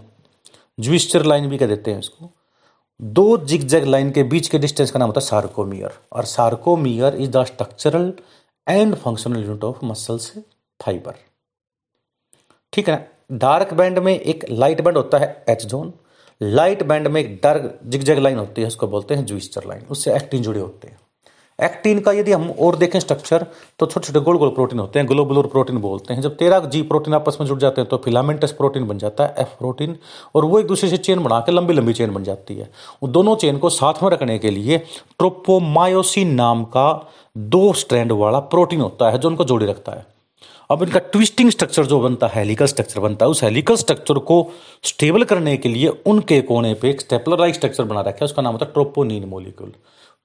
ज्विस्टर 0.80 1.24
line 1.26 1.48
भी 1.50 1.58
कह 1.58 1.68
देते 1.68 1.92
हैं 1.92 2.00
इसको। 2.00 2.30
दो 3.02 3.38
जिगजैग 3.38 3.86
लाइन 3.86 4.12
के 4.12 4.24
बीच 4.24 4.48
के 4.48 4.60
डिस्टेंस 4.60 4.92
का 4.92 5.00
नाम 5.00 5.10
होता 5.10 5.22
है 5.22 5.26
सार्कोमियर, 5.28 5.94
और 6.14 6.26
sarcomere 6.26 7.16
is 7.16 7.32
the 7.32 7.44
structural 7.44 8.14
and 8.68 8.96
functional 8.96 9.44
unit 9.44 9.64
of 9.64 9.86
muscles 9.86 10.32
fibre. 10.80 11.16
ठीक 12.74 12.90
है 12.90 13.12
डार्क 13.32 13.74
बैंड 13.74 14.00
में 14.00 14.20
एक 14.20 14.46
लाइट 14.50 14.82
बैंड 14.82 14.98
होता 14.98 15.18
है 15.18 15.44
एच 15.50 15.66
जोन। 15.66 15.94
लाइट 16.42 16.84
बैंड 16.84 17.08
में 17.08 17.22
एक 17.22 17.36
डार्क 17.44 17.80
जिगजैग 17.86 18.20
लाइन 18.20 18.38
होती 18.38 18.62
है, 18.62 18.68
उसको 18.68 18.88
बोलते 18.88 19.16
हैं 19.16 19.26
ज्विस्टर 19.26 19.68
लाइन। 19.68 19.86
उससे 19.92 20.16
एक्टिन 20.16 20.42
जुड़े 20.44 20.60
होते 20.60 20.88
हैं। 20.88 21.00
एक्टिन 21.60 22.00
का 22.00 22.12
यदि 22.12 22.32
हम 22.32 22.50
और 22.52 22.76
देखें 22.76 23.00
स्ट्रक्चर 23.00 23.46
तो 23.80 23.86
छोटे 23.86 24.06
छोटे 24.08 24.20
गोल 24.20 24.38
गोल 24.38 24.50
प्रोटीन 24.50 24.80
होते 24.80 25.00
हैं 25.00 25.08
ग्लोबुलर 25.10 25.48
प्रोटीन 25.48 25.78
बोलते 25.78 26.14
हैं। 26.14 26.22
जब 26.22 26.36
तेरह 26.38 26.66
जी 26.66 26.82
प्रोटीन 26.82 27.14
आपस 27.14 27.38
में 27.42 27.48
जुड़ 27.48 27.58
जाते 27.60 27.82
हैं 27.82 27.90
तो 27.90 27.98
फिलामेंटस 27.98 28.52
प्रोटीन 28.52 28.86
बन 28.88 28.98
जाता 28.98 29.26
है 29.26 29.36
एफ़ 29.40 29.58
प्रोटीन 29.60 29.96
और 30.36 30.46
वो 30.46 30.60
एक 30.60 30.68
दूसरे 30.68 30.90
से 30.90 30.98
चेन 30.98 31.24
बना 31.24 31.40
के 31.40 31.52
लंबी 31.52 31.74
लंबी 31.74 31.94
चेन 31.94 32.14
बन 32.14 32.24
जाती 32.24 32.56
है। 32.56 32.70
वो 33.04 33.10
दोनों 33.10 33.36
चेन 33.36 33.58
को 33.58 33.70
साथ 33.70 34.04
में 34.04 34.10
रखने 34.10 34.38
के 34.40 34.50
लिए 34.50 34.78
ट्रोपोमायोसिन 34.78 36.36
नाम 36.36 36.64
का 36.68 36.92
दो 37.38 37.74
स्ट्रैंड 37.74 38.12
वाला 38.12 38.40
प्रोटीन 38.40 38.82
होता 38.82 39.10
है, 39.12 39.18
जो 39.20 39.30
उनको 39.30 39.46
जोड़े 39.46 39.66
रखता 39.66 39.92
है। 39.92 40.06
अब 40.72 40.84
इनका 40.84 41.00
ट्विस्टिंग 41.02 41.50
स्ट्रक्चर 41.52 41.86
जो 41.86 42.00
बनता 42.00 42.28
है 42.28 42.34
हेलिकल 42.36 42.66
स्ट्रक्चर 42.66 43.00
बनता 43.00 43.26
है, 43.26 43.32
उस 43.32 43.44
हेलिकल 43.44 43.76
स्ट्रक्चर 43.76 44.18
को 44.22 44.46
स्टेबल 44.84 45.24
करने 45.24 45.58
के 45.58 45.70
लिए 45.70 45.90
उनके 46.06 46.42
कोने 46.44 46.74
पे 46.74 46.90
एक 46.90 47.02
स्टेपलराइज 47.02 47.56
स्ट्रक्चर 47.56 47.84
बना 47.84 48.02
रखा 48.02 48.18
है, 48.22 48.26
उसका 48.26 48.42
नाम 48.42 48.54
होता 48.54 48.66
है 48.66 48.72
ट्रोपोनिन 48.74 49.26
मोलिक्यूल 49.26 49.72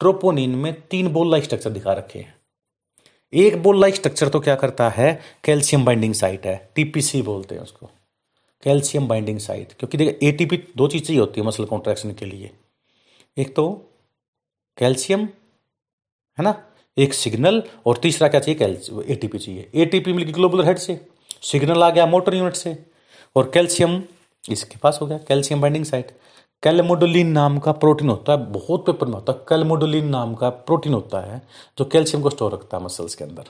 ट्रोपोनिन 0.00 0.54
में 0.54 0.72
तीन 0.82 1.08
बोल 1.08 1.30
लाइक 1.30 1.44
स्ट्रक्चर 1.44 1.70
दिखा 1.70 1.92
रखे 1.92 2.18
हैं। 2.18 2.34
एक 3.32 3.62
बोल 3.62 3.80
लाइक 3.80 3.94
स्ट्रक्चर 3.94 4.28
तो 4.28 4.40
क्या 4.40 4.54
करता 4.54 4.88
है? 4.88 5.20
कैल्शियम 5.44 5.84
बाइंडिंग 5.84 6.14
साइट 6.14 6.46
है। 6.46 6.70
टीपीसी 6.74 7.22
बोलते 7.22 7.54
हैं 7.54 7.62
उसको। 7.62 7.90
कैल्शियम 8.62 9.06
बाइंडिंग 9.08 9.38
साइट 9.38 9.72
क्योंकि 9.72 9.98
देखिए 9.98 10.28
एटीपी 10.28 10.56
दो 10.76 10.88
चीज़ 10.88 11.02
चाहिए 11.04 11.20
होती 11.20 11.40
है 11.40 11.46
मसल 11.46 11.64
कॉन्ट्रैक्शन 11.64 12.12
के 12.12 12.24
लिए। 12.24 12.50
एक 13.36 13.54
तो 13.54 13.70
कैल्शियम, 14.78 15.20
है 15.20 16.42
ना? 16.42 16.54
एक 16.96 17.14
सिग्नल 17.14 17.62
और 17.86 17.96
तीसरा 17.96 18.28
क्या 18.28 18.40
चाहिए? 18.40 18.58
कैल्शियम 18.58 19.00
ए 19.02 19.04
एटीपी 19.12 19.38
चाहिए। 19.38 19.68
ए 19.74 19.82
एटीपी 19.82 20.12
मिल 20.12 20.24
गई 20.24 20.32
ग्लोबुलर 20.32 20.66
हेड 20.66 20.78
से। 20.78 21.00
सिग्नल 21.42 21.82
आ 21.82 21.90
गया 21.90 22.06
मोटर 22.06 22.34
यूनिट 22.34 22.54
से। 22.54 22.76
और 23.36 23.50
कैल्शियम, 23.54 24.02
इसके 24.44 24.78
पास 24.78 24.98
हो 25.02 25.06
गया 25.06 25.18
कैल्शियम 25.18 25.60
बाइंडिंग 25.60 25.84
साइट 25.84 26.10
कैलमोडोलिन 26.62 27.28
नाम 27.28 27.58
का 27.58 27.72
प्रोटीन 27.72 28.08
होता 28.08 28.32
है, 28.32 28.38
बहुत 28.52 28.84
पेपर 28.86 29.06
में 29.06 29.14
होता 29.14 29.32
है, 29.32 29.38
कैलमोडोलिन 29.48 30.08
नाम 30.08 30.34
का 30.34 30.50
प्रोटीन 30.50 30.92
होता 30.94 31.20
है 31.20 31.40
जो 31.78 31.84
कैल्शियम 31.84 32.22
को 32.22 32.30
स्टोर 32.30 32.52
रखता 32.52 32.76
है 32.76 32.84
मसल्स 32.84 33.14
के 33.14 33.24
अंदर। 33.24 33.44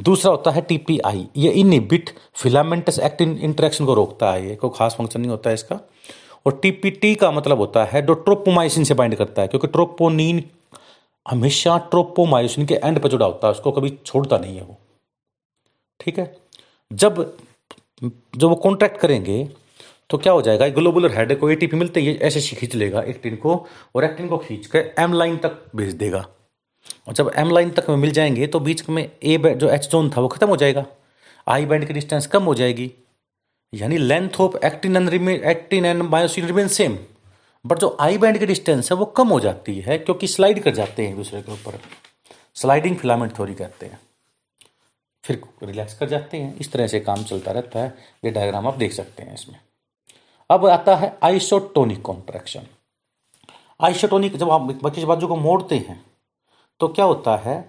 दूसरा 0.00 0.30
होता 0.30 0.50
है 0.50 0.60
टीपीआई, 0.60 1.26
ये 1.36 1.50
इनहिबिट 1.52 2.10
फिलामेंटस 2.34 2.98
एक्टिन 2.98 3.36
इंटरेक्शन 3.38 3.86
को 3.86 3.94
रोकता 3.94 4.32
है, 4.32 4.48
ये 4.48 4.56
कोई 4.56 4.70
खास 4.76 4.94
फ़ंक्शन 4.98 5.20
नहीं 5.20 5.30
होता 5.30 5.50
है 5.50 5.54
इसका। 5.54 5.80
और 6.46 6.58
टीपीटी 6.62 7.14
का 7.14 7.30
मतलब 7.30 7.58
होता 7.58 7.84
है 7.84 8.06
जो 8.06 8.14
ट्रोपोमाइसिन 8.14 8.84
से 8.84 8.94
बाइंड 8.94 9.14
करता 9.16 9.42
है, 9.42 9.48
क्योंकि 9.48 9.66
ट्रोपोनिन 9.66 10.42
हमेशा 11.26 11.76
ट्रोपोमाइसिन 11.90 12.66
के 12.66 12.74
एंड 12.74 13.00
पर 13.02 13.08
जुड़ा 13.08 13.26
होता 13.26 13.46
है, 13.46 13.52
उसको 13.52 13.72
कभी 13.72 13.90
छोड़ता 14.06 14.38
नहीं 14.38 14.56
है 14.56 14.62
वो। 14.62 14.76
ठीक 16.00 16.18
है? 16.18 16.36
जब 16.92 17.34
जब 18.02 18.48
वो 18.48 18.54
कॉन्ट्रैक्ट 18.54 18.96
करेंगे 18.96 19.48
तो 20.10 20.18
क्या 20.18 20.32
हो 20.32 20.42
जाएगा? 20.42 20.68
ग्लोबुलर 20.68 21.16
हेड 21.18 21.38
को 21.38 21.50
एटीपी 21.50 21.76
मिलते 21.76 22.00
ही 22.00 22.14
ऐसे 22.14 22.56
खींच 22.56 22.74
लेगा 22.74 23.02
एक्टिन 23.02 23.36
को 23.36 23.66
और 23.94 24.04
एक्टिन 24.04 24.28
को 24.28 24.38
खींच 24.38 24.66
कर 24.66 24.94
एम 24.98 25.12
लाइन 25.12 25.36
तक 25.36 25.70
भेज 25.76 25.92
देगा। 25.92 26.28
और 27.08 27.14
जब 27.14 27.30
एम 27.36 27.50
लाइन 27.50 27.70
तक 27.70 27.88
में 27.88 27.96
मिल 27.96 28.10
जाएँगे 28.10 28.46
तो 28.46 28.60
बीच 28.60 28.88
में 28.88 29.10
ए 29.22 29.38
जो 29.56 29.68
एच 29.70 29.88
जोन 29.88 30.10
था, 30.10 30.20
वो 30.20 30.28
खत्म 30.28 30.48
हो 30.48 30.56
जाएगा। 30.56 30.86
आई 31.48 31.66
बैंड 31.66 31.86
की 31.86 31.92
डिस्टेंस 31.92 32.26
कम 32.26 32.42
हो 32.42 32.54
जाएगी। 32.54 32.92
यानी 33.74 33.98
length 33.98 34.40
of 34.40 34.66
actin 34.66 34.96
and 34.96 35.28
actin 35.28 35.84
and 35.84 36.02
myosin 36.02 36.46
remain 36.46 36.68
same 36.68 36.98
but 37.66 37.78
जो 37.78 37.96
आई 38.00 38.18
बैंड 38.18 38.38
की 38.38 38.46
डिस्टेंस 38.46 38.92
है, 38.92 38.98
वो 38.98 39.04
कम 39.04 39.28
हो 39.28 39.40
जाती 39.40 39.80
है, 39.80 39.98
क्योंकि 39.98 40.26
स्लाइड 40.26 40.62
कर 40.62 40.74
जाते 40.74 41.06
हैं 41.06 41.16
दूसरे 41.16 41.42
के 41.42 41.52
ऊपर। 41.52 41.78
स्लाइडिंग 42.54 42.96
फिलामेंट 42.96 43.36
थ्योरी 43.36 43.54
कहते 43.54 43.86
हैं। 43.86 44.00
फिर 45.24 45.42
रिलैक्स 45.62 45.98
कर 45.98 46.08
जाते 46.08 46.36
हैं। 46.36 46.56
इस 46.58 46.72
तरह 46.72 46.86
से 46.86 47.00
काम 47.00 47.24
चलता 47.24 47.50
रहता 47.50 47.80
है। 47.80 47.94
ये 48.24 48.30
डायग्राम 48.30 48.66
आप 48.66 48.76
देख 48.76 48.92
सकते 48.92 49.22
हैं 49.22 49.34
इसमें। 49.34 49.58
अब 50.50 50.66
आता 50.66 50.94
है 50.96 51.18
आइसोटोनिक 51.22 52.00
कॉन्ट्रैक्शन 52.02 52.66
आइसोटोनिक 53.80 54.36
जब 54.36 54.50
आप 54.50 54.68
किसी 54.84 55.04
बाजू 55.06 55.26
को 55.28 55.36
मोड़ते 55.36 55.76
हैं 55.78 56.04
तो 56.80 56.88
क्या 56.88 57.04
होता 57.04 57.36
है? 57.36 57.60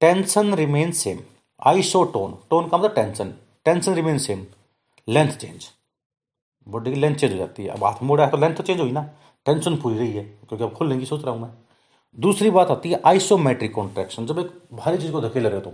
Tension 0.00 0.54
remain 0.54 0.92
same 0.92 1.18
isotone 1.62 2.36
tone 2.50 2.68
का 2.68 2.78
मतलब 2.78 2.94
tension 2.94 3.32
tension 3.66 3.94
remain 3.94 4.18
same 4.18 4.44
length 5.08 5.30
change 5.32 5.68
body 6.66 6.92
की 6.92 7.00
लेंथ 7.00 7.16
चेंज 7.16 7.32
हो 7.32 7.38
जाती 7.38 7.62
है। 7.62 7.68
अब 7.68 7.84
हाथ 7.84 8.02
मोड़ा 8.02 8.24
है 8.24 8.30
तो 8.30 8.36
लेंथ 8.36 8.56
तो 8.56 8.62
चेंज 8.62 8.80
हुई 8.80 8.92
ना। 8.92 9.02
टेंशन 9.46 9.76
पूरी 9.76 9.98
रही 9.98 10.12
है, 10.12 10.22
क्योंकि 10.22 10.64
अब 10.64 10.72
खुल 10.74 10.88
लेंगी, 10.88 11.06
सोच 11.06 11.24
रहा 11.24 11.34
हूँ 11.34 11.42
मैं। 11.42 11.50
दूसरी 12.16 12.50
बात 12.50 12.70
आती 12.70 12.90
है 12.90 13.00
आइसोमेट्रिक 13.06 13.74
कॉन्ट्रैक्शन 13.74 14.26
जब 14.26 14.38
एक 14.38 14.50
भारी 14.74 14.98
चीज़ 14.98 15.12
को 15.12 15.20
धकेल 15.20 15.46
रहे 15.46 15.54
हो 15.54 15.60
तुम, 15.60 15.72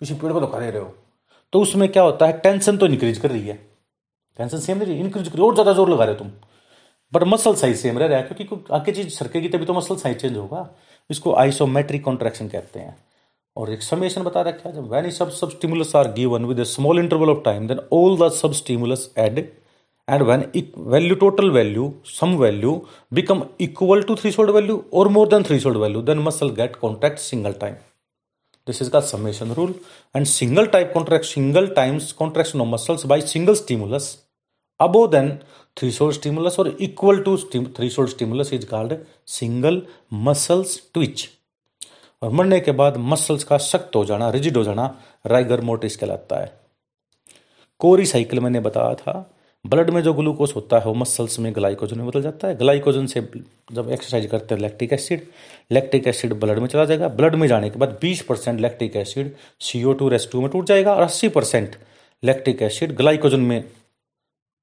किसी 0.00 0.14
पेड़ 0.14 0.32
को 0.32 0.40
धक्का 0.40 0.60
दे 0.60 0.70
रहे 0.70 0.82
हो 0.82 0.94
तो 1.52 1.60
उसमें 1.60 1.88
क्या 1.88 2.02
होता 2.02 2.26
है? 2.26 2.38
टेंशन 2.40 2.76
तो 2.76 2.86
इंक्रीज 2.86 3.18
कर 3.18 3.30
रही 3.30 3.46
है। 3.46 3.73
टेंशन 4.38 4.58
सेम 4.58 4.78
नहीं 4.78 4.98
इंक्रीज 5.00 5.28
कर 5.28 5.40
और 5.42 5.54
ज़्यादा 5.54 5.72
ज़ोर 5.72 5.90
लगा 5.90 6.04
रहे 6.04 6.14
हो 6.14 6.18
तुम। 6.18 6.30
बट 7.12 7.22
मसल 7.28 7.54
साइज़ 7.54 7.76
सेम 7.78 7.98
रह 7.98 8.06
रहा 8.06 8.18
है, 8.18 8.24
क्योंकि 8.24 8.74
आगे 8.74 8.92
चीज़ 8.92 9.08
सरकेगी 9.14 9.48
तभी 9.48 9.64
तो 9.64 9.74
मसल 9.74 9.96
साइज़ 9.96 10.18
चेंज 10.18 10.36
होगा। 10.36 10.68
इसको 11.10 11.34
आइसोमेट्रिक 11.42 12.04
कॉन्ट्रैक्शन 12.04 12.48
कहते 12.48 12.80
हैं। 12.80 12.96
और 13.56 13.70
एक 13.72 13.82
समेशन 13.82 14.22
बता 14.22 14.40
रखा 14.42 14.68
है 14.68 14.74
जब 14.74 14.90
when 14.92 15.10
sub 15.10 15.30
sub 15.30 15.50
stimulus 15.50 15.94
are 15.96 16.12
given 16.12 16.44
with 16.44 16.60
a 16.60 16.64
small 16.70 16.98
interval 16.98 17.30
of 17.30 17.42
time 17.44 17.66
then 17.68 17.80
all 17.92 18.16
the 18.18 18.30
sub 18.34 18.52
stimulus 18.52 19.08
add 19.18 19.38
and 20.08 20.22
when 20.22 20.44
value 20.92 21.14
total 21.16 21.50
value 21.50 21.92
sum 22.06 22.36
value 22.38 22.74
become 23.14 23.42
equal 23.60 24.02
to 24.02 24.14
threshold 24.16 24.50
value 24.50 24.84
और 24.94 25.08
more 25.08 25.28
than 25.28 25.42
threshold 25.42 25.78
value 25.78 26.02
then 26.02 26.18
muscle 26.28 26.50
get 26.60 26.76
contract 26.76 27.18
single 27.20 27.52
time 27.60 27.74
this 28.66 28.78
is 28.82 28.88
called 28.92 29.04
summation 29.04 29.50
rule. 29.56 29.72
And 30.14 30.28
single 30.28 30.66
type 30.74 30.92
contract, 30.92 31.26
single 31.26 31.66
times 31.78 32.12
contraction 32.14 32.62
of 32.62 32.68
muscles 32.68 33.02
by 33.04 33.18
single 33.32 33.56
stimulus 33.56 34.06
above 34.80 35.10
than 35.10 35.30
threshold 35.80 36.14
stimulus 36.14 36.58
or 36.58 36.66
equal 36.86 37.22
to 37.22 37.36
threshold 37.76 38.08
stimulus 38.08 38.52
is 38.52 38.64
called 38.64 38.92
single 39.28 39.80
muscles 40.24 40.78
twitch. 40.94 41.26
और 42.22 42.30
मरने 42.30 42.60
के 42.60 42.72
बाद 42.72 42.96
muscles 42.96 43.44
का 43.44 43.56
सख्त 43.56 43.96
हो 43.96 44.04
जाना 44.04 44.30
rigid 44.30 44.56
हो 44.56 44.64
जाना 44.64 44.98
राइगर 45.26 45.60
मोटिस 45.60 45.96
कहलाता 45.96 46.40
है। 46.40 46.60
कोरी 47.78 48.06
साइकिल 48.06 48.40
मैंने 48.40 48.60
बताया 48.60 48.94
था। 48.94 49.30
ब्लड 49.66 49.90
में 49.90 50.02
जो 50.02 50.14
ग्लूकोज 50.14 50.52
होता 50.56 50.78
है, 50.78 50.84
वो 50.84 50.94
मसल्स 50.94 51.38
में 51.38 51.54
ग्लाइकोजन 51.54 51.98
में 51.98 52.06
बदल 52.06 52.22
जाता 52.22 52.48
है। 52.48 52.56
ग्लाइकोजन 52.56 53.06
से 53.06 53.20
जब 53.72 53.90
एक्सरसाइज 53.90 54.26
करते 54.26 54.54
हैं 54.54 54.62
lactic 54.62 54.92
acid 54.92 55.26
lactic 55.72 56.06
acid 56.06 56.34
blood 56.34 56.58
में 56.58 56.66
चला 56.66 56.84
जाएगा। 56.84 57.08
ब्लड 57.08 57.34
में 57.34 57.48
जाने 57.48 57.70
के 57.70 57.78
बाद 57.78 57.98
20 58.02 58.22
percent 58.22 58.60
lactic 58.60 58.96
acid 58.96 59.34
CO 59.60 59.92
two 59.92 60.08
raise to 60.08 60.40
में 60.40 60.50
टूट 60.50 60.66
जाएगा 60.66 60.94
और 60.94 61.02
80 61.02 61.28
परसेंट 61.28 61.76
लैक्टिक 62.24 62.62
एसिड 62.62 62.96
ग्लाइकोजन 62.96 63.40
में 63.40 63.64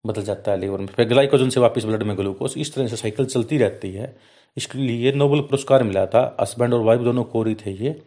बदल 0.06 0.24
जाता 0.24 0.52
है 0.52 0.60
लीवर 0.60 0.80
में। 0.80 0.88
फिर 0.88 1.08
ग्लाइकोजन 1.08 1.50
से 1.50 1.60
वापस 1.60 1.86
ब्लड 1.86 2.04
में 2.04 2.18
ग्लूकोज, 2.18 2.54
इस 2.58 2.74
तरह 2.74 2.88
से 2.88 2.96
साइकिल 2.98 3.26
चलती 3.28 3.58
रहती 3.58 3.92
है। 3.92 4.16
इसके 4.58 4.80
लिए 4.80 5.12
नोबल 5.14 5.42
पुरस्कार 5.42 5.84
मिला 5.84 6.06
था, 6.06 6.36
हस्बैंड 6.42 6.74
और 6.74 6.82
वाइफ 6.82 7.02
दोनों 7.02 7.24
कोरी 7.26 7.56
थे 7.56 7.72
ये, 7.74 8.02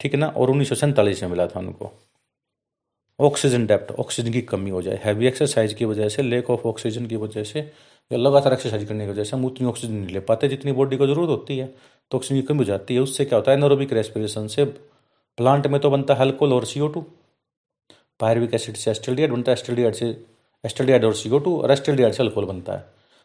ठीक 0.00 0.14
है 0.14 0.20
ना? 0.20 0.26
और 0.28 0.50
उन्नीस 0.50 0.68
सौ 0.68 0.74
सैंतालीस 0.76 1.22
में 1.22 1.30
मिला 1.30 1.46
था 1.46 1.60
उनको। 1.60 1.92
ऑक्सीजन 3.18 3.66
डेप्ट 3.66 3.90
ऑक्सीजन 3.92 4.32
की 4.32 4.40
कमी 4.42 4.70
हो 4.70 4.82
जाए, 4.82 5.00
हैवी 5.04 5.26
एक्सरसाइज 5.26 5.72
की 5.74 5.84
वजह 5.84 6.08
से, 6.08 6.22
लेक 6.22 6.50
ऑफ़ 6.50 6.66
ऑक्सीजन 6.68 7.06
की 7.06 7.16
वजह 7.16 7.44
से, 7.44 7.60
या 8.10 8.18
लगातार 8.18 8.52
एक्सरसाइज 8.52 8.84
करने 8.84 9.04
की 9.06 9.10
वजह 9.10 9.24
से 9.24 9.36
हम 9.36 9.44
उतनी 9.44 9.66
ऑक्सीजन 9.68 9.94
नहीं 9.94 10.12
ले 10.12 10.20
पाते 10.22 10.48
जितनी 10.48 10.72
बॉडी 10.72 10.96
को 10.96 11.06
ज़रूरत 11.06 11.28
होती 11.28 11.58
है 11.58 11.66
तो 12.10 12.18
ऑक्सीजन 12.18 12.40
की 12.40 12.46
कमी 12.46 12.58
हो 12.58 12.64
जाती 12.64 12.94
है। 12.94 13.00
उससे 13.00 13.24
क्या 13.24 13.38
होता 13.38 13.50
है? 13.50 13.56
एनोरोबिक 13.56 13.92
रेस्पिरेशन 13.92 14.46
से 14.48 14.64
प्लांट 14.64 15.66
में 15.66 15.80
तो 15.80 15.90
बनता 15.90 16.14
है 16.14 16.20
अल्कोहल 16.20 16.52
और 16.52 16.64
सीओ 16.64 16.88
टू। 16.88 17.04
पायरविक 18.20 18.54
एसिड 18.54 18.76
से 18.76 18.90
एस्टल्डियाड 18.90 19.30
बनता 19.32 19.52
है 19.52 19.56
एस्टल्डियाड 19.58 19.94
से 19.94 20.12
एस्टल्डियाड 20.64 21.04
और 21.04 21.14
सीओ 21.14 21.38
टू 21.38 21.60
और 21.62 21.70
एस्टल्डियाड 21.72 22.12
से 22.12 22.22
अल्कोहल 22.22 22.46
बनता 22.46 22.72
है। 22.72 22.84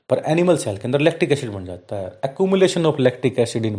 पर 0.09 0.21
एनिमल 0.27 0.57
सेल 0.57 0.77
के 0.77 0.83
अंदर 0.83 0.99
लैक्टिक 0.99 1.31
एसिड 1.31 1.49
बन 1.51 1.65
जाता 1.65 1.95
है। 1.95 2.07
Accumulation 2.25 2.85
of 2.85 3.01
lactic 3.01 3.39
acid 3.39 3.65
in 3.65 3.75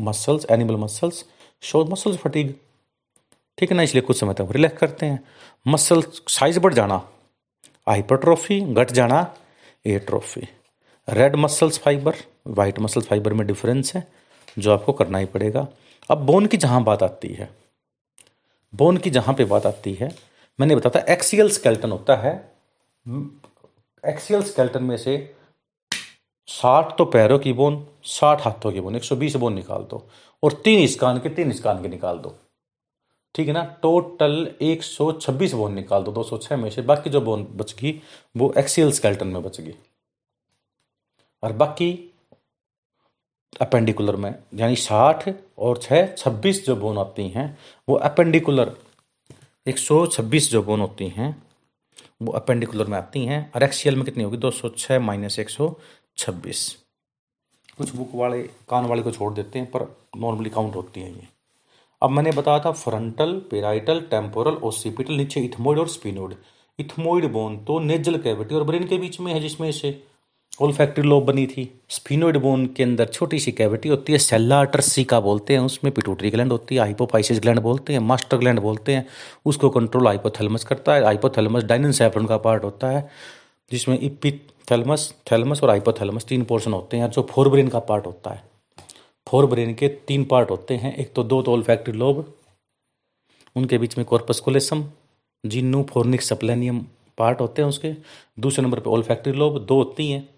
muscles 0.00 0.46
animal 0.50 0.76
muscles 0.76 1.24
show 1.62 1.84
muscles 1.84 2.16
fatigue 2.16 2.54
ठीक 3.58 3.70
है 3.70 3.76
ना? 3.76 3.82
इसलिए 3.82 4.02
कुछ 4.02 4.20
समय 4.20 4.34
तक 4.34 4.48
रिलैक्स 4.50 4.78
करते 4.78 5.06
हैं। 5.06 5.20
मसल 5.66 6.02
साइज़ 6.28 6.58
बढ़ 6.60 6.74
जाना। 6.74 6.96
हाइपरट्रॉफी 7.86 8.60
घट 8.62 8.90
जाना। 8.90 9.20
Atrophy 9.86 10.40
red 11.08 11.36
muscles 11.36 11.78
fibre 11.78 12.16
white 12.46 12.78
muscles 12.78 13.06
fibre 13.06 13.32
में 13.32 13.46
डिफरेंस 13.46 13.94
है, 13.94 14.06
जो 14.58 14.72
आपको 14.72 14.92
करना 14.92 15.18
ही 15.18 15.26
पड़ेगा। 15.26 15.66
अब 16.10 16.18
बोन 16.26 16.46
की 16.46 16.56
जहाँ 16.56 16.82
बात 16.84 17.02
आती 17.02 17.28
है 17.28 17.48
बोन 18.72 18.96
की 18.96 19.10
जहाँ 19.10 19.34
पे 19.34 19.44
बात 19.44 19.66
आती 19.66 19.92
है, 19.94 20.10
मैंने 20.58 20.76
बताया 20.76 21.12
एक्सियल 21.12 21.50
स्केल्टन 21.50 21.90
होता 21.90 22.16
है 22.16 22.32
एक्सियल 23.08 24.42
स्केल्टन 24.42 24.82
में 24.84 24.96
से 24.96 25.14
साठ 26.48 26.96
तो 26.98 27.04
पैरों 27.04 27.38
की 27.38 27.52
बोन 27.52 27.86
साठ 28.04 28.44
हाथों 28.44 28.72
की 28.72 28.80
बोन 28.80 28.96
एक 28.96 29.04
सौ 29.04 29.16
बीस 29.16 29.36
बोन 29.36 29.54
निकाल 29.54 29.82
दो 29.90 30.06
और 30.42 30.52
तीन 30.64 30.80
इसकान 30.80 31.18
के, 31.18 31.28
तीन 31.28 31.50
इसकान 31.50 31.82
के 31.82 31.88
निकाल 31.88 32.18
दो। 32.18 32.34
ठीक 33.34 33.48
है 33.48 33.54
ना? 33.54 33.62
टोटल 33.82 34.54
एक 34.62 34.82
सौ 34.82 35.10
छब्बीस 35.12 35.52
बोन 35.52 35.74
निकाल 35.74 36.02
दो 36.02 36.12
दो 36.12 36.22
सौ 36.22 36.38
छह 36.38 36.56
में 36.56 36.68
से। 36.70 36.82
बाकी 36.82 37.10
जो 37.10 37.20
बोन 37.20 37.46
बच 37.56 37.74
गई 37.80 38.00
वो 38.36 38.52
एक्सियल 38.58 38.92
स्केल्टन 38.92 39.28
में 39.28 39.42
बच 39.42 39.60
गई 39.60 39.74
और 41.42 41.52
बाकी 41.54 41.92
अपेंडिकुलर 43.60 44.16
में, 44.16 44.34
यानी 44.54 44.76
साठ 44.76 45.28
और 45.58 45.78
छह, 45.78 46.06
छब्बीस 46.08 46.64
जो 46.66 46.76
बोन 46.76 46.98
आती 46.98 47.28
हैं, 47.28 47.58
वो 47.88 47.96
अपेंडिकुलर 47.96 48.76
एक 49.66 49.78
सौ 49.78 50.06
छब्बीस 50.08 50.50
जो 50.50 50.62
बोन 50.62 50.80
होती 50.80 51.08
हैं 51.08 51.36
वो 52.22 52.32
अपेंडिकुलर 52.32 52.86
में 52.86 52.98
आती 52.98 53.24
हैं। 53.24 53.52
और 53.54 53.62
एक्सियल 53.62 53.96
में 53.96 54.04
कितनी 54.04 54.24
होगी? 54.24 54.36
दो 54.36 54.50
सौ 54.50 54.68
छः 54.68 54.98
माइनस 54.98 55.38
एक 55.38 55.50
सौ 55.50 55.74
छब्बीस। 56.16 56.84
कुछ 57.78 57.94
बुक 57.94 58.10
वाले, 58.14 58.42
कान 58.42 58.86
वाले 58.86 59.02
को 59.02 59.10
छोड़ 59.10 59.34
देते 59.34 59.58
हैं, 59.58 59.70
पर 59.70 59.96
नॉर्मली 60.16 60.50
काउंट 60.50 60.74
होती 60.74 61.00
हैं 61.00 61.14
ये। 61.14 61.28
अब 62.02 62.10
मैंने 62.10 62.30
बताया 62.32 62.58
था 62.58 62.70
फ्रंटल 62.72 63.32
पेराइटल 63.50 64.00
टेम्पोरल 64.00 64.54
ओसीपिटल 64.54 65.14
नीचे 65.14 65.40
इथमोइड 65.40 65.78
और 65.78 65.88
स्पिनोइड 65.88 66.34
इथमोइड 66.78 67.32
बोन 67.32 67.56
तो 67.64 67.78
नेजल 67.78 68.18
कैविटी 68.18 68.54
और 68.54 68.64
ब्रेन 68.64 68.86
के 68.86 68.98
बीच 68.98 69.20
में 69.20 69.32
है 69.34 69.40
जिसमें 69.40 69.72
से 69.72 69.90
ओल्फैक्टरी 70.60 71.08
लोब 71.08 71.24
बनी 71.24 71.46
थी। 71.46 71.68
स्पिनोइड 71.88 72.36
बोन 72.36 72.64
के 72.66 72.82
अंदर 72.82 73.06
छोटी 73.06 73.38
सी 73.38 73.52
कैविटी 73.52 73.88
होती 73.88 74.12
है, 74.12 74.18
सेल्ला 74.18 74.64
का 75.10 75.20
बोलते 75.20 75.54
हैं 75.54 75.60
उसमें, 75.60 75.92
पिटूटरी 75.94 76.30
ग्लैंड 76.30 76.52
होती 76.52 76.74
है 76.74 76.80
हाइपोपाइसिस 76.80 77.40
ग्लैंड 77.40 77.58
बोलते 77.58 77.92
हैं, 77.92 78.00
मास्टर 78.00 78.36
ग्लैंड 78.36 78.60
बोलते 78.60 78.94
हैं, 78.94 79.06
उसको 79.46 79.68
कंट्रोल 79.70 80.06
हाइपोथैलेमस 80.06 80.64
करता 80.64 80.94
है 80.94 81.04
हाइपोथैलेमस 81.04 81.64
डायनन 81.64 81.92
का 82.26 82.36
पार्ट 82.38 82.64
होता 82.64 82.88
है, 82.90 83.08
जिसमें 83.70 83.98
इपिथैलेमस 83.98 85.12
थैलेमस 85.32 85.62
और 85.62 85.70
हाइपोथैलेमस 85.70 86.24
तीन 86.24 86.44
पोर्शन 86.44 86.72
होते 86.72 86.96
हैं, 86.96 87.10
जो 87.10 87.22
फोर 87.30 87.48
ब्रेन 87.48 87.68
का 87.68 87.78
पार्ट 87.80 88.06
होता 88.06 88.30
है। 88.30 88.42
फोर 89.26 89.46
ब्रेन 89.46 89.74
के 89.74 89.88
तीन 90.08 90.24
पार्ट 90.24 90.50
होते 90.50 90.74
हैं, 90.74 90.94
एक 90.96 91.12
तो 91.14 91.22
दो 91.24 91.40
तो 91.42 91.52
ओल्फैक्टरी 91.52 91.96
लोब, 91.98 92.24
उनके 93.56 93.78
बीच 93.78 93.96
में 93.98 94.04
corpus 94.06 94.40
callosum 94.40 94.84
genu 95.44 95.82
fornix 95.82 96.28
splenium 96.28 96.84
part 97.18 97.40
होते 97.40 97.62
हैं 97.62 97.68
उसके, 97.68 97.92
दूसरे 98.40 98.62
नंबर 98.62 98.80
पे 98.80 98.90
ओल्फैक्टरी 98.90 99.32
लोब, 99.32 99.58
दो 99.58 99.74
होती 99.74 100.10
हैं 100.10 100.28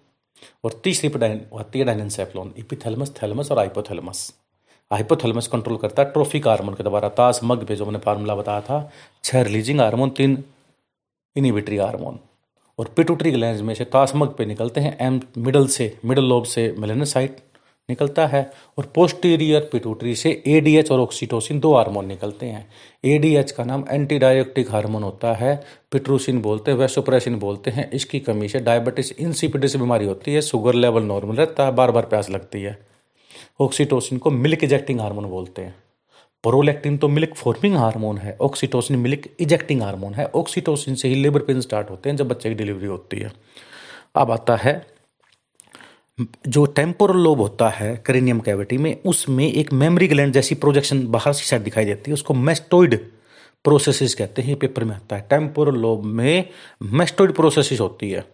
और 0.63 0.79
तीसरी 0.83 1.09
होती 1.53 1.79
है 1.79 1.85
डायनेंसेफ्लॉन, 1.85 2.53
इपिथैलेमस, 2.57 3.13
थेलमस 3.21 3.51
और 3.51 3.59
आइपोथेलमस 3.59 4.33
हाइपोथैलेमस 4.91 5.47
कंट्रोल 5.47 5.77
करता 5.77 6.03
है, 6.03 6.11
ट्रोफिक 6.11 6.47
हार्मोन 6.47 6.73
के 6.75 6.83
द्वारा 6.83 7.09
तास 7.09 7.39
मग 7.43 7.65
पे 7.65 7.75
जो 7.75 7.85
मैंने 7.85 7.99
फार्मूला 7.99 8.35
बताया 8.35 8.61
था, 8.61 8.91
छह 9.23 9.41
रिलीजिंग 9.41 9.79
हार्मोन, 9.81 10.09
तीन 10.09 10.43
इनिबिटरी 11.35 11.77
हार्मोन। 11.77 12.19
और 12.79 12.93
पिटूटरी 12.97 13.31
ग्लैंड 13.31 13.61
में 13.61 13.73
से 13.75 13.85
तासमग 13.85 14.33
पे 14.35 14.45
निकलते 14.45 14.81
हैं 14.81 14.97
एम 15.01 15.21
मिडल 15.37 15.67
से 15.67 15.97
मिडल 16.05 16.23
लोब 16.23 16.43
से 16.43 16.75
मेलेनोसाइट 16.79 17.37
निकलता 17.91 18.25
है 18.27 18.41
और 18.77 18.91
पोस्टीरियर 18.95 19.69
पिटूटरी 19.71 20.15
से 20.15 20.31
एडीएच 20.47 20.91
और 20.91 20.99
ऑक्सीटोसिन 20.99 21.59
दो 21.59 21.73
हार्मोन 21.75 22.05
निकलते 22.05 22.45
हैं। 22.45 22.65
एडीएच 23.05 23.51
का 23.51 23.63
नाम 23.63 23.85
एंटी 23.89 24.19
डायोटिक 24.19 24.71
हार्मोन 24.71 25.03
होता 25.03 25.33
है। 25.33 25.55
पिट्रोसिन 25.91 26.41
बोलते 26.41 26.71
हैं 26.71 26.77
वेसोप्रेसिन 26.77 27.35
बोलते 27.39 27.71
हैं। 27.71 27.89
इसकी 27.91 28.19
कमी 28.19 28.49
से 28.49 28.59
डायबिटीज़ 28.59 29.13
इंसिपिडिस 29.19 29.75
बीमारी 29.75 30.05
होती 30.05 30.33
है 30.33 30.41
शुगर 30.41 30.73
लेवल 30.75 31.03
नॉर्मल 31.03 31.35
रहता 31.35 31.65
है 31.65 31.71
बार 31.71 31.91
बार 31.91 32.05
प्यास 32.05 32.29
लगती 32.29 32.61
है। 32.61 32.77
ऑक्सीटोसिन 33.61 34.17
को 34.17 34.31
मिल्क 34.31 34.63
इजेक्टिंग 34.63 34.99
हार्मोन 34.99 35.25
बोलते 35.25 35.61
हैं। 35.61 35.75
प्रोलेक्टिन 36.43 36.97
तो 36.97 37.07
मिल्क 37.07 37.33
फॉर्मिंग 37.35 37.75
हार्मोन 37.75 38.17
है 38.17 38.35
ऑक्सीटोसिन 38.41 38.97
मिल्क 38.97 39.27
इजेक्टिंग 39.39 39.81
हार्मोन 39.81 40.13
है। 40.13 40.25
ऑक्सीटोसिन 40.35 40.95
से 40.95 41.07
ही 41.07 41.15
लेबर 41.15 41.39
पेन 41.39 41.61
स्टार्ट 41.61 41.89
होते 41.89 42.09
हैं 42.09 42.15
जब 42.17 42.27
बच्चे 42.27 42.49
की 42.49 42.55
डिलीवरी 42.55 42.87
होती 42.87 43.19
है। 43.19 43.31
अब 44.15 44.31
आता 44.31 44.55
है 44.55 44.73
जो 46.19 46.65
टेम्पोरल 46.65 47.17
लोब 47.17 47.39
होता 47.41 47.69
है 47.69 47.95
क्रेनियम 47.95 48.39
कैविटी 48.39 48.77
में, 48.77 49.01
उसमें 49.05 49.51
एक 49.51 49.71
मेमोरी 49.73 50.07
ग्लैंड 50.07 50.33
जैसी 50.33 50.55
प्रोजेक्शन 50.55 51.05
बाहर 51.07 51.33
की 51.33 51.43
साइड 51.43 51.63
दिखाई 51.63 51.85
देती 51.85 52.11
है, 52.11 52.13
उसको 52.13 52.33
मेस्टोइड 52.33 52.95
प्रोसेसिस 53.63 54.15
कहते 54.15 54.41
हैं 54.41 54.55
पेपर 54.55 54.83
में 54.83 54.95
आता 54.95 55.15
है। 55.15 55.25
टेम्पोरल 55.29 55.75
लोब 55.75 56.03
में 56.03 56.49
मेस्टोइड 56.83 57.31
प्रोसेसिस 57.31 57.79
होती 57.79 58.11
है। 58.11 58.25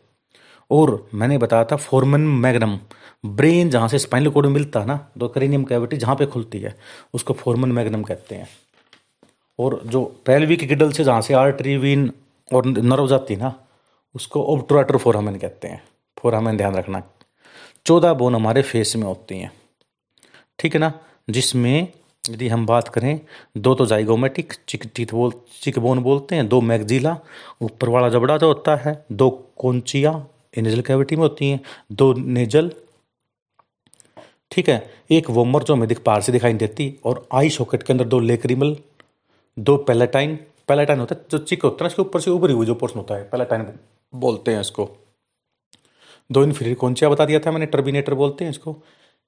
और 0.71 1.09
मैंने 1.13 1.37
बताया 1.37 1.63
था 1.63 1.75
फोरमन 1.75 2.21
मैग्नम 2.21 2.77
ब्रेन 3.25 3.69
जहाँ 3.69 3.87
से 3.87 3.99
स्पाइनल 3.99 4.29
कोड 4.29 4.45
मिलता 4.45 4.79
है 4.79 4.85
ना 4.85 4.95
तो 5.19 5.27
क्रेनियम 5.27 5.63
कैविटी 5.63 5.97
जहाँ 5.97 6.15
पे 6.15 6.25
खुलती 6.25 6.59
है, 6.59 6.75
उसको 7.13 7.33
फोरमन 7.33 7.71
मैग्नम 7.71 8.03
कहते 8.03 8.35
हैं। 8.35 8.47
और 9.59 9.81
जो 9.85 10.03
पेल्विक 10.25 10.67
गिडल 10.67 10.91
से 10.91 11.03
जहाँ 11.03 11.21
से 11.21 11.33
आर्टरी 11.33 11.77
वीन 11.77 12.11
और 12.51 12.65
नर्व 12.65 13.07
जाती 13.07 13.33
है 13.33 13.39
ना, 13.39 13.53
उसको 14.15 14.41
ओब्ट्राटर 14.43 14.97
फोरामेन 14.97 15.37
कहते 15.37 15.67
हैं। 15.67 15.81
फोरामेन 16.17 16.57
ध्यान 16.57 16.75
रखना। 16.75 17.03
चौदह 17.88 18.13
बोन 18.13 18.36
हमारे 18.36 18.62
फेस 18.62 18.95
में 18.95 19.04
होती 19.04 19.39
हैं। 19.39 19.52
ठीक 20.60 20.73
है 20.73 20.80
ना? 20.80 21.00
जिसमें 21.30 21.88
यदि 22.30 22.47
हम 22.47 22.65
बात 22.65 22.88
करें, 22.88 23.19
दो 23.58 23.76
तो 23.76 23.86
जाइगोमेटिक 23.86 24.54
चिक 24.67 24.91
टीथ 24.95 25.08
बोल, 25.12 25.34
चिक 25.62 25.80
बोन 25.80 26.00
बोलते 26.00 26.36
हैं, 26.36 26.47
दो 26.47 26.62
मैगजिला 26.62 27.17
ऊपर 27.62 27.89
वाला 27.89 28.10
जबड़ा 28.10 28.38
जो 28.38 28.47
होता 28.47 28.76
है, 28.76 29.06
दो 29.12 29.30
कोंचिया 29.58 30.28
नेजल 30.58 30.82
कैविटी 30.82 31.15
में 31.15 31.23
होती 31.23 31.50
हैं, 31.50 31.60
दो 31.91 32.13
नेजल 32.13 32.71
ठीक 34.52 34.69
है? 34.69 34.93
एक 35.12 35.30
वोमर 35.30 35.63
जो 35.63 35.73
हमें 35.73 35.88
दिख, 35.88 36.00
पार 36.00 36.21
से 36.21 36.32
दिखाई 36.32 36.54
देती, 36.54 37.00
और 37.06 37.28
आई 37.34 37.50
सॉकेट 37.50 37.84
के 37.84 37.93
अंदर 37.93 38.06
दो 38.06 38.19
लेक्रिमल, 38.19 38.78
दो 39.60 39.78
पेलेटाइन 39.78 40.36
पेलेटाइन 40.67 41.00
होता 41.00 41.15
है, 41.15 41.26
जो 41.32 41.38
चिक 41.38 41.63
होता 41.63 41.76
है 41.76 41.84
ना 41.84 41.88
इसके 41.88 42.02
ऊपर 42.02 42.19
से 42.19 42.32
उभरी 42.32 42.54
हुई 42.54 42.65
जो 42.65 42.76
पोर्सन 42.76 43.00
होता 43.00 43.15
है, 43.15 43.23
पेलेटाइन 43.23 43.73
बोलते 44.15 44.52
हैं 44.52 44.62
इसको। 44.62 45.06
दो 46.31 46.43
इन्फीरियर 46.43 46.75
कौनचिया 46.75 47.09
बता 47.09 47.25
दिया 47.25 47.39
था 47.39 47.51
मैंने, 47.51 47.65
टर्बिनेटर 47.65 48.13
बोलते 48.13 48.43
हैं 48.45 48.51
इसको। 48.51 48.75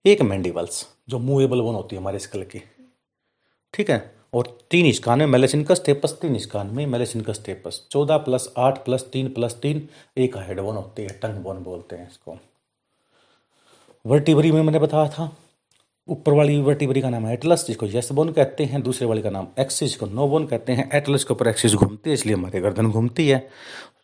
एक 0.05 0.21
मैंडिवल्स 0.21 0.87
जो 1.09 1.19
मूवेबल 1.19 1.61
वन 1.61 1.73
होती 1.73 1.95
है 1.95 2.01
हमारे 2.01 2.19
स्कल 2.19 2.43
की। 2.43 2.63
ठीक 3.73 3.91
है? 3.91 4.15
और 4.33 4.57
तीन 4.71 4.85
इसकान 4.85 5.19
में 5.19 5.25
मेलेसिनकस 5.25 5.81
टेपस 5.85 6.11
तीन 6.21 6.35
इसकान 6.35 6.67
में 6.67 6.85
मेलेसिनकस 6.85 7.45
टेपस 7.45 7.87
चौदह 7.91 8.17
प्लस 8.17 8.53
आठ 8.57 8.85
प्लस 8.85 9.05
तीन 9.13 9.29
प्लस 9.29 9.55
तीन, 9.61 9.89
एक 10.17 10.37
हेड 10.37 10.59
वन 10.59 10.75
होती 10.75 11.01
है, 11.01 11.09
टंग 11.09 11.43
बोन 11.43 11.57
बोलते 11.57 11.95
हैं 11.95 12.09
इसको। 12.09 12.37
वर्टिवरी 14.05 14.51
में 14.51 14.61
मैंने 14.61 14.79
बताया 14.79 15.09
था। 15.09 15.37
ऊपर 16.07 16.33
वाली 16.33 16.61
वर्टिवरी 16.61 17.01
का 17.01 17.09
नाम 17.09 17.25
है 17.25 17.33
एटलस, 17.33 17.67
जिसको 17.67 17.85
यस 17.85 18.11
बोन 18.11 18.31
कहते 18.31 18.65
हैं। 18.65 18.81
दूसरे 18.81 19.07
वाले 19.07 19.21
का 19.21 19.29
नाम 19.29 19.47
एक्सिस 19.59 19.95
को 19.95 20.05
नो 20.05 20.27
बोन 20.27 20.45
कहते 20.45 20.73
हैं। 20.73 20.89
एटलस 20.93 21.23
के 21.23 21.33
ऊपर 21.33 21.47
एक्सिस 21.47 21.73
घूमती 21.73 22.09
है, 22.09 22.13
इसलिए 22.13 22.35
हमारी 22.35 22.59
गर्दन 22.59 22.91
घूमती 22.91 23.29
है। 23.29 23.49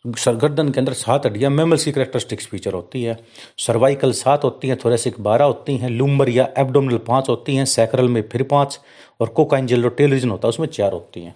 गर्दन 0.06 0.70
के 0.70 0.80
अंदर 0.80 0.94
सात 0.94 1.26
हड्डियाँ 1.26 1.52
मेमल्स 1.52 1.86
की 1.86 1.92
करेक्टरिस्टिक्स 1.92 2.48
फीचर 2.48 2.74
होती 2.74 3.04
है। 3.04 3.18
सर्वाइकल 3.58 4.12
सात 4.14 4.44
होती 4.44 4.68
हैं 4.68 4.78
थोरेसिक 4.84 5.20
बारह 5.20 5.46
होती 5.46 5.78
हैं 5.78 5.90
लूम्बर 5.90 6.30
या 6.30 6.48
एबडोमिनल 6.58 6.98
पाँच 7.08 7.30
होती 7.30 7.56
हैं 7.56 7.66
सैक्रल 7.68 8.10
में 8.10 8.22
फिर 8.30 8.44
पाँच, 8.44 8.80
और 9.22 9.28
कोकाइन 9.30 9.68
जेल 9.68 9.90
टेल 9.90 10.12
रीजन 10.12 10.30
होता 10.30 10.48
है, 10.48 10.50
उसमें 10.50 10.68
चार 10.68 10.94
होती 10.94 11.22
हैं। 11.22 11.36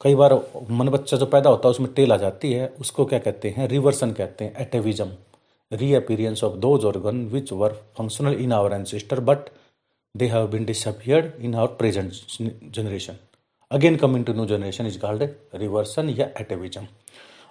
कई 0.00 0.14
बार 0.14 0.34
मन 0.70 0.88
बच्चा 0.88 1.16
जो 1.16 1.26
पैदा 1.26 1.50
होता 1.50 1.68
है, 1.68 1.70
उसमें 1.70 1.92
टेल 1.94 2.12
आ 2.12 2.16
जाती 2.16 2.52
है, 2.52 2.66
उसको 2.80 3.04
क्या 3.04 3.18
कहते 3.18 3.54
हैं? 3.56 3.68
रिवर्सन 3.68 4.12
कहते 4.12 4.44
हैं 4.44 4.54
atavism 4.60 5.10
reappearance 5.72 6.44
of 6.44 6.54
those 6.58 6.84
organ 6.84 7.24
which 7.32 7.52
were 7.52 7.72
functional 7.98 8.34
in 8.34 8.52
our 8.52 8.72
ancestor 8.72 9.20
but 9.20 9.48
they 10.14 10.26
have 10.28 10.46
been 10.48 10.64
disappeared 10.64 11.32
in 11.40 11.54
our 11.54 11.76
present 11.78 12.12
generation 12.74 13.16
again 13.70 13.96
coming 13.96 14.24
to 14.24 14.32
new 14.32 14.46
generation 14.46 14.86
is 14.86 14.98
called 14.98 15.22
reversion 15.54 16.08
या 16.10 16.28
एटेविज्म 16.40 16.86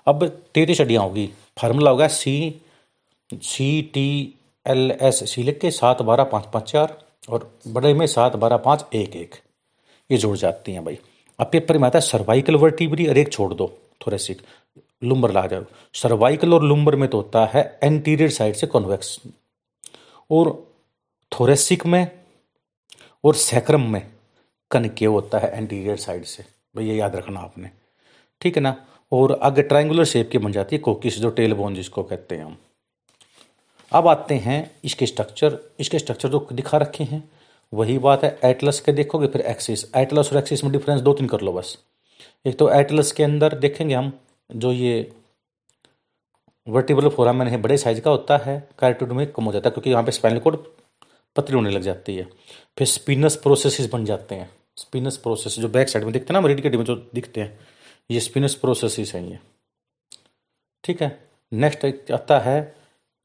अब 0.10 0.26
तैतीस 0.54 0.80
हड्डियाँ 0.82 1.04
होगी। 1.04 1.30
फार्मूला 1.58 1.92
होगा 1.92 2.08
C 2.10 2.62
C 3.30 3.82
T 3.94 4.08
L 4.66 4.92
S 5.02 5.20
C 5.32 5.44
लिख 5.44 5.60
के 5.60 5.72
सात 5.72 6.02
बारह 6.02 6.24
पाँच 6.24 6.46
पाँच 6.54 6.72
चार 6.72 6.98
और 7.30 7.52
बड़े 7.68 7.94
में 7.94 8.06
सात 8.08 8.36
बारह 8.36 8.58
पाँच 8.60 8.86
एक 8.96 9.16
एक। 9.16 9.36
ये 10.10 10.18
जुड़ 10.18 10.36
जाती 10.38 10.72
हैं 10.72 10.84
भाई। 10.86 10.98
अब 11.40 11.50
पेपर 11.52 11.78
में 11.78 11.86
आता 11.88 12.00
है 12.00 12.06
सर्वाइकल 12.06 12.56
वर्टिब्री 12.56 13.08
और 13.08 13.18
एक 13.18 13.32
छोड़ 13.32 13.54
दो 13.54 13.68
थोरेसिक 14.02 14.42
लुम्बर 15.04 15.32
ला 15.32 15.46
जाओ। 15.48 15.64
सर्वाइकल 15.94 16.54
और 16.54 16.64
लुम्बर 16.64 16.96
में 16.96 17.08
तो 17.10 17.18
होता 17.18 17.46
है 17.54 17.64
एंटीरियर 17.84 18.30
साइड 18.32 18.56
से 18.56 18.68
कॉन्वेक्स 18.68 19.20
और 20.30 20.52
थोरेसिक 21.32 21.86
में 21.86 22.06
और 23.24 23.36
सैक्रम 23.36 23.90
में 23.92 24.02
कनके 24.72 25.06
होता 25.06 25.40
है 25.40 25.52
एंटीरियर 25.54 25.98
साइड 25.98 26.24
से। 26.26 26.46
भैया 26.76 26.96
याद 26.96 27.16
रखना 27.16 27.40
आपने। 27.40 27.70
ठीक 28.42 28.56
है 28.58 28.62
ना? 28.64 28.76
और 29.12 29.32
आगे 29.44 29.62
ट्रायंगुलर 29.62 30.06
शेप 30.06 30.30
की 30.32 30.38
बन 30.38 30.52
जाती 30.52 30.76
है 30.76 30.82
कोकिस 30.82 31.20
जो 31.20 31.30
टेल 31.30 31.54
बोन 31.54 31.76
जिसको 31.76 32.04
कहते 32.04 32.36
हैं 32.36 32.46
हम। 32.46 32.58
अब 33.92 34.08
आते 34.08 34.36
हैं 34.36 34.60
इसके 34.86 35.06
स्ट्रक्चर 35.06 35.60
इसके 35.80 36.00
स्ट्रक्चर 36.00 36.30
जो 36.30 36.48
दिखा 36.54 36.78
रखे 36.78 37.04
हैं, 37.04 37.24
वही 37.74 37.98
बात 37.98 38.24
है 38.24 38.40
एटलस 38.46 38.80
के 38.80 38.92
देखोगे, 38.92 39.28
फिर 39.28 39.42
एक्सिस 39.42 39.86
एटलस 39.96 40.32
और 40.34 40.40
एक्सिस 40.40 40.64
में 40.64 40.72
डिफरेंस 40.74 41.02
दो 41.02 41.14
तीन 41.14 41.28
कर 41.28 41.42
लो 41.42 41.54
बस। 41.54 41.78
एक 42.46 42.58
तो 42.60 42.70
एटलस 42.72 43.12
के 43.12 43.24
अंदर 43.24 43.58
देखेंगे 43.58 43.96
हम, 43.96 44.12
जो 44.50 44.72
ये 44.72 45.12
वर्टिबल 46.68 47.08
फोरामेन 47.10 47.48
है 47.48 47.58
बड़े 47.62 47.78
साइज़ 47.78 48.00
का 48.02 48.12
होता 48.12 48.38
है 48.38 48.60
कैरेटोड 48.80 49.12
में 49.12 49.26
कम 49.32 49.44
हो 49.44 49.52
जाता 49.52 49.70
है, 49.70 49.72
क्योंकि 49.72 49.90
यहाँ 49.90 50.04
पे 50.04 50.12
स्पाइनल 50.12 50.40
कोड 50.40 50.64
पतली 51.36 51.56
होने 51.56 51.70
लग 51.70 51.82
जाती 51.82 52.16
है। 52.16 52.28
फिर 52.78 52.88
स्पिनस 52.88 53.36
प्रोसेस 53.36 53.90
बन 53.94 54.06
जाते 54.06 54.36
हैं। 54.36 54.50
स्पिनस 54.78 55.18
प्रोसेस 55.18 55.60
जो 55.60 55.68
बैक 55.70 55.90
साइड 55.90 56.06
में 56.06 56.14
दिखते 56.14 56.34
हैं 56.34 56.42
ना 56.42 56.48
रेडी 56.48 56.62
के 56.62 56.70
में 56.70 56.84
जो 56.86 56.96
दिखते 56.96 57.42
हैं। 57.42 57.58
ये 58.10 58.20
स्पिनस 58.20 58.56
प्रोसेस 58.56 59.14
हैं 59.16 59.24
ये। 59.24 59.40
ठीक 60.84 61.02
है? 61.02 61.20
नेक्स्ट 61.52 62.12
आता 62.12 62.40
है, 62.40 62.76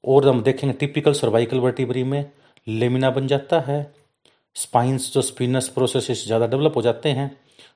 और 0.05 0.29
हम 0.29 0.43
देखेंगे 0.43 0.77
टिपिकल 0.77 1.13
सर्वाइकल 1.13 1.59
वर्टिब्री 1.61 2.03
में 2.05 2.31
लेमिना 2.67 3.11
बन 3.11 3.27
जाता 3.27 3.61
है। 3.61 3.95
स्पाइंस 4.57 5.13
जो 5.13 5.23
स्पिनस 5.23 5.69
प्रोसेस 5.69 6.25
ज़्यादा 6.25 6.47
डेवलप 6.47 6.77
हो 6.77 6.83
जाते 6.83 7.11
हैं, 7.11 7.31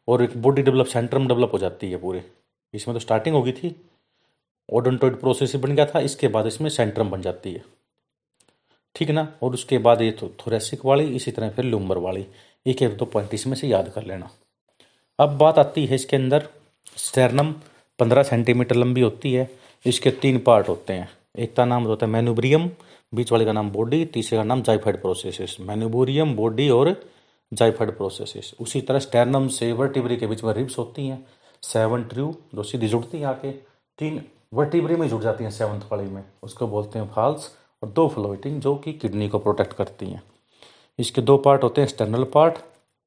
और 0.09 0.23
एक 0.23 0.37
बॉडी 0.43 0.63
डेवलप 0.63 0.87
सेंट्रम 0.87 1.29
डेवलप 1.29 1.51
हो 1.53 1.59
जाती 1.59 1.91
है 1.91 1.97
पूरे। 1.97 2.25
इसमें 2.75 2.95
तो 2.95 3.01
स्टार्टिंग 3.01 3.35
होगी 3.35 3.53
थी 3.53 3.75
ओडोंटोइड 4.69 5.19
प्रोसेस 5.21 5.55
बन 5.57 5.75
गया 5.75 5.87
था, 5.87 6.01
इसके 6.01 6.29
बाद 6.29 6.47
इसमें 6.47 6.69
सेंट्रम 6.71 7.11
बन 7.11 7.23
जाती 7.23 7.53
है। 7.53 7.65
ठीक 8.95 9.11
ना? 9.11 9.27
और 9.43 9.55
उसके 9.55 9.79
बाद 9.79 10.03
ये 10.03 10.11
तो 10.11 10.29
थोरेसिक 10.41 10.85
वाली, 10.85 11.05
इसी 11.17 11.31
तरह 11.31 11.51
फिर 11.51 11.65
लूम्बर 11.65 11.99
वाली। 11.99 12.27
एक 12.67 12.83
एक 12.83 12.97
दो 12.97 13.05
पॉइंट 13.07 13.35
इसमें 13.35 13.55
से 13.57 13.69
याद 13.69 13.89
कर 13.89 14.05
लेना। 14.05 14.31
अब 15.19 15.37
बात 15.39 15.59
आती 15.59 15.85
है 15.87 15.95
इसके 15.95 16.17
अंदर 16.17 16.49
स्टेरनम 16.97 17.53
पंद्रह 17.99 18.23
सेंटीमीटर 18.23 18.77
लंबी 18.77 19.01
होती 19.01 19.33
है, 19.33 19.51
इसके 19.87 20.11
तीन 20.11 20.39
पार्ट 20.39 20.69
होते 20.69 20.93
हैं। 20.93 21.09
एक 21.39 21.55
का 21.57 21.65
नाम 21.65 21.85
होता 21.85 22.07
है 22.07 22.13
मैनुब्रियम, 22.13 22.71
बीच 23.15 23.33
वाले 23.33 23.45
का 23.45 23.53
नाम 23.53 23.71
बॉडी, 23.71 24.05
तीसरे 24.05 24.39
का 24.39 24.45
नाम 24.45 24.63
जाइफाइड 24.63 25.01
प्रोसेसिस। 25.01 25.61
मैनुबोरियम, 25.61 26.35
बॉडी 26.37 26.69
और 26.71 26.95
जाइफाइड 27.53 27.97
प्रोसेसिस। 27.97 28.53
उसी 28.61 28.81
तरह 28.81 28.99
स्टेरनम 28.99 29.49
से 29.49 29.73
वर्टिब्री 29.73 30.17
के 30.17 30.27
बीच 30.27 30.45
में 30.45 30.53
रिब्स 30.55 30.79
होती 30.79 31.07
हैं। 31.07 31.27
सेवन 31.63 32.05
ट्रू, 32.05 32.35
जो 32.55 32.63
सीधी 32.63 32.89
जुड़ती 32.89 33.19
हैं 33.19 33.27
आके, 33.27 33.51
तीन 33.99 34.23
वर्टिब्री 34.55 34.97
में 34.97 35.09
जुड़ 35.09 35.23
जाती 35.23 35.45
हैं 35.45 35.51
सेवंथ 35.51 35.81
वाली 35.93 36.11
में। 36.11 36.25
उसको 36.43 36.67
बोलते 36.67 36.99
हैं 36.99 37.11
फॉल्स, 37.15 37.51
और 37.83 37.89
दो 37.89 38.09
फ्लोइटिंग 38.09 38.61
जो 38.61 38.75
कि 38.75 38.93
किडनी 38.93 39.29
को 39.29 39.39
प्रोटेक्ट 39.39 39.73
करती 39.73 40.07
हैं। 40.07 40.23
इसके 40.99 41.23
दो 41.23 41.37
पार्ट 41.37 41.63
होते 41.63 41.81
हैं 41.81 41.89
एक्सटर्नल 41.89 42.25
पार्ट 42.25 42.55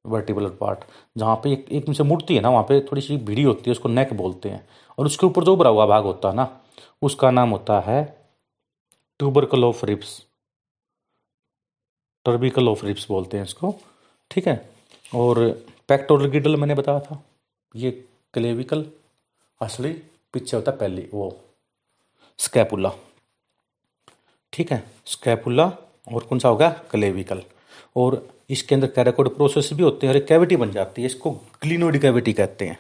वर्टिबुलर 0.06 0.50
पार्ट 0.50 0.80
जहाँ 1.18 1.36
पे 1.36 1.52
एक 1.54 1.66
एक 1.72 1.94
से 1.96 2.04
मुड़ती 2.04 2.36
है 2.36 2.42
ना, 2.42 2.50
वहाँ 2.50 2.64
पे 2.64 2.80
थोड़ी 2.82 3.02
सी 3.02 3.18
भिड़ी 3.18 3.44
होती 3.44 3.64
है, 3.68 3.72
उसको 3.72 3.90
नेक 3.90 4.14
बोलते 4.14 4.50
हैं। 4.50 4.68
और 4.98 5.06
उसके 5.06 5.26
ऊपर 5.26 5.44
जो 5.44 5.54
उभरा 5.54 5.70
हुआ 5.70 5.86
भाग 5.86 6.04
होता 6.04 6.30
है 6.30 6.36
ना, 6.36 6.48
उसका 7.02 7.32
नाम 7.32 7.50
होता 7.50 7.80
है 7.80 8.04
tubercle 9.20 9.64
of 9.64 9.86
ribs 9.86 10.22
tubercle 12.26 12.68
of 12.70 12.86
ribs 12.86 13.08
बोलते 13.10 13.38
हैं 13.38 13.44
इसको, 13.44 13.74
ठीक 14.32 14.48
है? 14.48 14.70
और 15.16 15.40
पैक्टोरल 15.90 16.30
गिडल 16.30 16.56
मैंने 16.56 16.76
बताया 16.76 17.00
था, 17.00 17.24
ये 17.76 17.92
क्लेविकल 18.34 18.86
असली 19.62 19.92
पीछे 20.34 20.58
होता 20.58 20.72
है 20.72 20.78
पहली, 20.78 21.08
वो 21.14 21.38
स्कैपुला 22.40 22.92
ठीक 24.54 24.72
है? 24.72 24.84
स्कैपुला 25.06 25.66
और 26.14 26.24
कौन 26.24 26.40
सा 26.40 26.50
होगा 26.50 26.70
क्लेविकल 26.92 27.42
और 27.96 28.16
इसके 28.52 28.76
अंदर 28.76 28.88
कैराकोड 28.88 29.36
प्रोसेस 29.36 29.70
भी 29.74 29.84
होते 29.84 30.08
हैं 30.08 30.14
और 30.14 30.18
एक 30.18 30.28
कैविटी 30.28 30.56
बन 30.56 30.72
जाती 30.72 31.02
है, 31.02 31.06
इसको 31.06 31.32
ग्लिनोइड 31.64 32.00
कैविटी 32.02 32.34
कहते 32.34 32.66
हैं, 32.66 32.78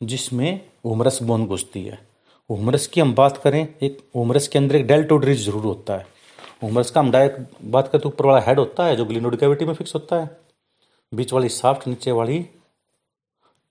जिसमें 0.00 0.60
उमरस 0.84 1.22
बोन 1.22 1.46
घुसती 1.46 1.84
है। 1.84 1.98
उमरस 2.50 2.86
की 2.86 3.00
हम 3.00 3.14
बात 3.14 3.36
करें, 3.36 3.66
एक 3.82 3.98
उमरस 4.14 4.48
के 4.48 4.58
अंदर 4.58 4.76
एक 4.76 4.86
डेल्टोड्रिज 4.86 5.44
ज़रूर 5.44 5.64
होता 5.64 5.96
है। 5.96 6.06
उमरस 6.62 6.90
का 6.90 7.00
हम 7.00 7.10
डायरेक्ट 7.10 7.64
बात 7.64 7.88
करते 7.88 8.08
ऊपर 8.08 8.26
वाला 8.26 8.40
हेड 8.40 8.58
होता 8.58 8.86
है, 8.86 8.96
जो 8.96 9.04
ग्लिनोइड 9.04 9.36
कैविटी 9.36 9.64
में 9.64 9.74
फिक्स 9.74 9.94
होता 9.94 10.20
है। 10.20 10.36
बीच 11.12 11.32
वाली 11.32 11.48
साफ्ट 11.48 11.86
नीचे 11.88 12.12
वाली 12.12 12.38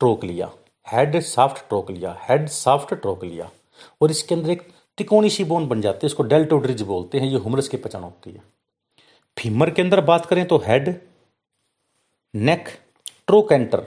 ट्रोक 0.02 0.24
लिया। 0.24 0.52
हेड 0.88 1.20
साफ्ट 1.20 1.68
ट्रोक 1.70 1.92
लिया। 1.92 2.18
हेड 2.22 2.48
साफ्ट 2.48 2.94
ट्रोक 2.94 3.24
लिया। 3.24 3.50
और 4.02 4.12
इसके 4.12 4.36
अंदर 4.36 4.50
एक 4.50 4.62
तिकोनी 4.98 5.30
सी 5.30 5.44
बोन 5.44 5.68
बन 5.68 5.82
जाती 5.82 5.98
है, 5.98 6.08
इसको 6.08 6.24
डेल्टोड्रिज 6.24 6.82
बोलते 6.82 7.20
हैं, 7.20 7.28
ये 7.28 7.38
हुमरस 7.38 7.68
की 7.68 7.78
पहचान 7.78 8.04
होती 8.04 8.32
है। 8.32 8.53
फीमर 9.38 9.70
के 9.70 9.82
अंदर 9.82 10.02
बात 10.02 10.26
करें 10.26 10.46
तो 10.48 10.58
हेड 10.66 10.96
नेक 12.34 12.70
ट्रोकेंटर 13.28 13.86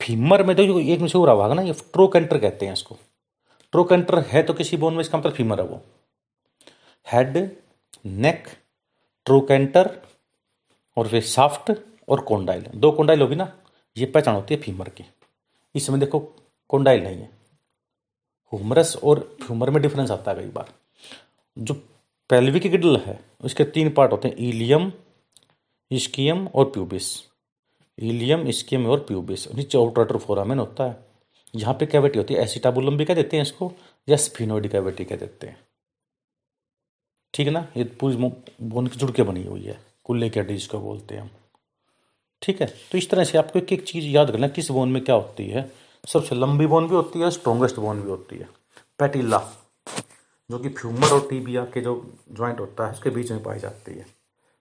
फीमर 0.00 0.42
में 0.42 0.54
तो 0.56 0.62
एक 0.80 1.00
में 1.00 1.08
से 1.08 1.18
हो 1.18 1.24
रहा 1.24 1.54
ना, 1.54 1.62
ये 1.62 1.72
ट्रोकेंटर 1.92 2.38
कहते 2.38 2.66
हैं 2.66 2.72
इसको। 2.72 2.96
ट्रोकेंटर 3.72 4.18
है 4.28 4.42
तो 4.42 4.54
किसी 4.54 4.76
बोन 4.76 4.94
में 4.94 5.00
इसका 5.00 5.18
मतलब 5.18 5.32
फीमर 5.32 5.60
है 5.60 5.66
वो। 5.66 5.80
हेड 7.06 7.36
नेक 8.06 8.48
ट्रोकेंटर 9.26 9.90
और 10.96 11.08
फिर 11.08 11.22
साफ्ट 11.24 11.72
और 12.08 12.20
कोंडाइल 12.20 12.66
दो 12.74 12.90
कोंडाइल 12.92 13.20
होगी 13.20 13.36
ना, 13.36 13.52
ये 13.96 14.06
पहचान 14.06 14.34
होती 14.34 14.54
है 14.54 14.60
फीमर 14.60 14.88
की। 14.88 15.04
इसमें 15.74 15.98
देखो 16.00 16.18
कोंडाइल 16.70 17.02
नहीं 17.04 17.16
है। 17.16 17.30
हुमरस 18.52 18.96
और 18.96 19.18
ह्यूमर 19.42 19.70
में 19.70 19.82
डिफरेंस 19.82 20.10
आता 20.10 20.30
है 20.30 20.36
कई 20.36 20.50
बार। 20.50 20.72
जो 21.56 21.74
पेल्विक 22.30 22.62
गिडल 22.62 22.96
है। 22.96 23.24
उसके 23.44 23.64
तीन 23.64 23.90
पार्ट 23.90 24.12
होते 24.12 24.28
हैं, 24.28 24.36
इलियम 24.36 24.92
इस्कियम 25.90 26.46
और 26.46 26.64
प्यूबिस। 26.64 27.24
इलियम 27.98 28.48
इस्कियम 28.48 28.86
और 28.86 29.00
प्यूबिस। 29.00 29.54
नीचे 29.54 29.78
आउटर 29.78 30.16
फोरामेन 30.16 30.58
होता 30.58 30.84
है। 30.84 31.06
यहाँ 31.54 31.74
पे 31.74 31.86
कैविटी 31.86 32.18
होती 32.18 32.34
है, 32.34 32.40
एसिटाबुलम 32.40 32.96
भी 32.96 33.04
कह 33.04 33.14
देते 33.14 33.36
हैं 33.36 33.42
इसको, 33.42 33.72
या 34.08 34.16
स्फिनोइड 34.16 34.70
कैविटी 34.70 35.04
कह 35.04 35.16
देते 35.16 35.46
हैं। 35.46 35.60
ठीक 37.34 37.46
है 37.46 37.52
ना? 37.52 37.68
ये 37.76 37.84
पूरी 37.84 38.16
बोन 38.62 38.86
की 38.86 38.96
जुड़ 38.96 39.10
के 39.10 39.22
बनी 39.22 39.44
हुई 39.44 39.62
है। 39.62 39.80
कुल्ले 40.04 40.30
के 40.30 40.40
हड्डी 40.40 40.54
जिसको 40.54 40.78
बोलते 40.78 41.14
हैं 41.14 41.22
हम। 41.22 41.30
ठीक 42.42 42.60
है? 42.60 42.74
तो 42.92 42.98
इस 42.98 43.10
तरह 43.10 43.24
से 43.24 43.38
आपको 43.38 43.58
एक 43.58 43.72
एक 43.72 43.84
चीज़ 43.84 44.06
याद 44.06 44.30
करना 44.30 44.48
किस 44.48 44.70
बोन 44.70 44.88
में 44.88 45.04
क्या 45.04 45.14
होती 45.14 45.46
है। 45.46 45.72
सबसे 46.06 46.34
लंबी 46.34 46.66
बोन 46.66 46.88
भी 46.88 46.94
होती 46.94 47.18
है 47.18 47.30
स्ट्रोंगेस्ट 47.30 47.76
बोन 47.76 48.02
भी 48.02 48.10
होती 48.10 48.36
है। 48.36 48.48
पैटिल्ला 48.98 49.38
जो 50.50 50.58
कि 50.58 50.68
फ्यूमर 50.68 51.08
और 51.08 51.26
टीबिया 51.30 51.64
के 51.64 51.80
जो 51.80 52.14
ज्वाइंट 52.32 52.60
होता 52.60 52.86
है, 52.86 52.92
उसके 52.92 53.10
बीच 53.10 53.30
में 53.30 53.42
पाई 53.42 53.58
जाती 53.58 53.94
है। 53.94 54.06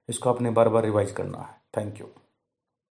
इसको 0.09 0.29
आपने 0.29 0.49
बार 0.49 0.69
बार 0.69 0.83
रिवाइज 0.83 1.11
करना 1.11 1.37
है। 1.37 1.61
Thank 1.77 1.99
you 2.01 2.07